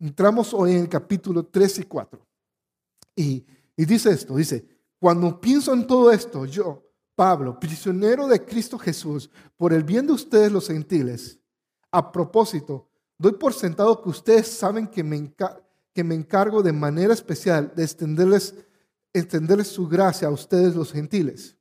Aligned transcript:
Entramos 0.00 0.54
hoy 0.54 0.72
en 0.72 0.78
el 0.78 0.88
capítulo 0.88 1.44
3 1.44 1.80
y 1.80 1.82
4. 1.82 2.26
Y, 3.14 3.46
dice 3.76 4.10
esto, 4.10 4.34
dice, 4.34 4.66
cuando 4.98 5.38
pienso 5.38 5.74
en 5.74 5.86
todo 5.86 6.10
esto, 6.10 6.46
yo, 6.46 6.82
Pablo, 7.14 7.60
prisionero 7.60 8.26
de 8.26 8.42
Cristo 8.42 8.78
Jesús, 8.78 9.30
por 9.58 9.74
el 9.74 9.84
bien 9.84 10.06
de 10.06 10.14
ustedes 10.14 10.50
los 10.50 10.68
gentiles, 10.68 11.38
a 11.90 12.10
propósito, 12.10 12.88
doy 13.18 13.32
por 13.32 13.52
sentado 13.52 14.02
que 14.02 14.08
ustedes 14.08 14.48
saben 14.48 14.86
que 14.86 15.04
me, 15.04 15.34
que 15.92 16.02
me 16.02 16.14
encargo 16.14 16.62
de 16.62 16.72
manera 16.72 17.12
especial 17.12 17.70
de 17.76 17.84
extenderles, 17.84 18.54
extenderles 19.12 19.68
su 19.68 19.86
gracia 19.86 20.28
a 20.28 20.32
ustedes 20.32 20.74
los 20.74 20.92
gentiles. 20.92 21.58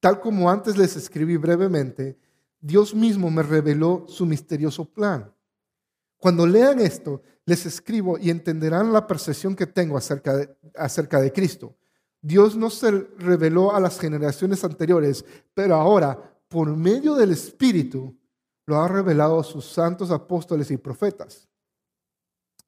Tal 0.00 0.18
como 0.18 0.48
antes 0.48 0.78
les 0.78 0.96
escribí 0.96 1.36
brevemente, 1.36 2.18
Dios 2.58 2.94
mismo 2.94 3.30
me 3.30 3.42
reveló 3.42 4.06
su 4.08 4.24
misterioso 4.24 4.86
plan. 4.86 5.30
Cuando 6.22 6.46
lean 6.46 6.78
esto, 6.78 7.20
les 7.44 7.66
escribo 7.66 8.16
y 8.16 8.30
entenderán 8.30 8.92
la 8.92 9.08
percepción 9.08 9.56
que 9.56 9.66
tengo 9.66 9.96
acerca 9.96 10.36
de, 10.36 10.56
acerca 10.76 11.20
de 11.20 11.32
Cristo. 11.32 11.74
Dios 12.20 12.54
no 12.54 12.70
se 12.70 12.92
reveló 13.18 13.74
a 13.74 13.80
las 13.80 13.98
generaciones 13.98 14.62
anteriores, 14.62 15.24
pero 15.52 15.74
ahora, 15.74 16.40
por 16.46 16.76
medio 16.76 17.16
del 17.16 17.32
Espíritu, 17.32 18.16
lo 18.66 18.80
ha 18.80 18.86
revelado 18.86 19.40
a 19.40 19.42
sus 19.42 19.64
santos 19.64 20.12
apóstoles 20.12 20.70
y 20.70 20.76
profetas. 20.76 21.48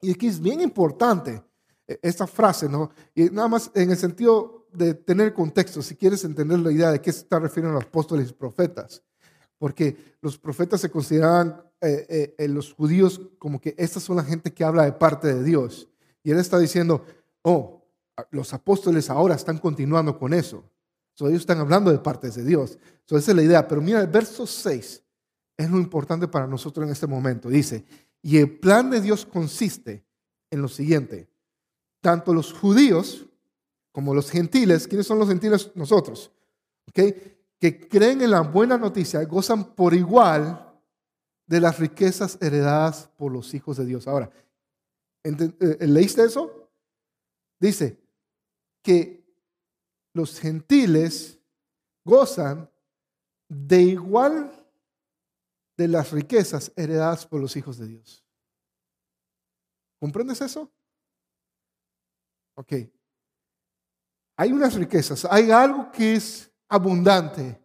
Y 0.01 0.11
aquí 0.11 0.27
es 0.27 0.41
bien 0.41 0.59
importante 0.59 1.41
eh, 1.87 1.97
esta 2.01 2.27
frase, 2.27 2.67
¿no? 2.67 2.91
Y 3.13 3.29
nada 3.29 3.47
más 3.47 3.71
en 3.73 3.89
el 3.89 3.95
sentido 3.95 4.67
de 4.73 4.95
tener 4.95 5.33
contexto, 5.33 5.81
si 5.81 5.95
quieres 5.95 6.25
entender 6.25 6.59
la 6.59 6.73
idea 6.73 6.91
de 6.91 6.99
qué 6.99 7.13
se 7.13 7.19
está 7.19 7.39
refiriendo 7.39 7.75
los 7.75 7.85
apóstoles 7.85 8.29
y 8.29 8.33
profetas. 8.33 9.01
Porque 9.57 10.17
los 10.19 10.37
profetas 10.37 10.81
se 10.81 10.91
consideraban 10.91 11.64
eh, 11.81 12.05
eh, 12.09 12.35
en 12.37 12.53
los 12.53 12.73
judíos 12.73 13.21
como 13.37 13.59
que 13.59 13.75
estas 13.77 14.01
son 14.03 14.15
la 14.15 14.23
gente 14.23 14.53
que 14.53 14.63
habla 14.63 14.85
de 14.85 14.93
parte 14.93 15.33
de 15.33 15.43
Dios. 15.43 15.89
Y 16.23 16.31
él 16.31 16.39
está 16.39 16.57
diciendo, 16.57 17.05
oh, 17.41 17.85
los 18.31 18.53
apóstoles 18.53 19.09
ahora 19.09 19.35
están 19.35 19.57
continuando 19.57 20.17
con 20.17 20.33
eso. 20.33 20.63
So, 21.13 21.27
ellos 21.27 21.41
están 21.41 21.59
hablando 21.59 21.91
de 21.91 21.99
partes 21.99 22.35
de 22.35 22.43
Dios. 22.43 22.79
So, 23.05 23.17
esa 23.17 23.31
es 23.31 23.37
la 23.37 23.43
idea. 23.43 23.67
Pero 23.67 23.81
mira, 23.81 24.01
el 24.01 24.07
verso 24.07 24.47
6 24.47 25.03
es 25.57 25.69
lo 25.69 25.77
importante 25.77 26.27
para 26.27 26.47
nosotros 26.47 26.85
en 26.85 26.91
este 26.91 27.07
momento. 27.07 27.49
Dice, 27.49 27.85
y 28.21 28.37
el 28.37 28.57
plan 28.57 28.89
de 28.89 29.01
Dios 29.01 29.25
consiste 29.25 30.05
en 30.49 30.61
lo 30.61 30.67
siguiente. 30.67 31.29
Tanto 32.01 32.33
los 32.33 32.53
judíos 32.53 33.25
como 33.91 34.15
los 34.15 34.29
gentiles, 34.29 34.87
¿quiénes 34.87 35.07
son 35.07 35.19
los 35.19 35.27
gentiles? 35.27 35.71
Nosotros, 35.75 36.31
que 36.93 37.87
creen 37.89 38.21
en 38.21 38.31
la 38.31 38.41
buena 38.41 38.77
noticia, 38.77 39.23
gozan 39.23 39.75
por 39.75 39.93
igual 39.93 40.64
de 41.47 41.61
las 41.61 41.79
riquezas 41.79 42.37
heredadas 42.41 43.07
por 43.17 43.31
los 43.31 43.53
hijos 43.53 43.77
de 43.77 43.85
Dios. 43.85 44.07
Ahora, 44.07 44.31
eh, 45.23 45.87
¿leíste 45.87 46.23
eso? 46.23 46.71
Dice 47.59 47.99
que 48.83 49.23
los 50.13 50.39
gentiles 50.39 51.39
gozan 52.03 52.69
de 53.47 53.81
igual 53.81 54.51
de 55.77 55.87
las 55.87 56.11
riquezas 56.11 56.71
heredadas 56.75 57.25
por 57.25 57.41
los 57.41 57.55
hijos 57.55 57.77
de 57.77 57.87
Dios. 57.87 58.25
¿Comprendes 59.99 60.41
eso? 60.41 60.71
Ok. 62.55 62.73
Hay 64.37 64.51
unas 64.51 64.75
riquezas, 64.75 65.25
hay 65.25 65.51
algo 65.51 65.91
que 65.91 66.15
es 66.15 66.51
abundante, 66.67 67.61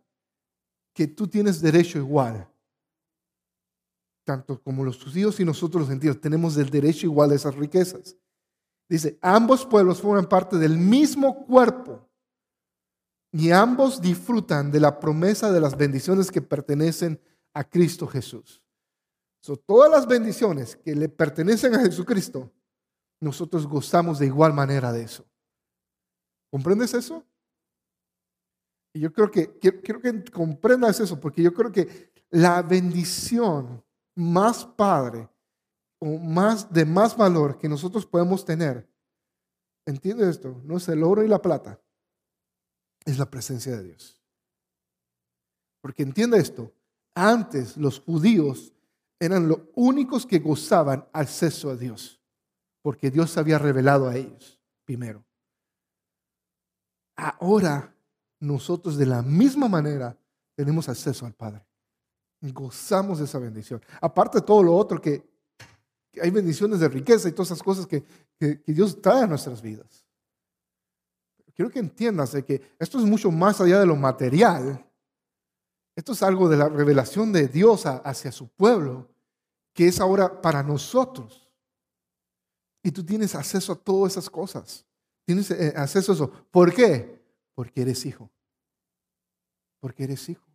que 0.94 1.06
tú 1.06 1.26
tienes 1.28 1.60
derecho 1.60 1.98
igual. 1.98 2.49
Tanto 4.30 4.62
como 4.62 4.84
los 4.84 5.02
judíos 5.02 5.40
y 5.40 5.44
nosotros 5.44 5.80
los 5.80 5.88
gentiles 5.88 6.20
tenemos 6.20 6.56
el 6.56 6.70
derecho 6.70 7.04
igual 7.04 7.30
de 7.30 7.34
esas 7.34 7.56
riquezas. 7.56 8.16
Dice, 8.88 9.18
ambos 9.20 9.66
pueblos 9.66 10.00
forman 10.00 10.28
parte 10.28 10.56
del 10.56 10.78
mismo 10.78 11.44
cuerpo 11.46 12.08
y 13.32 13.50
ambos 13.50 14.00
disfrutan 14.00 14.70
de 14.70 14.78
la 14.78 15.00
promesa 15.00 15.50
de 15.50 15.60
las 15.60 15.76
bendiciones 15.76 16.30
que 16.30 16.40
pertenecen 16.40 17.20
a 17.54 17.64
Cristo 17.64 18.06
Jesús. 18.06 18.62
So, 19.42 19.56
todas 19.56 19.90
las 19.90 20.06
bendiciones 20.06 20.76
que 20.76 20.94
le 20.94 21.08
pertenecen 21.08 21.74
a 21.74 21.80
Jesucristo, 21.80 22.52
nosotros 23.18 23.66
gozamos 23.66 24.20
de 24.20 24.26
igual 24.26 24.52
manera 24.52 24.92
de 24.92 25.02
eso. 25.02 25.26
¿Comprendes 26.52 26.94
eso? 26.94 27.26
Y 28.94 29.00
yo 29.00 29.12
creo 29.12 29.28
que 29.28 29.58
quiero, 29.58 30.00
que 30.00 30.24
comprendas 30.30 31.00
eso, 31.00 31.18
porque 31.18 31.42
yo 31.42 31.52
creo 31.52 31.72
que 31.72 32.12
la 32.30 32.62
bendición 32.62 33.82
más 34.20 34.66
padre 34.66 35.28
o 35.98 36.18
más 36.18 36.70
de 36.70 36.84
más 36.84 37.16
valor 37.16 37.58
que 37.58 37.68
nosotros 37.68 38.06
podemos 38.06 38.44
tener, 38.44 38.88
entiende 39.86 40.28
esto, 40.28 40.60
no 40.64 40.76
es 40.76 40.88
el 40.88 41.02
oro 41.02 41.24
y 41.24 41.28
la 41.28 41.40
plata, 41.40 41.80
es 43.04 43.18
la 43.18 43.30
presencia 43.30 43.76
de 43.76 43.84
Dios. 43.84 44.20
Porque 45.80 46.02
entiende 46.02 46.38
esto, 46.38 46.72
antes 47.14 47.76
los 47.78 48.00
judíos 48.00 48.74
eran 49.18 49.48
los 49.48 49.60
únicos 49.74 50.26
que 50.26 50.38
gozaban 50.38 51.08
acceso 51.12 51.70
a 51.70 51.76
Dios, 51.76 52.20
porque 52.82 53.10
Dios 53.10 53.36
había 53.38 53.58
revelado 53.58 54.06
a 54.08 54.16
ellos 54.16 54.60
primero. 54.84 55.24
Ahora 57.16 57.94
nosotros 58.38 58.96
de 58.96 59.06
la 59.06 59.22
misma 59.22 59.68
manera 59.68 60.18
tenemos 60.54 60.88
acceso 60.88 61.24
al 61.24 61.34
Padre. 61.34 61.69
Gozamos 62.40 63.18
de 63.18 63.24
esa 63.24 63.38
bendición. 63.38 63.82
Aparte 64.00 64.38
de 64.38 64.46
todo 64.46 64.62
lo 64.62 64.74
otro 64.74 65.00
que, 65.00 65.28
hay 66.20 66.30
bendiciones 66.30 66.80
de 66.80 66.88
riqueza 66.88 67.28
y 67.28 67.32
todas 67.32 67.48
esas 67.48 67.62
cosas 67.62 67.86
que, 67.86 68.02
que, 68.36 68.60
que 68.60 68.72
Dios 68.72 69.00
trae 69.00 69.22
a 69.22 69.26
nuestras 69.26 69.62
vidas. 69.62 70.04
Quiero 71.54 71.70
que 71.70 71.78
entiendas 71.78 72.32
de 72.32 72.44
que 72.44 72.74
esto 72.78 72.98
es 72.98 73.04
mucho 73.04 73.30
más 73.30 73.60
allá 73.60 73.78
de 73.78 73.86
lo 73.86 73.96
material 73.96 74.84
esto 76.00 76.12
es 76.12 76.22
algo 76.22 76.48
de 76.48 76.56
la 76.56 76.68
revelación 76.68 77.30
de 77.30 77.46
Dios 77.46 77.84
hacia 77.84 78.32
su 78.32 78.48
pueblo, 78.48 79.08
que 79.74 79.88
es 79.88 80.00
ahora 80.00 80.40
para 80.40 80.62
nosotros. 80.62 81.46
Y 82.82 82.90
tú 82.90 83.04
tienes 83.04 83.34
acceso 83.34 83.72
a 83.72 83.76
todas 83.76 84.12
esas 84.12 84.30
cosas. 84.30 84.86
Tienes 85.26 85.50
eh, 85.50 85.74
acceso 85.76 86.12
a 86.12 86.14
eso. 86.14 86.30
¿Por 86.50 86.72
qué? 86.72 87.22
Porque 87.54 87.82
eres 87.82 88.06
hijo. 88.06 88.30
Porque 89.78 90.04
eres 90.04 90.26
hijo. 90.30 90.49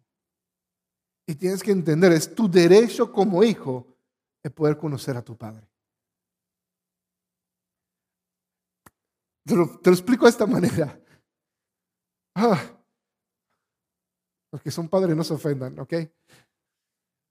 Y 1.28 1.36
tienes 1.36 1.64
que 1.64 1.72
entender, 1.72 2.12
es 2.12 2.34
tu 2.34 2.50
derecho 2.50 3.12
como 3.12 3.44
hijo 3.44 3.88
el 4.44 4.52
poder 4.52 4.78
conocer 4.78 5.18
a 5.18 5.24
tu 5.24 5.36
padre. 5.36 5.68
Te 9.46 9.56
lo, 9.56 9.80
te 9.80 9.90
lo 9.90 9.96
explico 9.96 10.26
de 10.26 10.32
esta 10.32 10.46
manera. 10.46 11.00
Ah, 12.36 12.76
los 14.52 14.62
que 14.62 14.72
son 14.72 14.88
padres 14.88 15.16
no 15.16 15.24
se 15.24 15.34
ofendan, 15.34 15.80
¿ok? 15.80 15.94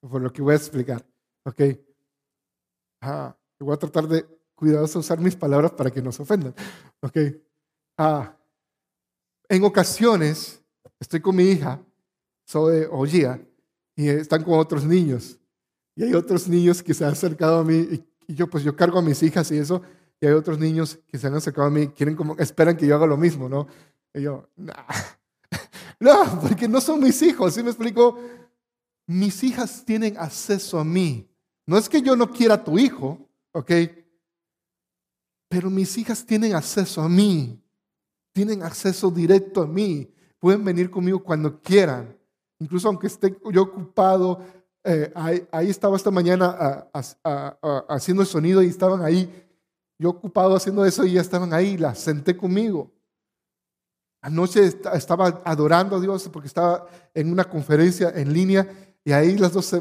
Por 0.01 0.21
lo 0.21 0.33
que 0.33 0.43
voy 0.43 0.53
a 0.53 0.57
explicar, 0.57 1.07
¿ok? 1.45 1.61
Ah, 3.03 3.37
voy 3.61 3.75
a 3.75 3.79
tratar 3.79 4.07
de 4.07 4.27
cuidadoso 4.55 4.99
usar 4.99 5.19
mis 5.19 5.37
palabras 5.37 5.73
para 5.73 5.91
que 5.91 6.03
no 6.03 6.13
se 6.13 6.23
ofendan, 6.23 6.55
¿ok? 7.01 7.17
Ah, 7.99 8.37
en 9.49 9.65
ocasiones 9.65 10.63
estoy 11.01 11.21
con 11.21 11.37
mi 11.37 11.45
hija, 11.45 11.83
soy 12.47 12.87
Ollía, 12.91 13.41
y 13.97 14.09
están 14.09 14.43
con 14.43 14.59
otros 14.59 14.85
niños. 14.85 15.39
Y 15.97 16.05
hay 16.05 16.15
otros 16.15 16.49
niños 16.49 16.83
que 16.83 16.95
se 16.95 17.05
han 17.05 17.13
acercado 17.13 17.59
a 17.59 17.65
mí 17.65 17.77
y, 17.77 18.05
yo 18.27 18.49
pues 18.49 18.65
yo 18.65 18.75
cargo 18.75 18.99
a 18.99 19.03
mis 19.03 19.23
hijas 19.23 19.51
y 19.51 19.59
eso, 19.59 19.83
y 20.19 20.27
hay 20.27 20.33
otros 20.33 20.59
niños 20.59 20.99
que 21.09 21.19
se 21.19 21.27
han 21.27 21.35
acercado 21.35 21.67
a 21.67 21.71
mí, 21.71 21.89
quieren 21.89 22.17
como, 22.17 22.35
esperan 22.39 22.75
que 22.75 22.87
yo 22.87 22.95
haga 22.95 23.07
lo 23.07 23.19
mismo, 23.19 23.51
¿no? 23.51 23.69
Y 24.15 24.23
yo, 24.23 24.49
nah, 24.57 24.73
no, 26.01 26.41
porque 26.41 26.67
no 26.67 26.81
son 26.81 27.01
mis 27.01 27.21
hijos, 27.21 27.53
¿sí 27.53 27.63
me 27.63 27.69
explico? 27.69 28.19
Mis 29.07 29.45
hijas 29.45 29.85
tienen 29.85 30.17
acceso 30.17 30.79
a 30.79 30.85
mí. 30.85 31.29
No 31.67 31.77
es 31.77 31.89
que 31.89 32.01
yo 32.01 32.17
no 32.17 32.31
quiera 32.31 32.55
a 32.55 32.65
tu 32.65 32.79
hijo, 32.79 33.29
¿ok? 33.53 33.71
Pero 35.49 35.71
mis 35.71 35.97
hijas 35.99 36.25
tienen 36.25 36.55
acceso 36.55 37.03
a 37.03 37.09
mí. 37.09 37.63
Tienen 38.33 38.63
acceso 38.63 39.11
directo 39.11 39.63
a 39.63 39.67
mí. 39.67 40.11
Pueden 40.39 40.65
venir 40.65 40.91
conmigo 40.91 41.23
cuando 41.23 41.61
quieran. 41.61 42.17
Incluso 42.59 42.89
aunque 42.89 43.09
esté 43.09 43.37
yo 43.53 43.63
ocupado, 43.63 44.41
eh, 44.85 45.13
ahí, 45.15 45.71
estaba 45.71 45.97
esta 45.97 46.11
mañana 46.11 46.89
haciendo 47.89 48.23
el 48.23 48.29
sonido 48.29 48.63
y 48.63 48.67
estaban 48.67 49.03
ahí. 49.03 49.49
Yo 49.99 50.11
ocupado 50.11 50.57
haciendo 50.57 50.85
eso 50.85 51.05
y 51.05 51.13
ya 51.13 51.21
estaban 51.21 51.53
ahí, 51.53 51.79
las 51.79 51.99
senté 51.99 52.37
conmigo. 52.37 52.93
Anoche 54.21 54.65
estaba 54.65 55.43
adorando 55.45 55.97
a 55.97 56.01
Dios 56.01 56.29
porque 56.31 56.49
estaba 56.49 56.87
en 57.13 57.31
una 57.31 57.45
conferencia 57.45 58.11
en 58.15 58.33
línea 58.33 58.67
y 59.05 59.13
ahí 59.13 59.37
las 59.37 59.53
dos 59.53 59.75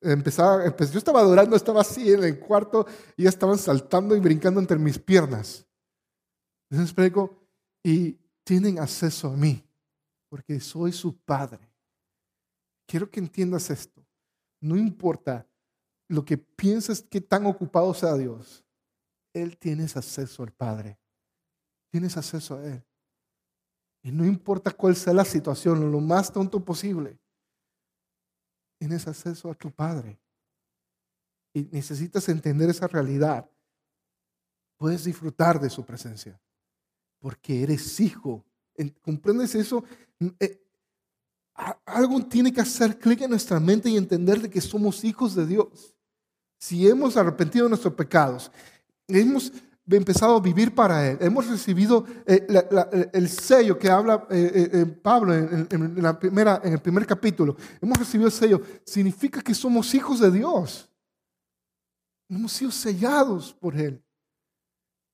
empezaban, 0.00 0.74
yo 0.76 0.98
estaba 0.98 1.20
adorando, 1.20 1.56
estaba 1.56 1.80
así 1.80 2.12
en 2.12 2.24
el 2.24 2.38
cuarto 2.38 2.86
y 3.16 3.26
estaban 3.26 3.58
saltando 3.58 4.16
y 4.16 4.20
brincando 4.20 4.60
entre 4.60 4.78
mis 4.78 4.98
piernas. 4.98 5.66
Entonces 6.70 6.94
y 7.82 8.18
tienen 8.42 8.78
acceso 8.78 9.28
a 9.28 9.36
mí 9.36 9.62
porque 10.28 10.60
soy 10.60 10.92
su 10.92 11.16
padre. 11.18 11.73
Quiero 12.86 13.10
que 13.10 13.20
entiendas 13.20 13.70
esto. 13.70 14.04
No 14.60 14.76
importa 14.76 15.46
lo 16.08 16.24
que 16.24 16.36
pienses 16.38 17.02
que 17.02 17.20
tan 17.20 17.46
ocupado 17.46 17.92
sea 17.94 18.14
Dios, 18.14 18.64
Él 19.32 19.56
tienes 19.56 19.96
acceso 19.96 20.42
al 20.42 20.52
Padre. 20.52 20.98
Tienes 21.90 22.16
acceso 22.16 22.56
a 22.56 22.64
Él. 22.66 22.84
Y 24.02 24.12
no 24.12 24.24
importa 24.24 24.70
cuál 24.70 24.96
sea 24.96 25.14
la 25.14 25.24
situación, 25.24 25.90
lo 25.90 26.00
más 26.00 26.32
tonto 26.32 26.62
posible, 26.62 27.18
tienes 28.78 29.06
acceso 29.06 29.50
a 29.50 29.54
tu 29.54 29.70
Padre. 29.70 30.20
Y 31.54 31.62
necesitas 31.70 32.28
entender 32.28 32.68
esa 32.68 32.86
realidad. 32.86 33.48
Puedes 34.76 35.04
disfrutar 35.04 35.58
de 35.58 35.70
su 35.70 35.84
presencia, 35.86 36.38
porque 37.18 37.62
eres 37.62 37.98
hijo. 38.00 38.44
¿Comprendes 39.00 39.54
eso? 39.54 39.84
Eh, 41.58 41.72
algo 41.86 42.24
tiene 42.26 42.52
que 42.52 42.60
hacer 42.60 42.98
clic 42.98 43.22
en 43.22 43.30
nuestra 43.30 43.60
mente 43.60 43.88
y 43.88 43.96
entender 43.96 44.40
de 44.40 44.50
que 44.50 44.60
somos 44.60 45.04
hijos 45.04 45.34
de 45.34 45.46
Dios. 45.46 45.94
Si 46.58 46.88
hemos 46.88 47.16
arrepentido 47.16 47.68
nuestros 47.68 47.94
pecados, 47.94 48.50
hemos 49.06 49.52
empezado 49.90 50.36
a 50.36 50.40
vivir 50.40 50.74
para 50.74 51.10
Él. 51.10 51.18
Hemos 51.20 51.46
recibido 51.48 52.06
eh, 52.26 52.46
el 53.12 53.28
sello 53.28 53.78
que 53.78 53.90
habla 53.90 54.26
eh, 54.30 54.70
eh, 54.72 54.86
Pablo 54.86 55.34
la 55.96 56.18
primera, 56.18 56.60
en 56.64 56.74
el 56.74 56.80
primer 56.80 57.06
capítulo. 57.06 57.56
Hemos 57.80 57.98
recibido 57.98 58.28
el 58.28 58.32
sello. 58.32 58.60
Significa 58.84 59.40
que 59.40 59.54
somos 59.54 59.94
hijos 59.94 60.20
de 60.20 60.30
Dios. 60.30 60.88
Hemos 62.28 62.52
sido 62.52 62.70
sellados 62.70 63.52
por 63.52 63.76
Él. 63.76 64.02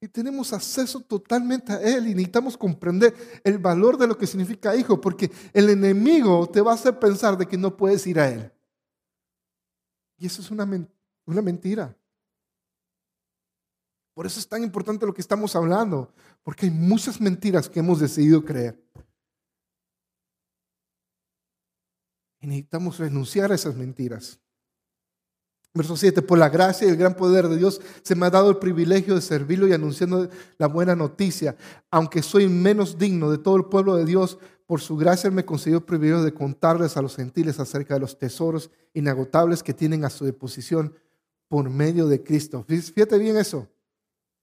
Y 0.01 0.09
tenemos 0.09 0.53
acceso 0.55 1.01
totalmente 1.01 1.73
a 1.75 1.81
Él 1.81 2.07
y 2.07 2.15
necesitamos 2.15 2.57
comprender 2.57 3.15
el 3.45 3.59
valor 3.59 3.99
de 3.99 4.07
lo 4.07 4.17
que 4.17 4.27
significa 4.27 4.75
hijo, 4.75 4.99
porque 4.99 5.31
el 5.53 5.69
enemigo 5.69 6.49
te 6.49 6.63
va 6.63 6.73
a 6.73 6.75
hacer 6.75 6.99
pensar 6.99 7.37
de 7.37 7.47
que 7.47 7.59
no 7.59 7.77
puedes 7.77 8.07
ir 8.07 8.19
a 8.19 8.29
Él. 8.29 8.51
Y 10.17 10.27
eso 10.27 10.41
es 10.41 10.51
una, 10.51 10.65
una 11.27 11.43
mentira. 11.43 11.95
Por 14.15 14.27
eso 14.27 14.41
es 14.41 14.49
tan 14.49 14.63
importante 14.63 15.07
lo 15.07 15.15
que 15.15 15.21
estamos 15.21 15.55
hablando, 15.55 16.13
porque 16.43 16.67
hay 16.67 16.73
muchas 16.73 17.21
mentiras 17.21 17.69
que 17.69 17.81
hemos 17.81 18.01
decidido 18.01 18.43
creer. 18.43 18.83
Y 22.41 22.47
necesitamos 22.47 22.99
renunciar 22.99 23.53
a 23.53 23.55
esas 23.55 23.77
mentiras. 23.77 24.41
Verso 25.73 25.97
7, 25.97 26.23
por 26.23 26.37
la 26.37 26.49
gracia 26.49 26.87
y 26.87 26.91
el 26.91 26.97
gran 26.97 27.15
poder 27.15 27.49
de 27.49 27.57
Dios 27.57 27.81
se 28.03 28.17
me 28.17 28.27
ha 28.27 28.31
dado 28.31 28.51
el 28.51 28.57
privilegio 28.57 29.15
de 29.15 29.21
servirlo 29.21 29.69
y 29.69 29.73
anunciando 29.73 30.29
la 30.59 30.67
buena 30.67 30.97
noticia. 30.97 31.57
Aunque 31.93 32.23
soy 32.23 32.49
menos 32.49 32.99
digno 32.99 33.31
de 33.31 33.39
todo 33.39 33.57
el 33.57 33.67
pueblo 33.67 33.95
de 33.95 34.05
Dios, 34.05 34.39
por 34.67 34.81
su 34.81 34.97
gracia 34.97 35.31
me 35.31 35.45
concedió 35.45 35.79
el 35.79 35.85
privilegio 35.85 36.23
de 36.23 36.35
contarles 36.35 36.97
a 36.97 37.03
los 37.03 37.15
gentiles 37.15 37.61
acerca 37.61 37.95
de 37.95 38.01
los 38.01 38.19
tesoros 38.19 38.71
inagotables 38.95 39.63
que 39.63 39.75
tienen 39.75 40.05
a 40.05 40.11
su 40.11 40.25
disposición 40.25 40.95
por 41.47 41.71
medio 41.71 42.09
de 42.09 42.23
Cristo. 42.23 42.65
Fíjate 42.67 43.19
bien 43.19 43.37
eso. 43.37 43.69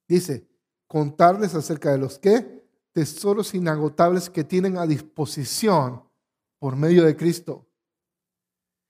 Dice, 0.08 0.48
contarles 0.88 1.56
acerca 1.56 1.92
de 1.92 1.98
los 1.98 2.20
que 2.20 2.66
tesoros 2.94 3.54
inagotables 3.54 4.30
que 4.30 4.44
tienen 4.44 4.78
a 4.78 4.88
disposición 4.88 6.04
por 6.58 6.76
medio 6.76 7.04
de 7.04 7.16
Cristo. 7.16 7.68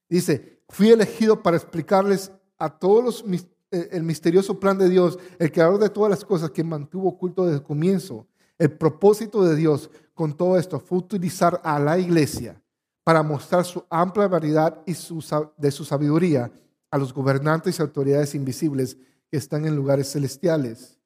Dice, 0.08 0.57
fui 0.70 0.90
elegido 0.90 1.42
para 1.42 1.58
explicarles 1.58 2.32
a 2.58 2.70
todos 2.70 3.04
los, 3.04 3.26
eh, 3.72 3.90
el 3.92 4.04
misterioso 4.04 4.60
plan 4.60 4.78
de 4.78 4.90
Dios, 4.90 5.18
el 5.40 5.52
creador 5.52 5.80
de 5.80 5.90
todas 5.90 6.10
las 6.10 6.26
cosas 6.26 6.52
que 6.52 6.64
mantuvo 6.64 7.10
oculto 7.10 7.46
desde 7.46 7.58
el 7.58 7.64
comienzo. 7.64 8.28
El 8.58 8.72
propósito 8.72 9.44
de 9.44 9.56
Dios 9.56 9.90
con 10.14 10.36
todo 10.36 10.58
esto 10.58 10.80
fue 10.80 10.98
utilizar 10.98 11.62
a 11.64 11.80
la 11.80 12.00
iglesia 12.00 12.62
para 13.04 13.24
mostrar 13.24 13.64
su 13.64 13.86
amplia 13.90 14.28
variedad 14.28 14.82
y 14.86 14.94
su, 14.94 15.24
de 15.58 15.72
su 15.72 15.86
sabiduría 15.86 16.52
a 16.90 16.98
los 16.98 17.14
gobernantes 17.14 17.78
y 17.78 17.82
autoridades 17.82 18.36
invisibles 18.36 18.98
que 19.30 19.38
están 19.38 19.66
en 19.66 19.76
lugares 19.76 20.12
celestiales. 20.12 20.98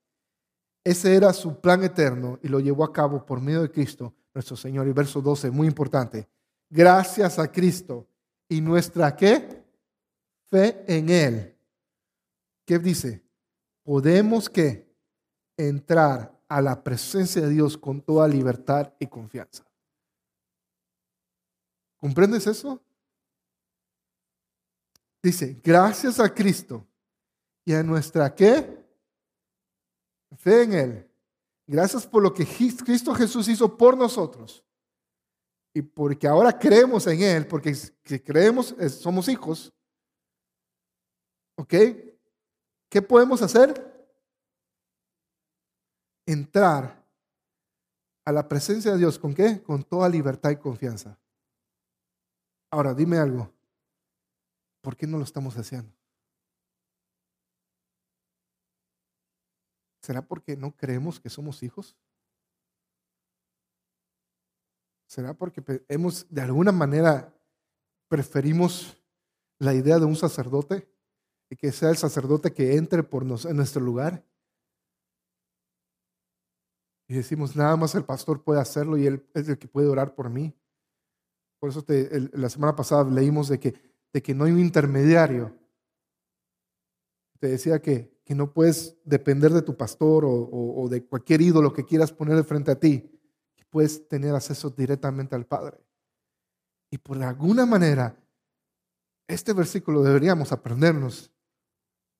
Ese 0.83 1.15
era 1.15 1.31
su 1.33 1.59
plan 1.59 1.83
eterno 1.83 2.39
y 2.41 2.47
lo 2.47 2.59
llevó 2.59 2.83
a 2.83 2.93
cabo 2.93 3.25
por 3.25 3.41
medio 3.41 3.61
de 3.61 3.71
Cristo, 3.71 4.13
nuestro 4.33 4.55
Señor. 4.55 4.87
Y 4.87 4.93
verso 4.93 5.21
12, 5.21 5.51
muy 5.51 5.67
importante. 5.67 6.27
Gracias 6.69 7.37
a 7.37 7.51
Cristo 7.51 8.07
y 8.51 8.59
nuestra 8.59 9.15
qué? 9.15 9.63
Fe 10.50 10.83
en 10.86 11.07
Él. 11.07 11.57
¿Qué 12.65 12.80
dice? 12.80 13.24
Podemos 13.81 14.50
que 14.50 14.94
entrar 15.56 16.38
a 16.50 16.62
la 16.62 16.83
presencia 16.83 17.42
de 17.42 17.50
Dios 17.50 17.77
con 17.77 18.01
toda 18.01 18.27
libertad 18.27 18.94
y 19.00 19.07
confianza. 19.07 19.65
¿Comprendes 21.95 22.45
eso? 22.45 22.83
Dice, 25.24 25.62
gracias 25.63 26.19
a 26.19 26.33
Cristo 26.33 26.86
y 27.63 27.74
a 27.74 27.81
nuestra 27.81 28.36
qué? 28.36 28.86
Fe 30.36 30.63
en 30.63 30.74
Él. 30.74 31.12
Gracias 31.65 32.06
por 32.06 32.21
lo 32.21 32.33
que 32.33 32.45
Cristo 32.45 33.15
Jesús 33.15 33.47
hizo 33.47 33.77
por 33.77 33.95
nosotros. 33.95 34.62
Y 35.73 35.81
porque 35.81 36.27
ahora 36.27 36.57
creemos 36.57 37.07
en 37.07 37.21
Él, 37.21 37.47
porque 37.47 37.73
si 37.73 38.19
creemos, 38.19 38.75
somos 38.89 39.29
hijos. 39.29 39.73
¿Ok? 41.57 41.73
¿Qué 42.89 43.01
podemos 43.01 43.41
hacer? 43.41 43.89
Entrar 46.25 47.06
a 48.25 48.31
la 48.31 48.47
presencia 48.47 48.91
de 48.91 48.97
Dios. 48.97 49.18
¿Con 49.18 49.33
qué? 49.33 49.62
Con 49.63 49.83
toda 49.83 50.09
libertad 50.09 50.51
y 50.51 50.57
confianza. 50.57 51.18
Ahora, 52.69 52.94
dime 52.94 53.18
algo. 53.18 53.53
¿Por 54.81 54.97
qué 54.97 55.07
no 55.07 55.18
lo 55.18 55.23
estamos 55.23 55.56
haciendo? 55.57 55.94
¿Será 60.01 60.21
porque 60.21 60.57
no 60.57 60.75
creemos 60.75 61.19
que 61.19 61.29
somos 61.29 61.62
hijos? 61.63 61.95
¿Será 65.11 65.33
porque 65.33 65.61
hemos, 65.89 66.25
de 66.29 66.39
alguna 66.39 66.71
manera, 66.71 67.37
preferimos 68.07 68.97
la 69.59 69.73
idea 69.73 69.99
de 69.99 70.05
un 70.05 70.15
sacerdote 70.15 70.89
y 71.49 71.57
que 71.57 71.73
sea 71.73 71.89
el 71.89 71.97
sacerdote 71.97 72.53
que 72.53 72.77
entre 72.77 73.03
por 73.03 73.25
nos, 73.25 73.43
en 73.43 73.57
nuestro 73.57 73.81
lugar? 73.81 74.23
Y 77.09 77.15
decimos, 77.15 77.57
nada 77.57 77.75
más 77.75 77.93
el 77.93 78.05
pastor 78.05 78.41
puede 78.41 78.61
hacerlo 78.61 78.95
y 78.95 79.05
él 79.05 79.27
es 79.33 79.49
el 79.49 79.57
que 79.57 79.67
puede 79.67 79.89
orar 79.89 80.15
por 80.15 80.29
mí. 80.29 80.55
Por 81.59 81.71
eso 81.71 81.83
la 82.31 82.49
semana 82.49 82.73
pasada 82.77 83.03
leímos 83.03 83.49
de 83.49 83.59
que, 83.59 83.75
de 84.13 84.21
que 84.21 84.33
no 84.33 84.45
hay 84.45 84.53
un 84.53 84.61
intermediario. 84.61 85.53
Te 87.37 87.49
decía 87.49 87.81
que 87.81 88.11
que 88.23 88.35
no 88.35 88.53
puedes 88.53 88.95
depender 89.03 89.51
de 89.51 89.61
tu 89.61 89.75
pastor 89.75 90.23
o, 90.25 90.87
de 90.89 91.03
cualquier 91.03 91.41
ídolo 91.41 91.73
que 91.73 91.83
quieras 91.83 92.13
poner 92.13 92.37
de 92.37 92.45
frente 92.45 92.71
a 92.71 92.80
ti, 92.80 93.11
puedes 93.71 94.07
tener 94.07 94.35
acceso 94.35 94.69
directamente 94.69 95.35
al 95.35 95.45
Padre. 95.45 95.83
Y 96.92 96.97
por 96.97 97.21
alguna 97.23 97.66
manera, 97.66 98.16
este 99.28 99.54
versículo 99.54 100.04
deberíamos 100.04 100.51
aprendernos. 100.51 101.31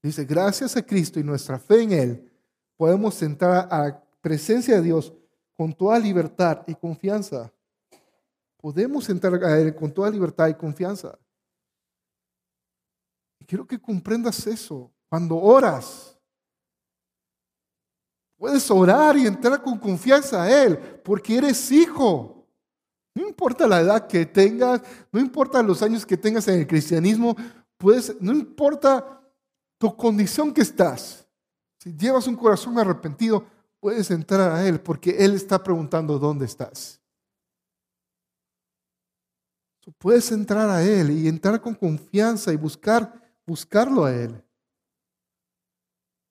Dice, 0.02 0.26
gracias 0.26 0.76
a 0.78 0.84
Cristo 0.84 1.20
y 1.20 1.24
nuestra 1.24 1.60
fe 1.60 1.84
en 1.84 1.92
Él, 1.92 2.32
podemos 2.78 3.22
entrar 3.22 3.68
a 3.70 3.84
la 3.84 4.04
presencia 4.22 4.78
de 4.78 4.82
Dios 4.82 5.14
con 5.54 5.74
toda 5.74 6.00
libertad 6.00 6.64
y 6.66 6.74
confianza. 6.74 7.54
Podemos 8.58 9.08
entrar 9.10 9.44
a 9.44 9.60
Él 9.60 9.76
con 9.76 9.94
toda 9.94 10.10
libertad 10.10 10.48
y 10.48 10.54
confianza. 10.54 11.20
Y 13.40 13.46
quiero 13.46 13.68
que 13.68 13.80
comprendas 13.80 14.48
eso. 14.48 14.92
Cuando 15.10 15.36
oras, 15.36 16.18
puedes 18.42 18.72
orar 18.72 19.16
y 19.18 19.28
entrar 19.28 19.62
con 19.62 19.78
confianza 19.78 20.42
a 20.42 20.64
Él, 20.64 20.76
porque 21.04 21.38
eres 21.38 21.72
hijo. 21.72 22.48
No 23.14 23.28
importa 23.28 23.68
la 23.68 23.82
edad 23.82 24.08
que 24.08 24.26
tengas, 24.26 24.82
no 25.12 25.20
importa 25.20 25.62
los 25.62 25.84
años 25.84 26.04
que 26.08 26.18
tengas 26.18 26.48
en 26.48 26.62
el 26.62 26.66
cristianismo, 26.66 27.36
puedes, 27.78 28.20
no 28.20 28.32
importa 28.32 29.22
tu 29.78 29.96
condición 29.96 30.52
que 30.52 30.62
estás. 30.62 31.28
Si 31.78 31.96
llevas 31.96 32.26
un 32.26 32.36
corazón 32.36 32.80
arrepentido, 32.80 33.46
puedes 33.80 34.10
entrar 34.10 34.52
a 34.52 34.68
Él, 34.68 34.82
porque 34.82 35.12
Él 35.24 35.36
está 35.36 35.62
preguntando 35.62 36.18
dónde 36.18 36.46
estás. 36.46 37.00
Puedes 40.00 40.32
entrar 40.32 40.68
a 40.68 40.84
Él 40.84 41.12
y 41.12 41.28
entrar 41.28 41.62
con 41.62 41.76
confianza 41.76 42.52
y 42.52 42.56
buscar, 42.56 43.22
buscarlo 43.46 44.04
a 44.04 44.16
Él. 44.16 44.44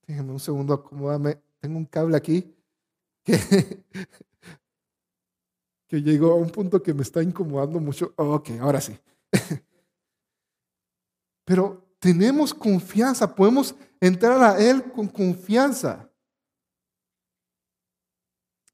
Déjenme 0.08 0.32
un 0.32 0.40
segundo, 0.40 0.74
acomódame. 0.74 1.40
Tengo 1.60 1.78
un 1.78 1.84
cable 1.84 2.16
aquí 2.16 2.56
que, 5.86 6.02
llegó 6.02 6.32
a 6.32 6.36
un 6.36 6.50
punto 6.50 6.82
que 6.82 6.94
me 6.94 7.02
está 7.02 7.22
incomodando 7.22 7.78
mucho. 7.80 8.12
ok, 8.16 8.50
ahora 8.60 8.80
sí. 8.80 8.98
Pero 11.44 11.94
tenemos 11.98 12.54
confianza, 12.54 13.34
podemos 13.34 13.74
entrar 14.00 14.42
a 14.42 14.58
Él 14.58 14.90
con 14.90 15.06
confianza. 15.06 16.10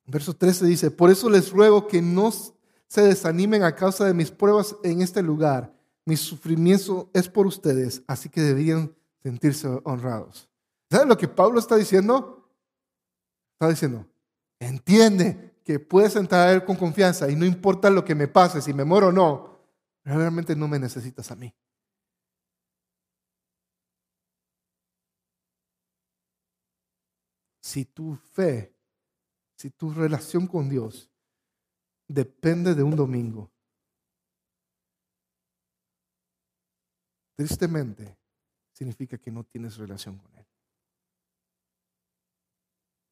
Verso 0.07 0.35
13 0.35 0.67
dice, 0.67 0.91
por 0.91 1.11
eso 1.11 1.29
les 1.29 1.51
ruego 1.51 1.89
que 1.89 2.01
no 2.01 2.31
se 2.31 3.03
desanimen 3.03 3.65
a 3.65 3.75
causa 3.75 4.05
de 4.05 4.15
mis 4.15 4.31
pruebas 4.31 4.77
en 4.85 5.03
este 5.03 5.21
lugar. 5.23 5.75
Mi 6.05 6.17
sufrimiento 6.17 7.11
es 7.13 7.29
por 7.29 7.47
ustedes, 7.47 8.03
así 8.07 8.29
que 8.29 8.41
deberían 8.41 8.95
sentirse 9.23 9.67
honrados. 9.83 10.49
¿Sabes 10.89 11.09
lo 11.09 11.19
que 11.19 11.27
Pablo 11.27 11.59
está 11.59 11.75
diciendo? 11.75 12.36
Está 13.57 13.71
diciendo, 13.71 14.07
entiende 14.61 15.55
que 15.65 15.81
puedes 15.81 16.15
entrar 16.15 16.47
a 16.47 16.53
Él 16.53 16.63
con 16.63 16.77
confianza 16.77 17.31
y 17.31 17.37
no 17.37 17.47
importa 17.47 17.89
lo 17.89 18.05
que 18.05 18.15
me 18.15 18.29
pase, 18.29 18.61
si 18.61 18.75
me 18.75 18.85
muero 18.85 19.09
o 19.09 19.13
no, 19.13 19.59
realmente 20.05 20.55
no 20.55 20.69
me 20.69 20.79
necesitas 20.79 21.31
a 21.31 21.37
mí. 21.37 21.55
Si 27.63 27.87
tu 27.87 28.15
fe, 28.15 28.77
si 29.57 29.71
tu 29.71 29.91
relación 29.91 30.47
con 30.47 30.69
Dios 30.69 31.11
depende 32.07 32.75
de 32.75 32.83
un 32.83 32.95
domingo, 32.95 33.51
tristemente 37.35 38.19
significa 38.73 39.17
que 39.17 39.31
no 39.31 39.45
tienes 39.45 39.79
relación 39.79 40.19
con 40.19 40.37
Él. 40.37 40.46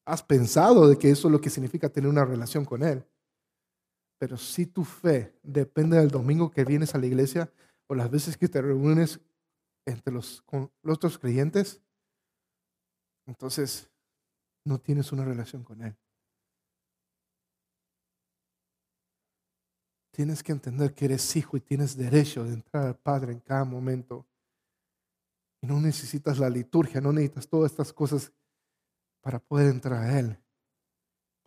Has 0.05 0.21
pensado 0.21 0.87
de 0.87 0.97
que 0.97 1.09
eso 1.09 1.27
es 1.27 1.31
lo 1.31 1.41
que 1.41 1.49
significa 1.49 1.89
tener 1.89 2.09
una 2.09 2.23
relación 2.23 2.63
con 2.63 2.83
Él. 2.83 3.03
Pero 4.19 4.37
si 4.37 4.67
tu 4.67 4.83
fe 4.83 5.33
depende 5.43 5.97
del 5.97 6.09
domingo 6.09 6.51
que 6.51 6.63
vienes 6.63 6.93
a 6.95 6.99
la 6.99 7.07
iglesia 7.07 7.51
o 7.87 7.95
las 7.95 8.09
veces 8.09 8.37
que 8.37 8.47
te 8.47 8.61
reúnes 8.61 9.19
entre 9.85 10.13
los, 10.13 10.41
con 10.43 10.71
los 10.83 10.95
otros 10.95 11.17
creyentes, 11.17 11.81
entonces 13.25 13.89
no 14.63 14.79
tienes 14.79 15.11
una 15.11 15.25
relación 15.25 15.63
con 15.63 15.81
Él. 15.81 15.95
Tienes 20.11 20.43
que 20.43 20.53
entender 20.53 20.93
que 20.93 21.05
eres 21.05 21.35
hijo 21.35 21.57
y 21.57 21.61
tienes 21.61 21.97
derecho 21.97 22.45
de 22.45 22.53
entrar 22.53 22.85
al 22.85 22.95
Padre 22.95 23.33
en 23.33 23.39
cada 23.39 23.65
momento. 23.65 24.25
Y 25.61 25.67
no 25.67 25.81
necesitas 25.81 26.39
la 26.39 26.49
liturgia, 26.49 27.01
no 27.01 27.11
necesitas 27.11 27.49
todas 27.49 27.71
estas 27.71 27.91
cosas 27.91 28.31
para 29.25 29.39
poder 29.39 29.71
entrar 29.71 30.03
a 30.03 30.19
Él. 30.19 30.37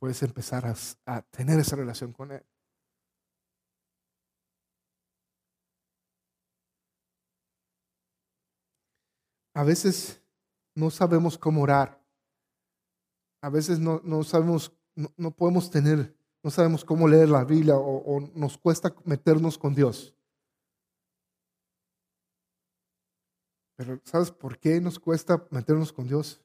Puedes 0.01 0.21
empezar 0.25 0.67
a, 0.67 0.75
a 1.07 1.23
tener 1.23 1.61
esa 1.61 1.77
relación 1.77 2.13
con 2.13 2.33
Él. 2.33 2.45
A 9.55 9.63
veces 9.63 10.21
no 10.75 10.91
sabemos 10.91 11.39
cómo 11.39 11.63
orar. 11.63 12.03
A 13.43 13.49
veces 13.49 13.79
no, 13.79 14.01
no 14.03 14.25
sabemos, 14.25 14.73
no, 14.97 15.13
no, 15.17 15.31
podemos 15.31 15.71
tener, 15.71 16.17
no 16.43 16.51
sabemos 16.51 16.85
cómo 16.85 17.07
leer 17.07 17.29
la 17.29 17.45
Biblia 17.45 17.77
o, 17.77 17.99
o 17.99 18.21
nos 18.35 18.59
cuesta 18.59 18.93
meternos 19.05 19.57
con 19.57 19.77
Dios. 19.77 20.17
Pero 23.77 24.01
¿sabes 24.03 24.33
por 24.33 24.59
qué 24.59 24.81
nos 24.81 24.99
cuesta 24.99 25.47
meternos 25.53 25.93
con 25.93 26.09
Dios? 26.09 26.43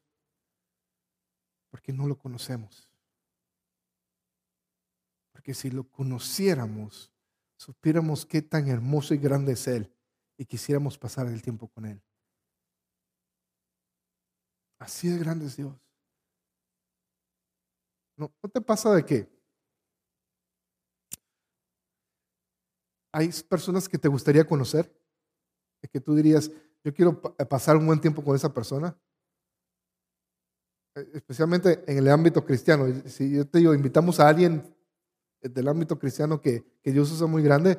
Porque 1.73 1.91
no 1.91 2.05
lo 2.05 2.15
conocemos. 2.15 2.87
Porque 5.31 5.55
si 5.55 5.71
lo 5.71 5.89
conociéramos, 5.89 7.11
supiéramos 7.57 8.27
qué 8.27 8.43
tan 8.43 8.67
hermoso 8.67 9.15
y 9.15 9.17
grande 9.17 9.53
es 9.53 9.67
Él 9.67 9.91
y 10.37 10.45
quisiéramos 10.45 10.99
pasar 10.99 11.25
el 11.25 11.41
tiempo 11.41 11.67
con 11.67 11.87
Él. 11.87 11.99
Así 14.77 15.07
de 15.07 15.17
grande 15.17 15.47
es 15.47 15.57
Dios. 15.57 15.75
¿No, 18.17 18.31
¿No 18.43 18.49
te 18.49 18.61
pasa 18.61 18.93
de 18.93 19.03
que 19.03 19.27
hay 23.11 23.31
personas 23.49 23.89
que 23.89 23.97
te 23.97 24.09
gustaría 24.09 24.45
conocer? 24.45 24.95
Que 25.91 25.99
tú 25.99 26.13
dirías, 26.13 26.51
yo 26.83 26.93
quiero 26.93 27.19
pasar 27.19 27.77
un 27.77 27.87
buen 27.87 27.99
tiempo 27.99 28.23
con 28.23 28.35
esa 28.35 28.53
persona. 28.53 28.95
Eh, 30.95 31.09
especialmente 31.13 31.83
en 31.88 31.97
el 31.97 32.09
ámbito 32.09 32.45
cristiano. 32.45 32.85
Si 33.05 33.31
yo 33.31 33.47
te 33.47 33.59
digo, 33.59 33.73
invitamos 33.73 34.19
a 34.19 34.27
alguien 34.27 34.63
del 35.41 35.67
ámbito 35.67 35.97
cristiano 36.00 36.39
que, 36.39 36.63
que 36.81 36.91
Dios 36.91 37.12
usa 37.12 37.27
muy 37.27 37.43
grande, 37.43 37.77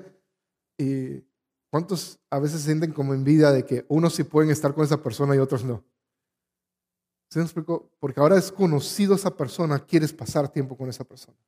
y 0.77 1.25
¿cuántos 1.71 2.19
a 2.31 2.39
veces 2.39 2.63
sienten 2.63 2.93
como 2.93 3.15
envidia 3.15 3.51
de 3.51 3.65
que 3.65 3.87
unos 3.89 4.15
sí 4.15 4.25
pueden 4.25 4.51
estar 4.51 4.75
con 4.75 4.85
esa 4.85 5.03
persona 5.03 5.35
y 5.35 5.39
otros 5.39 5.65
no? 5.65 5.85
¿Se 7.31 7.39
me 7.39 7.45
explicó? 7.45 7.91
Porque 7.99 8.21
ahora 8.21 8.37
es 8.37 8.53
conocido 8.53 9.15
esa 9.15 9.37
persona, 9.37 9.85
quieres 9.85 10.13
pasar 10.13 10.49
tiempo 10.49 10.77
con 10.77 10.89
esa 10.89 11.05
persona. 11.05 11.39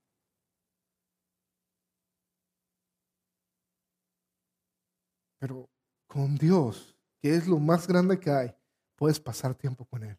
Pero 5.39 5.69
con 6.07 6.37
Dios, 6.37 6.97
que 7.21 7.35
es 7.37 7.47
lo 7.47 7.59
más 7.59 7.87
grande 7.87 8.19
que 8.19 8.31
hay, 8.31 8.55
puedes 8.97 9.21
pasar 9.21 9.55
tiempo 9.55 9.85
con 9.85 10.03
Él. 10.03 10.19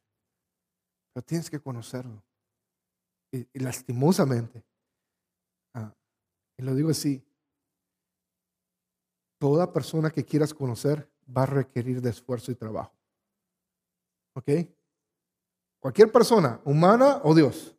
Pero 1.18 1.26
tienes 1.26 1.50
que 1.50 1.60
conocerlo. 1.60 2.24
Y, 3.32 3.48
lastimosamente, 3.58 4.64
ah, 5.74 5.92
y 6.56 6.62
lo 6.62 6.76
digo 6.76 6.92
así, 6.92 7.26
toda 9.40 9.74
persona 9.74 10.12
que 10.12 10.24
quieras 10.24 10.54
conocer 10.54 11.12
va 11.36 11.42
a 11.42 11.48
requerir 11.48 12.04
de 12.04 12.12
esfuerzo 12.12 12.52
y 12.52 12.56
trabajo. 12.56 12.96
¿Ok? 14.36 14.52
Cualquier 15.80 16.12
persona, 16.12 16.62
humana 16.64 17.20
o 17.24 17.34
Dios. 17.34 17.76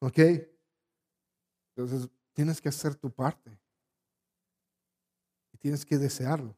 ¿Ok? 0.00 0.18
Entonces, 1.74 2.06
tienes 2.34 2.60
que 2.60 2.68
hacer 2.68 2.94
tu 2.96 3.10
parte. 3.10 3.58
Y 5.54 5.56
tienes 5.56 5.86
que 5.86 5.96
desearlo. 5.96 6.54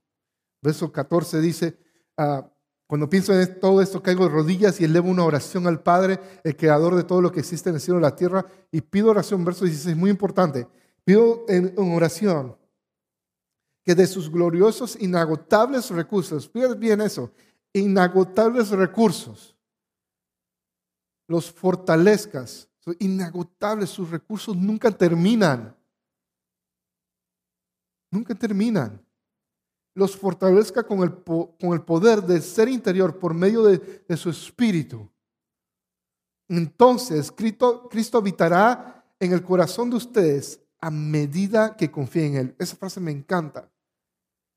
Verso 0.61 0.91
14 0.91 1.41
dice, 1.41 1.79
ah, 2.17 2.53
cuando 2.91 3.09
pienso 3.09 3.33
en 3.33 3.61
todo 3.61 3.81
esto, 3.81 4.03
caigo 4.03 4.25
de 4.25 4.35
rodillas 4.35 4.81
y 4.81 4.85
elevo 4.85 5.09
una 5.09 5.23
oración 5.23 5.69
al 5.69 5.81
Padre, 5.81 6.19
el 6.43 6.57
creador 6.57 6.97
de 6.97 7.05
todo 7.05 7.21
lo 7.21 7.31
que 7.31 7.39
existe 7.39 7.69
en 7.69 7.77
el 7.77 7.81
cielo 7.81 8.01
y 8.01 8.03
la 8.03 8.17
tierra, 8.17 8.45
y 8.73 8.81
pido 8.81 9.11
oración, 9.11 9.45
verso 9.45 9.65
16, 9.65 9.97
muy 9.97 10.11
importante, 10.11 10.67
pido 11.05 11.45
en, 11.47 11.73
oración 11.79 12.57
que 13.85 13.95
de 13.95 14.09
sus 14.09 14.29
gloriosos, 14.29 15.01
inagotables 15.01 15.89
recursos, 15.91 16.51
fíjate 16.51 16.75
bien 16.75 17.01
eso, 17.01 17.31
inagotables 17.73 18.71
recursos, 18.71 19.57
los 21.29 21.49
fortalezcas, 21.49 22.69
son 22.81 22.97
inagotables, 22.99 23.89
sus 23.89 24.11
recursos 24.11 24.57
nunca 24.57 24.91
terminan, 24.91 25.77
nunca 28.11 28.35
terminan 28.35 29.01
los 29.95 30.17
fortalezca 30.17 30.85
con 30.85 31.03
el, 31.03 31.15
con 31.23 31.73
el 31.73 31.83
poder 31.83 32.23
del 32.23 32.43
ser 32.43 32.69
interior 32.69 33.19
por 33.19 33.35
medio 33.35 33.65
de, 33.65 34.17
su 34.17 34.31
espíritu. 34.31 35.11
Entonces 36.49 37.31
Cristo, 37.33 37.89
Cristo 37.89 38.19
habitará 38.19 39.05
en 39.19 39.33
el 39.33 39.43
corazón 39.43 39.91
de 39.91 39.97
ustedes 39.97 40.61
a 40.81 40.91
medida 40.91 41.77
que 41.77 41.91
confíen 41.91 42.35
en 42.35 42.37
Él. 42.37 42.57
Esa 42.59 42.77
frase 42.77 43.01
me 43.01 43.11
encanta. 43.11 43.71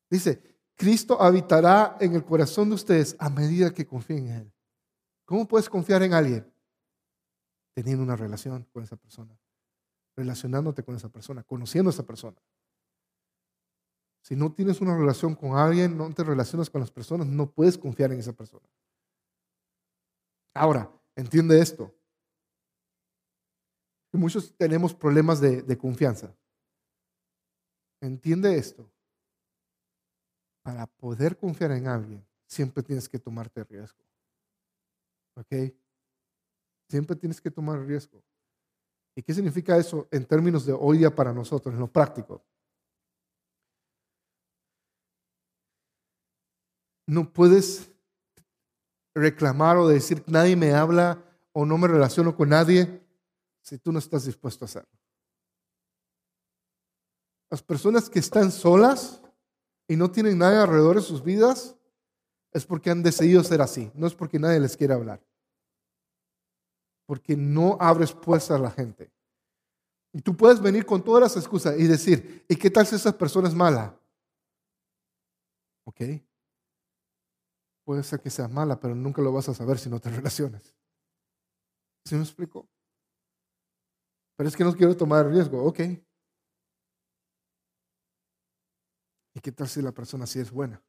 Dice, 0.09 0.41
Cristo 0.75 1.21
habitará 1.21 1.97
en 1.99 2.15
el 2.15 2.23
corazón 2.23 2.69
de 2.69 2.75
ustedes 2.75 3.15
a 3.19 3.29
medida 3.29 3.73
que 3.73 3.85
confíen 3.85 4.27
en 4.27 4.35
Él. 4.35 4.53
¿Cómo 5.25 5.47
puedes 5.47 5.69
confiar 5.69 6.03
en 6.03 6.13
alguien? 6.13 6.51
Teniendo 7.73 8.03
una 8.03 8.15
relación 8.15 8.67
con 8.71 8.83
esa 8.83 8.95
persona, 8.95 9.37
relacionándote 10.15 10.83
con 10.83 10.95
esa 10.95 11.09
persona, 11.09 11.43
conociendo 11.43 11.89
a 11.89 11.93
esa 11.93 12.05
persona. 12.05 12.37
Si 14.23 14.37
no 14.37 14.53
tienes 14.53 14.79
una 14.79 14.97
relación 14.97 15.35
con 15.35 15.57
alguien, 15.57 15.97
no 15.97 16.11
te 16.13 16.23
relacionas 16.23 16.69
con 16.69 16.79
las 16.79 16.89
personas, 16.89 17.27
no 17.27 17.51
puedes 17.51 17.77
confiar 17.77 18.13
en 18.13 18.19
esa 18.19 18.31
persona. 18.31 18.65
Ahora, 20.53 20.89
entiende 21.13 21.59
esto. 21.59 21.93
Muchos 24.13 24.55
tenemos 24.55 24.93
problemas 24.93 25.41
de, 25.41 25.61
de 25.61 25.77
confianza. 25.77 26.33
Entiende 28.01 28.55
esto. 28.55 28.89
Para 30.63 30.87
poder 30.87 31.37
confiar 31.37 31.71
en 31.71 31.87
alguien, 31.87 32.25
siempre 32.47 32.81
tienes 32.81 33.09
que 33.09 33.19
tomarte 33.19 33.61
riesgo. 33.65 33.99
¿Ok? 35.35 35.73
Siempre 36.89 37.17
tienes 37.17 37.41
que 37.41 37.51
tomar 37.51 37.79
riesgo. 37.81 38.23
¿Y 39.15 39.21
qué 39.21 39.33
significa 39.33 39.75
eso 39.77 40.07
en 40.11 40.25
términos 40.25 40.65
de 40.65 40.71
hoy 40.71 40.99
día 40.99 41.13
para 41.13 41.33
nosotros, 41.33 41.73
en 41.73 41.81
lo 41.81 41.91
práctico? 41.91 42.41
No 47.05 47.31
puedes 47.31 47.89
reclamar 49.15 49.77
o 49.77 49.87
decir 49.87 50.23
nadie 50.27 50.55
me 50.55 50.73
habla 50.73 51.23
o 51.51 51.65
no 51.65 51.77
me 51.77 51.87
relaciono 51.87 52.35
con 52.35 52.49
nadie 52.49 53.01
si 53.61 53.77
tú 53.77 53.91
no 53.91 53.99
estás 53.99 54.25
dispuesto 54.25 54.65
a 54.65 54.67
hacerlo. 54.67 54.89
Las 57.49 57.61
personas 57.61 58.09
que 58.09 58.19
están 58.19 58.51
solas 58.51 59.21
y 59.87 59.95
no 59.95 60.11
tienen 60.11 60.39
nadie 60.39 60.57
alrededor 60.57 60.95
de 60.95 61.01
sus 61.03 61.23
vidas 61.23 61.75
es 62.51 62.65
porque 62.65 62.89
han 62.89 63.03
decidido 63.03 63.43
ser 63.43 63.61
así, 63.61 63.91
no 63.93 64.07
es 64.07 64.15
porque 64.15 64.39
nadie 64.39 64.59
les 64.59 64.75
quiere 64.75 64.93
hablar. 64.93 65.21
Porque 67.05 67.35
no 67.35 67.77
abres 67.79 68.13
puertas 68.13 68.51
a 68.51 68.57
la 68.57 68.71
gente. 68.71 69.11
Y 70.13 70.21
tú 70.21 70.35
puedes 70.35 70.61
venir 70.61 70.85
con 70.85 71.03
todas 71.03 71.21
las 71.21 71.37
excusas 71.37 71.77
y 71.77 71.87
decir, 71.87 72.45
¿y 72.47 72.55
qué 72.55 72.69
tal 72.69 72.85
si 72.85 72.95
esa 72.95 73.17
persona 73.17 73.47
es 73.47 73.55
mala? 73.55 73.99
¿Ok? 75.85 76.01
Puede 77.85 78.03
ser 78.03 78.21
que 78.21 78.29
sea 78.29 78.47
mala, 78.47 78.79
pero 78.79 78.95
nunca 78.95 79.21
lo 79.21 79.31
vas 79.31 79.49
a 79.49 79.53
saber 79.53 79.77
si 79.77 79.89
no 79.89 79.99
te 79.99 80.09
relacionas. 80.09 80.75
¿Sí 82.05 82.15
me 82.15 82.21
explico? 82.21 82.69
Pero 84.35 84.49
es 84.49 84.55
que 84.55 84.63
no 84.63 84.73
quiero 84.73 84.95
tomar 84.97 85.27
riesgo. 85.27 85.63
Ok. 85.63 85.79
¿Y 89.35 89.39
qué 89.41 89.51
tal 89.51 89.67
si 89.67 89.81
la 89.81 89.91
persona 89.91 90.25
sí 90.25 90.39
es 90.39 90.51
buena? 90.51 90.83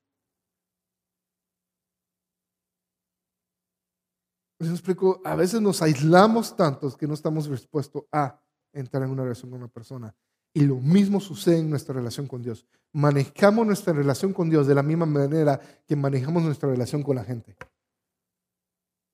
Pues 4.58 4.70
explico, 4.70 5.20
a 5.24 5.34
veces 5.34 5.60
nos 5.60 5.82
aislamos 5.82 6.56
tantos 6.56 6.96
que 6.96 7.06
no 7.06 7.14
estamos 7.14 7.50
dispuestos 7.50 8.04
a 8.12 8.40
entrar 8.72 9.02
en 9.02 9.10
una 9.10 9.22
relación 9.24 9.50
con 9.50 9.60
una 9.60 9.68
persona. 9.68 10.14
Y 10.56 10.60
lo 10.60 10.76
mismo 10.76 11.20
sucede 11.20 11.58
en 11.58 11.68
nuestra 11.68 11.94
relación 11.94 12.28
con 12.28 12.40
Dios. 12.40 12.64
Manejamos 12.92 13.66
nuestra 13.66 13.92
relación 13.92 14.32
con 14.32 14.48
Dios 14.48 14.68
de 14.68 14.74
la 14.76 14.84
misma 14.84 15.04
manera 15.04 15.60
que 15.84 15.96
manejamos 15.96 16.44
nuestra 16.44 16.70
relación 16.70 17.02
con 17.02 17.16
la 17.16 17.24
gente. 17.24 17.56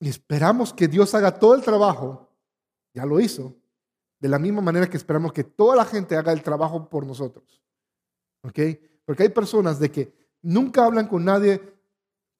Y 0.01 0.11
esperamos 0.11 0.75
que 0.75 0.87
Dios 0.87 1.15
haga 1.15 1.39
todo 1.39 1.55
el 1.55 1.63
trabajo, 1.63 2.29
ya 2.93 3.07
lo 3.07 3.19
hizo, 3.21 3.57
de 4.19 4.29
la 4.29 4.39
misma 4.39 4.61
manera 4.61 4.89
que 4.89 4.99
esperamos 4.99 5.33
que 5.33 5.45
toda 5.45 5.77
la 5.77 5.87
gente 5.87 6.15
haga 6.15 6.31
el 6.31 6.43
trabajo 6.43 6.91
por 6.91 7.07
nosotros. 7.07 7.63
¿Ok? 8.43 8.59
Porque 9.07 9.23
hay 9.23 9.29
personas 9.31 9.79
de 9.79 9.91
que 9.91 10.13
nunca 10.43 10.85
hablan 10.85 11.09
con 11.09 11.25
nadie. 11.25 11.61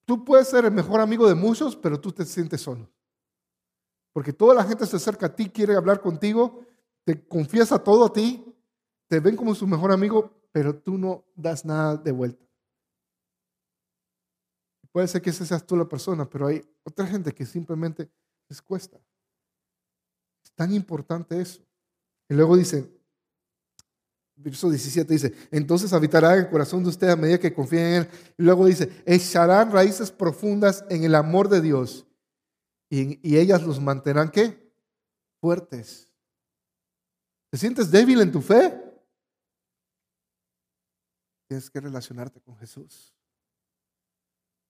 Tú 0.05 0.23
puedes 0.23 0.47
ser 0.47 0.65
el 0.65 0.71
mejor 0.71 1.01
amigo 1.01 1.27
de 1.27 1.35
muchos, 1.35 1.75
pero 1.75 1.99
tú 1.99 2.11
te 2.11 2.23
sientes 2.23 2.61
solo. 2.61 2.87
Porque 4.13 4.31
toda 4.31 4.53
la 4.53 4.63
gente 4.63 4.85
se 4.85 4.97
acerca 4.97 5.25
a 5.25 5.35
ti, 5.35 5.49
quiere 5.49 5.75
hablar 5.75 6.01
contigo, 6.01 6.61
te 7.03 7.27
confiesa 7.27 7.79
todo 7.79 8.05
a 8.05 8.13
ti, 8.13 8.45
te 9.11 9.19
ven 9.19 9.35
como 9.35 9.53
su 9.53 9.67
mejor 9.67 9.91
amigo, 9.91 10.31
pero 10.53 10.73
tú 10.73 10.97
no 10.97 11.25
das 11.35 11.65
nada 11.65 11.97
de 11.97 12.13
vuelta. 12.13 12.45
Puede 14.89 15.05
ser 15.09 15.21
que 15.21 15.31
esa 15.31 15.45
seas 15.45 15.67
tú 15.67 15.75
la 15.75 15.83
persona, 15.83 16.29
pero 16.29 16.47
hay 16.47 16.63
otra 16.85 17.05
gente 17.05 17.33
que 17.33 17.45
simplemente 17.45 18.09
les 18.47 18.61
cuesta. 18.61 19.01
Es 20.45 20.53
tan 20.53 20.73
importante 20.73 21.41
eso. 21.41 21.61
Y 22.29 22.35
luego 22.35 22.55
dice, 22.55 22.89
verso 24.37 24.69
17 24.69 25.11
dice, 25.11 25.35
entonces 25.51 25.91
habitará 25.91 26.33
el 26.35 26.49
corazón 26.49 26.81
de 26.81 26.87
ustedes 26.87 27.11
a 27.11 27.17
medida 27.17 27.37
que 27.37 27.53
confíen 27.53 27.83
en 27.83 27.93
Él. 28.03 28.09
Y 28.37 28.43
luego 28.43 28.65
dice, 28.65 29.03
echarán 29.05 29.73
raíces 29.73 30.09
profundas 30.09 30.85
en 30.89 31.03
el 31.03 31.15
amor 31.15 31.49
de 31.49 31.59
Dios 31.59 32.07
y, 32.89 33.19
y 33.29 33.39
ellas 33.39 33.61
los 33.63 33.81
mantendrán, 33.81 34.31
¿qué? 34.31 34.73
Fuertes. 35.41 36.09
¿Te 37.49 37.57
sientes 37.57 37.91
débil 37.91 38.21
en 38.21 38.31
tu 38.31 38.39
fe? 38.39 38.80
Tienes 41.51 41.69
que 41.69 41.81
relacionarte 41.81 42.39
con 42.39 42.55
Jesús. 42.55 43.13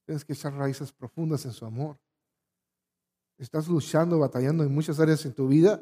Tienes 0.04 0.26
que 0.26 0.34
echar 0.34 0.52
raíces 0.56 0.92
profundas 0.92 1.46
en 1.46 1.54
su 1.54 1.64
amor. 1.64 2.00
Estás 3.38 3.68
luchando, 3.68 4.18
batallando 4.18 4.64
en 4.64 4.74
muchas 4.74 5.00
áreas 5.00 5.24
en 5.28 5.36
tu 5.36 5.48
vida, 5.48 5.80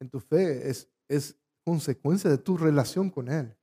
en 0.00 0.10
tu 0.10 0.18
fe. 0.18 0.68
Es, 0.68 0.90
es 1.06 1.36
consecuencia 1.64 2.28
de 2.28 2.38
tu 2.38 2.56
relación 2.56 3.08
con 3.08 3.28
Él, 3.28 3.56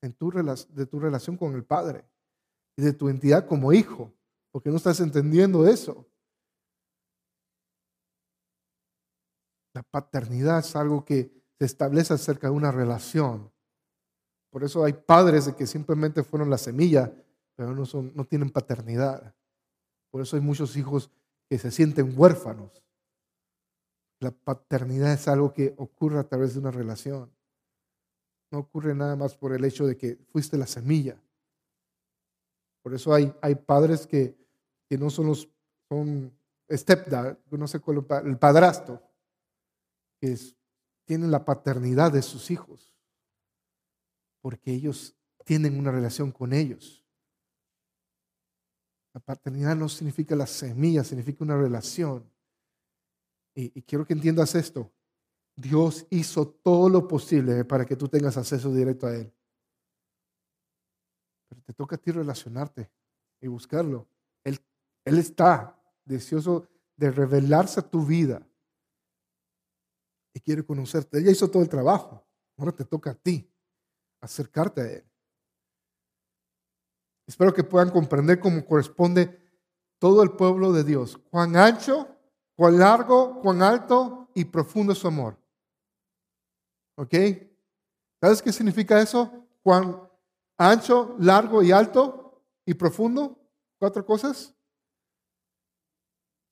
en 0.00 0.12
tu, 0.12 0.30
de 0.30 0.86
tu 0.86 1.00
relación 1.00 1.36
con 1.36 1.56
el 1.56 1.64
Padre 1.64 2.04
y 2.76 2.82
de 2.82 2.92
tu 2.92 3.08
entidad 3.08 3.44
como 3.44 3.72
hijo, 3.72 4.14
porque 4.52 4.70
no 4.70 4.76
estás 4.76 5.00
entendiendo 5.00 5.66
eso. 5.66 6.06
La 9.72 9.82
paternidad 9.82 10.60
es 10.60 10.76
algo 10.76 11.04
que 11.04 11.32
se 11.58 11.64
establece 11.64 12.14
acerca 12.14 12.46
de 12.46 12.52
una 12.52 12.70
relación. 12.70 13.52
Por 14.54 14.62
eso 14.62 14.84
hay 14.84 14.92
padres 14.92 15.52
que 15.58 15.66
simplemente 15.66 16.22
fueron 16.22 16.48
la 16.48 16.58
semilla 16.58 17.12
pero 17.56 17.74
no, 17.74 17.84
son, 17.86 18.12
no 18.14 18.24
tienen 18.24 18.50
paternidad. 18.50 19.34
Por 20.12 20.22
eso 20.22 20.36
hay 20.36 20.42
muchos 20.42 20.76
hijos 20.76 21.10
que 21.48 21.58
se 21.58 21.72
sienten 21.72 22.14
huérfanos. 22.16 22.70
La 24.20 24.30
paternidad 24.30 25.12
es 25.12 25.26
algo 25.26 25.52
que 25.52 25.74
ocurre 25.76 26.20
a 26.20 26.28
través 26.28 26.54
de 26.54 26.60
una 26.60 26.70
relación. 26.70 27.30
No 28.52 28.60
ocurre 28.60 28.94
nada 28.94 29.16
más 29.16 29.36
por 29.36 29.52
el 29.52 29.64
hecho 29.64 29.86
de 29.86 29.96
que 29.96 30.16
fuiste 30.30 30.56
la 30.56 30.68
semilla. 30.68 31.20
Por 32.80 32.94
eso 32.94 33.12
hay, 33.12 33.34
hay 33.42 33.56
padres 33.56 34.06
que, 34.06 34.36
que 34.88 34.96
no 34.96 35.10
son 35.10 35.26
los, 35.26 35.48
son 35.88 36.32
stepdad, 36.70 37.38
no 37.50 37.66
sé 37.66 37.80
cuál, 37.80 38.06
el 38.24 38.38
padrastro, 38.38 39.02
que 40.20 40.38
tienen 41.04 41.32
la 41.32 41.44
paternidad 41.44 42.12
de 42.12 42.22
sus 42.22 42.52
hijos, 42.52 42.93
porque 44.44 44.74
ellos 44.74 45.16
tienen 45.46 45.78
una 45.78 45.90
relación 45.90 46.30
con 46.30 46.52
ellos. 46.52 47.02
La 49.14 49.20
paternidad 49.20 49.74
no 49.74 49.88
significa 49.88 50.36
la 50.36 50.46
semilla, 50.46 51.02
significa 51.02 51.42
una 51.42 51.56
relación. 51.56 52.30
Y, 53.54 53.80
quiero 53.84 54.04
que 54.04 54.12
entiendas 54.12 54.54
esto. 54.54 54.92
Dios 55.56 56.06
hizo 56.10 56.46
todo 56.46 56.90
lo 56.90 57.08
posible 57.08 57.64
para 57.64 57.86
que 57.86 57.96
tú 57.96 58.06
tengas 58.06 58.36
acceso 58.36 58.70
directo 58.70 59.06
a 59.06 59.16
Él. 59.16 59.32
Pero 61.48 61.62
te 61.62 61.72
toca 61.72 61.96
a 61.96 61.98
ti 61.98 62.10
relacionarte 62.10 62.90
y 63.40 63.48
buscarlo. 63.48 64.06
Él, 64.44 64.60
él 65.06 65.16
está 65.16 65.82
deseoso 66.04 66.68
de 66.96 67.10
revelarse 67.10 67.80
a 67.80 67.88
tu 67.88 68.04
vida 68.04 68.46
y 70.34 70.40
quiere 70.40 70.66
conocerte. 70.66 71.16
Ella 71.16 71.30
hizo 71.30 71.50
todo 71.50 71.62
el 71.62 71.70
trabajo. 71.70 72.22
Ahora 72.58 72.72
te 72.72 72.84
toca 72.84 73.12
a 73.12 73.14
ti 73.14 73.50
acercarte 74.24 74.80
a 74.80 74.86
Él. 74.86 75.04
Espero 77.26 77.54
que 77.54 77.64
puedan 77.64 77.90
comprender 77.90 78.40
cómo 78.40 78.64
corresponde 78.64 79.40
todo 79.98 80.22
el 80.22 80.32
pueblo 80.32 80.72
de 80.72 80.84
Dios. 80.84 81.16
Cuán 81.30 81.56
ancho, 81.56 82.08
cuán 82.56 82.78
largo, 82.78 83.40
cuán 83.40 83.62
alto 83.62 84.30
y 84.34 84.44
profundo 84.44 84.92
es 84.92 84.98
su 84.98 85.08
amor. 85.08 85.38
¿Ok? 86.96 87.14
¿Sabes 88.20 88.42
qué 88.42 88.52
significa 88.52 89.00
eso? 89.00 89.46
Cuán 89.62 90.00
ancho, 90.58 91.16
largo 91.18 91.62
y 91.62 91.72
alto 91.72 92.42
y 92.66 92.74
profundo. 92.74 93.38
Cuatro 93.78 94.04
cosas. 94.04 94.54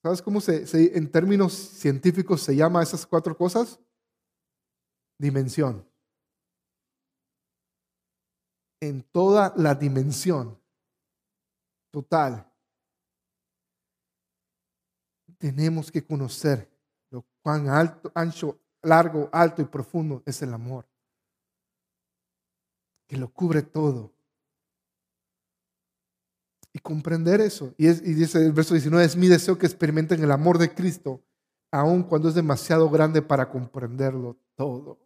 ¿Sabes 0.02 0.20
cómo 0.20 0.40
se, 0.40 0.64
en 0.96 1.10
términos 1.10 1.52
científicos 1.52 2.42
se 2.42 2.56
llama 2.56 2.82
esas 2.82 3.06
cuatro 3.06 3.36
cosas? 3.36 3.78
Dimensión. 5.18 5.86
En 8.82 9.04
toda 9.04 9.54
la 9.56 9.76
dimensión 9.76 10.58
total. 11.92 12.44
Tenemos 15.38 15.92
que 15.92 16.04
conocer 16.04 16.68
lo 17.10 17.24
cuán 17.42 17.68
alto, 17.68 18.10
ancho, 18.12 18.58
largo, 18.82 19.28
alto 19.30 19.62
y 19.62 19.66
profundo 19.66 20.24
es 20.26 20.42
el 20.42 20.52
amor. 20.52 20.84
Que 23.06 23.16
lo 23.16 23.32
cubre 23.32 23.62
todo. 23.62 24.12
Y 26.72 26.80
comprender 26.80 27.40
eso. 27.40 27.72
Y, 27.78 27.86
y 27.86 28.14
dice 28.14 28.44
el 28.44 28.52
verso 28.52 28.74
19, 28.74 29.04
es 29.04 29.14
mi 29.14 29.28
deseo 29.28 29.56
que 29.56 29.66
experimenten 29.66 30.24
el 30.24 30.32
amor 30.32 30.58
de 30.58 30.74
Cristo, 30.74 31.22
aun 31.70 32.02
cuando 32.02 32.28
es 32.28 32.34
demasiado 32.34 32.90
grande 32.90 33.22
para 33.22 33.48
comprenderlo 33.48 34.36
todo. 34.56 34.98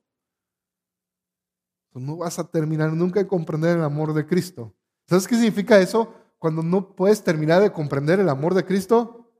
No 2.00 2.16
vas 2.16 2.38
a 2.38 2.44
terminar 2.44 2.92
nunca 2.92 3.20
de 3.20 3.26
comprender 3.26 3.76
el 3.76 3.84
amor 3.84 4.12
de 4.12 4.26
Cristo. 4.26 4.74
¿Sabes 5.06 5.26
qué 5.26 5.34
significa 5.34 5.78
eso? 5.78 6.12
cuando 6.38 6.62
no 6.62 6.94
puedes 6.94 7.22
terminar 7.22 7.62
de 7.62 7.72
comprender 7.72 8.20
el 8.20 8.28
amor 8.28 8.54
de 8.54 8.64
Cristo? 8.64 9.32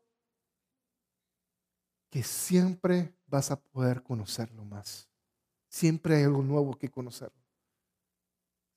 Que 2.10 2.22
siempre 2.22 3.14
vas 3.26 3.50
a 3.50 3.60
poder 3.60 4.02
conocerlo 4.02 4.64
más. 4.64 5.08
Siempre 5.68 6.16
hay 6.16 6.24
algo 6.24 6.42
nuevo 6.42 6.76
que 6.78 6.90
conocer. 6.90 7.30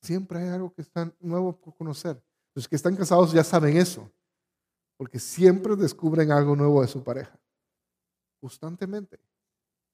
Siempre 0.02 0.40
hay 0.40 0.48
algo 0.48 0.72
que 0.72 0.82
está 0.82 1.12
nuevo 1.20 1.58
por 1.58 1.74
conocer. 1.74 2.22
Los 2.54 2.68
que 2.68 2.76
están 2.76 2.96
casados 2.96 3.32
ya 3.32 3.44
saben 3.44 3.76
eso, 3.76 4.10
porque 4.96 5.18
siempre 5.18 5.76
descubren 5.76 6.32
algo 6.32 6.56
nuevo 6.56 6.82
de 6.82 6.88
su 6.88 7.02
pareja. 7.02 7.38
Constantemente, 8.40 9.20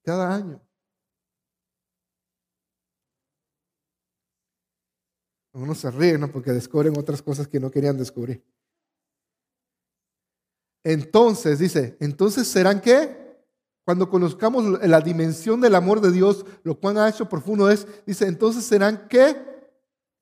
cada 0.02 0.34
año. 0.34 0.60
Uno 5.56 5.74
se 5.74 5.90
ríe, 5.90 6.18
¿no? 6.18 6.30
Porque 6.30 6.52
descubren 6.52 6.98
otras 6.98 7.22
cosas 7.22 7.48
que 7.48 7.58
no 7.58 7.70
querían 7.70 7.96
descubrir. 7.96 8.44
Entonces, 10.84 11.58
dice, 11.58 11.96
entonces 11.98 12.46
serán 12.46 12.80
qué? 12.82 13.40
Cuando 13.82 14.10
conozcamos 14.10 14.78
la 14.82 15.00
dimensión 15.00 15.62
del 15.62 15.74
amor 15.74 16.02
de 16.02 16.12
Dios, 16.12 16.44
lo 16.62 16.78
cual 16.78 16.98
ha 16.98 17.08
hecho 17.08 17.26
profundo 17.28 17.70
es, 17.70 17.86
dice, 18.04 18.26
entonces 18.26 18.64
serán 18.64 19.08
qué? 19.08 19.34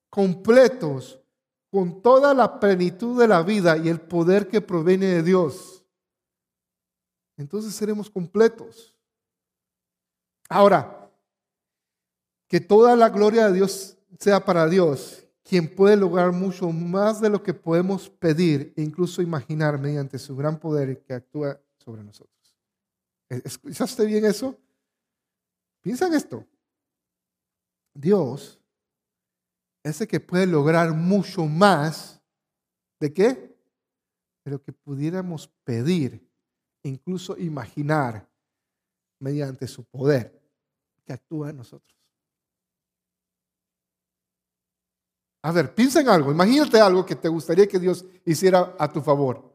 Completos, 0.09 1.21
con 1.69 2.01
toda 2.01 2.33
la 2.33 2.61
plenitud 2.61 3.19
de 3.21 3.27
la 3.27 3.43
vida 3.43 3.77
y 3.77 3.89
el 3.89 4.01
poder 4.01 4.47
que 4.47 4.61
proviene 4.61 5.07
de 5.07 5.23
Dios. 5.25 5.85
Entonces 7.37 7.75
seremos 7.75 8.09
completos. 8.09 8.95
Ahora, 10.49 11.11
que 12.47 12.61
toda 12.61 12.95
la 12.95 13.09
gloria 13.09 13.49
de 13.49 13.55
Dios 13.55 13.97
sea 14.21 14.45
para 14.45 14.69
Dios 14.69 15.24
quien 15.45 15.73
puede 15.73 15.97
lograr 15.97 16.33
mucho 16.33 16.71
más 16.71 17.21
de 17.21 17.29
lo 17.29 17.43
que 17.43 17.53
podemos 17.53 18.09
pedir 18.09 18.73
e 18.77 18.83
incluso 18.83 19.21
imaginar 19.21 19.79
mediante 19.79 20.19
su 20.19 20.35
gran 20.35 20.59
poder 20.59 21.05
que 21.05 21.13
actúa 21.13 21.61
sobre 21.77 22.03
nosotros. 22.03 22.57
¿Escuchaste 23.29 24.07
bien 24.07 24.25
eso? 24.25 24.59
Piensa 25.83 26.07
en 26.07 26.15
esto. 26.15 26.47
Dios 27.93 28.59
es 29.83 30.01
el 30.01 30.09
que 30.09 30.19
puede 30.19 30.47
lograr 30.47 30.93
mucho 30.95 31.45
más 31.45 32.23
de 32.99 33.13
qué? 33.13 33.55
De 34.45 34.51
lo 34.51 34.63
que 34.63 34.73
pudiéramos 34.73 35.49
pedir, 35.63 36.27
incluso 36.83 37.37
imaginar 37.37 38.27
mediante 39.21 39.69
su 39.69 39.85
poder 39.85 40.43
que 41.05 41.13
actúa 41.13 41.51
en 41.51 41.59
nosotros. 41.59 42.04
A 45.45 45.53
ver, 45.53 45.75
piensa 45.75 46.01
en 46.01 46.09
algo, 46.09 46.33
imagínate 46.33 46.81
algo 46.81 47.05
que 47.05 47.15
te 47.15 47.29
gustaría 47.29 47.69
que 47.69 47.79
Dios 47.79 48.03
hiciera 48.25 48.75
a 48.79 48.91
tu 48.91 49.03
favor. 49.03 49.55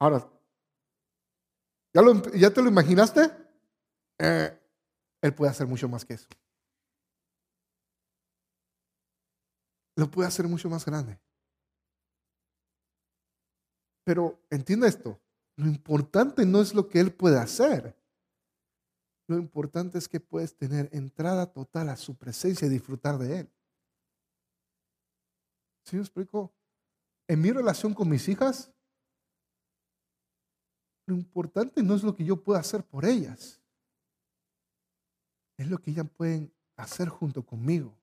Ahora, 0.00 0.28
¿ya, 2.34 2.50
te 2.52 2.60
lo 2.60 2.68
imaginaste? 2.68 3.30
Eh, 4.18 4.58
él 5.20 5.34
puede 5.34 5.52
hacer 5.52 5.68
mucho 5.68 5.88
más 5.88 6.04
que 6.04 6.14
eso. 6.14 6.26
Lo 9.94 10.10
puede 10.10 10.26
hacer 10.26 10.48
mucho 10.48 10.68
más 10.68 10.84
grande. 10.84 11.16
Pero 14.04 14.40
entiende 14.50 14.88
esto, 14.88 15.20
lo 15.54 15.68
importante 15.68 16.44
no 16.44 16.60
es 16.60 16.74
lo 16.74 16.88
que 16.88 16.98
Él 16.98 17.12
puede 17.12 17.38
hacer. 17.38 17.94
Lo 19.32 19.38
importante 19.38 19.96
es 19.96 20.08
que 20.08 20.20
puedes 20.20 20.54
tener 20.54 20.90
entrada 20.92 21.50
total 21.50 21.88
a 21.88 21.96
su 21.96 22.14
presencia 22.14 22.66
y 22.66 22.70
disfrutar 22.70 23.16
de 23.16 23.40
Él. 23.40 23.52
¿Sí 25.84 25.96
me 25.96 26.02
explico? 26.02 26.52
En 27.26 27.40
mi 27.40 27.50
relación 27.50 27.94
con 27.94 28.10
mis 28.10 28.28
hijas, 28.28 28.70
lo 31.06 31.14
importante 31.14 31.82
no 31.82 31.94
es 31.94 32.02
lo 32.02 32.14
que 32.14 32.26
yo 32.26 32.44
pueda 32.44 32.60
hacer 32.60 32.84
por 32.84 33.06
ellas, 33.06 33.62
es 35.56 35.66
lo 35.66 35.78
que 35.78 35.92
ellas 35.92 36.10
pueden 36.14 36.52
hacer 36.76 37.08
junto 37.08 37.42
conmigo, 37.42 37.96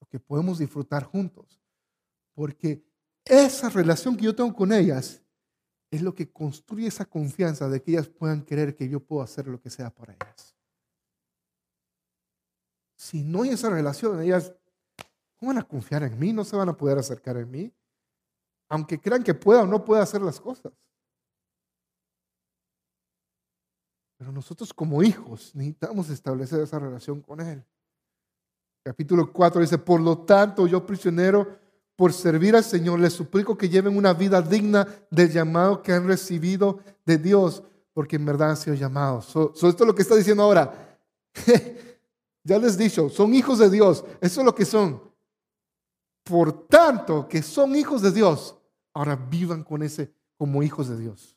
lo 0.00 0.08
que 0.08 0.18
podemos 0.18 0.58
disfrutar 0.58 1.04
juntos. 1.04 1.60
Porque 2.32 2.82
esa 3.26 3.68
relación 3.68 4.16
que 4.16 4.24
yo 4.24 4.34
tengo 4.34 4.54
con 4.54 4.72
ellas 4.72 5.22
es 5.90 6.02
lo 6.02 6.14
que 6.14 6.30
construye 6.30 6.86
esa 6.86 7.04
confianza 7.04 7.68
de 7.68 7.82
que 7.82 7.92
ellas 7.92 8.08
puedan 8.08 8.42
creer 8.42 8.76
que 8.76 8.88
yo 8.88 9.00
puedo 9.00 9.22
hacer 9.22 9.48
lo 9.48 9.60
que 9.60 9.70
sea 9.70 9.90
por 9.90 10.10
ellas. 10.10 10.54
Si 12.96 13.22
no 13.24 13.42
hay 13.42 13.50
esa 13.50 13.70
relación, 13.70 14.20
ellas 14.22 14.52
no 15.40 15.48
van 15.48 15.58
a 15.58 15.62
confiar 15.62 16.02
en 16.02 16.18
mí, 16.18 16.32
no 16.32 16.44
se 16.44 16.54
van 16.54 16.68
a 16.68 16.76
poder 16.76 16.98
acercar 16.98 17.36
a 17.36 17.44
mí, 17.44 17.72
aunque 18.68 19.00
crean 19.00 19.24
que 19.24 19.34
pueda 19.34 19.62
o 19.62 19.66
no 19.66 19.84
pueda 19.84 20.02
hacer 20.02 20.20
las 20.22 20.38
cosas. 20.38 20.72
Pero 24.16 24.32
nosotros 24.32 24.72
como 24.72 25.02
hijos 25.02 25.54
necesitamos 25.54 26.10
establecer 26.10 26.60
esa 26.60 26.78
relación 26.78 27.22
con 27.22 27.40
Él. 27.40 27.64
Capítulo 28.84 29.32
4 29.32 29.62
dice, 29.62 29.78
por 29.78 30.00
lo 30.00 30.18
tanto, 30.24 30.66
yo 30.66 30.84
prisionero, 30.86 31.58
por 32.00 32.14
servir 32.14 32.56
al 32.56 32.64
Señor, 32.64 32.98
les 32.98 33.12
suplico 33.12 33.58
que 33.58 33.68
lleven 33.68 33.94
una 33.94 34.14
vida 34.14 34.40
digna 34.40 34.88
del 35.10 35.30
llamado 35.30 35.82
que 35.82 35.92
han 35.92 36.06
recibido 36.06 36.80
de 37.04 37.18
Dios, 37.18 37.62
porque 37.92 38.16
en 38.16 38.24
verdad 38.24 38.48
han 38.52 38.56
sido 38.56 38.74
llamados. 38.74 39.26
esto 39.28 39.68
es 39.68 39.80
lo 39.80 39.94
que 39.94 40.00
está 40.00 40.16
diciendo 40.16 40.42
ahora. 40.42 40.98
ya 42.42 42.58
les 42.58 42.76
he 42.76 42.84
dicho, 42.84 43.10
son 43.10 43.34
hijos 43.34 43.58
de 43.58 43.68
Dios. 43.68 44.02
Eso 44.18 44.40
es 44.40 44.46
lo 44.46 44.54
que 44.54 44.64
son. 44.64 44.98
Por 46.24 46.66
tanto, 46.68 47.28
que 47.28 47.42
son 47.42 47.76
hijos 47.76 48.00
de 48.00 48.12
Dios, 48.12 48.56
ahora 48.94 49.14
vivan 49.14 49.62
con 49.62 49.82
ese 49.82 50.10
como 50.38 50.62
hijos 50.62 50.88
de 50.88 50.96
Dios 50.96 51.36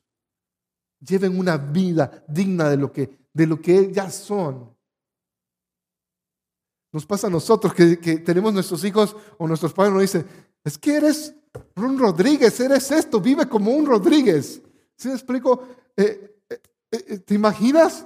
lleven 1.06 1.38
una 1.38 1.58
vida 1.58 2.23
digna 2.30 2.69
de 2.69 2.78
lo 2.78 2.89
que, 2.89 3.28
de 3.34 3.47
lo 3.47 3.60
que 3.62 3.91
ya 3.91 4.10
son. 4.10 4.73
Nos 6.93 7.06
pasa 7.08 7.26
a 7.26 7.30
nosotros 7.30 7.73
que, 7.73 7.97
tenemos 8.19 8.54
nuestros 8.54 8.84
hijos 8.84 9.15
o 9.39 9.47
nuestros 9.47 9.73
padres 9.73 9.93
nos 9.93 10.02
dicen, 10.04 10.28
es 10.63 10.78
que 10.78 10.95
eres 10.95 11.36
un 11.76 11.99
Rodríguez, 11.99 12.60
eres 12.60 12.89
esto, 12.91 13.19
vive 13.19 13.47
como 13.47 13.71
un 13.71 13.86
Rodríguez. 13.86 14.62
¿Sí 14.95 15.08
me 15.08 15.15
explico? 15.15 15.67
Eh, 15.95 16.41
eh, 16.49 16.62
eh, 16.91 17.17
¿Te 17.19 17.34
imaginas 17.34 18.06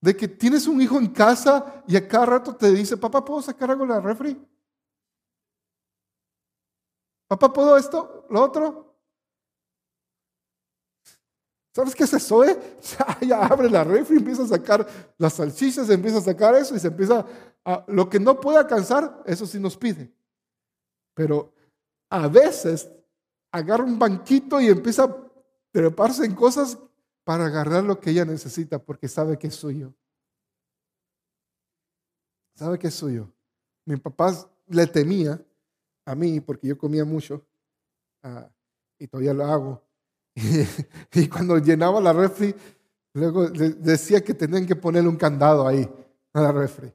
de 0.00 0.16
que 0.16 0.28
tienes 0.28 0.66
un 0.66 0.80
hijo 0.80 0.98
en 0.98 1.08
casa 1.08 1.82
y 1.86 1.96
a 1.96 2.06
cada 2.06 2.26
rato 2.26 2.54
te 2.54 2.70
dice, 2.70 2.96
papá, 2.96 3.24
¿puedo 3.24 3.42
sacar 3.42 3.70
algo 3.70 3.84
de 3.84 3.90
la 3.90 4.00
refri? 4.00 4.40
Papá, 7.28 7.52
¿puedo 7.52 7.76
esto? 7.76 8.26
¿Lo 8.30 8.42
otro? 8.42 8.94
¿Sabes 11.74 11.94
qué 11.94 12.04
es 12.04 12.12
eso? 12.12 12.44
Eh? 12.44 12.78
Ya, 13.26 13.44
abre 13.44 13.68
la 13.68 13.84
refri, 13.84 14.18
empieza 14.18 14.44
a 14.44 14.46
sacar 14.46 14.86
las 15.18 15.34
salchichas, 15.34 15.90
empieza 15.90 16.18
a 16.18 16.22
sacar 16.22 16.54
eso 16.54 16.74
y 16.74 16.78
se 16.78 16.88
empieza 16.88 17.26
a... 17.64 17.84
Lo 17.88 18.08
que 18.08 18.20
no 18.20 18.40
puede 18.40 18.58
alcanzar, 18.58 19.22
eso 19.26 19.44
sí 19.44 19.58
nos 19.58 19.76
pide. 19.76 20.10
Pero 21.14 21.52
a 22.10 22.28
veces 22.28 22.90
agarra 23.50 23.84
un 23.84 23.98
banquito 23.98 24.60
y 24.60 24.68
empieza 24.68 25.04
a 25.04 25.16
treparse 25.70 26.24
en 26.24 26.34
cosas 26.34 26.78
para 27.24 27.46
agarrar 27.46 27.84
lo 27.84 27.98
que 27.98 28.10
ella 28.10 28.24
necesita 28.24 28.78
porque 28.78 29.08
sabe 29.08 29.38
que 29.38 29.48
es 29.48 29.54
suyo. 29.54 29.94
Sabe 32.54 32.78
que 32.78 32.88
es 32.88 32.94
suyo. 32.94 33.32
Mi 33.84 33.96
papá 33.96 34.32
le 34.68 34.86
temía 34.86 35.40
a 36.04 36.14
mí 36.14 36.40
porque 36.40 36.68
yo 36.68 36.78
comía 36.78 37.04
mucho 37.04 37.46
ah, 38.22 38.48
y 38.98 39.06
todavía 39.08 39.34
lo 39.34 39.44
hago 39.44 39.86
y 41.12 41.28
cuando 41.28 41.58
llenaba 41.58 42.00
la 42.00 42.12
refri, 42.12 42.54
luego 43.14 43.48
decía 43.48 44.22
que 44.22 44.34
tenían 44.34 44.66
que 44.66 44.76
ponerle 44.76 45.08
un 45.08 45.16
candado 45.16 45.66
ahí 45.66 45.88
a 46.34 46.40
la 46.40 46.52
refri. 46.52 46.92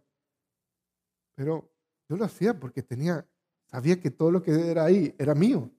Pero 1.35 1.67
yo 2.07 2.17
lo 2.17 2.25
hacía 2.25 2.57
porque 2.57 2.83
tenía, 2.83 3.27
sabía 3.71 3.99
que 3.99 4.11
todo 4.11 4.31
lo 4.31 4.43
que 4.43 4.51
era 4.51 4.85
ahí 4.85 5.15
era 5.17 5.33
mío, 5.33 5.71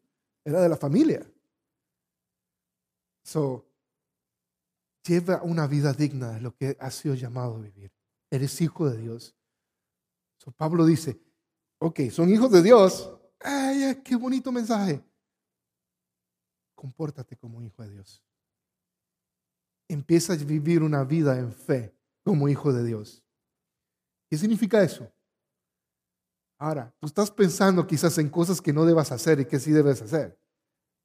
era 0.45 0.61
de 0.61 0.69
la 0.69 0.77
familia. 0.77 1.25
So, 3.25 3.67
lleva 5.07 5.43
una 5.43 5.67
vida 5.67 5.93
digna 5.93 6.33
de 6.33 6.41
lo 6.41 6.55
que 6.57 6.77
has 6.81 6.95
sido 6.95 7.15
llamado 7.15 7.57
a 7.57 7.61
vivir. 7.61 7.93
Eres 8.31 8.61
hijo 8.61 8.89
de 8.89 8.99
Dios. 8.99 9.37
So, 10.39 10.51
Pablo 10.51 10.87
dice, 10.87 11.21
ok, 11.79 12.01
son 12.11 12.31
hijos 12.31 12.51
de 12.51 12.63
Dios. 12.63 13.15
Ay, 13.39 14.01
qué 14.03 14.17
bonito 14.17 14.51
mensaje 14.51 15.05
compórtate 16.83 17.37
como 17.37 17.59
un 17.59 17.67
hijo 17.67 17.81
de 17.85 17.91
Dios. 17.91 18.21
Empieza 19.87 20.33
a 20.33 20.37
vivir 20.37 20.83
una 20.83 21.05
vida 21.05 21.39
en 21.39 21.53
fe 21.53 21.95
como 22.25 22.49
hijo 22.49 22.73
de 22.73 22.83
Dios. 22.83 23.23
¿Qué 24.29 24.37
significa 24.37 24.83
eso? 24.83 25.09
Ahora, 26.63 26.95
tú 27.01 27.07
estás 27.07 27.31
pensando 27.31 27.87
quizás 27.87 28.19
en 28.19 28.29
cosas 28.29 28.61
que 28.61 28.73
no 28.73 28.85
debas 28.85 29.11
hacer 29.11 29.41
y 29.41 29.47
que 29.47 29.59
sí 29.59 29.73
debes 29.73 30.01
hacer. 30.01 30.39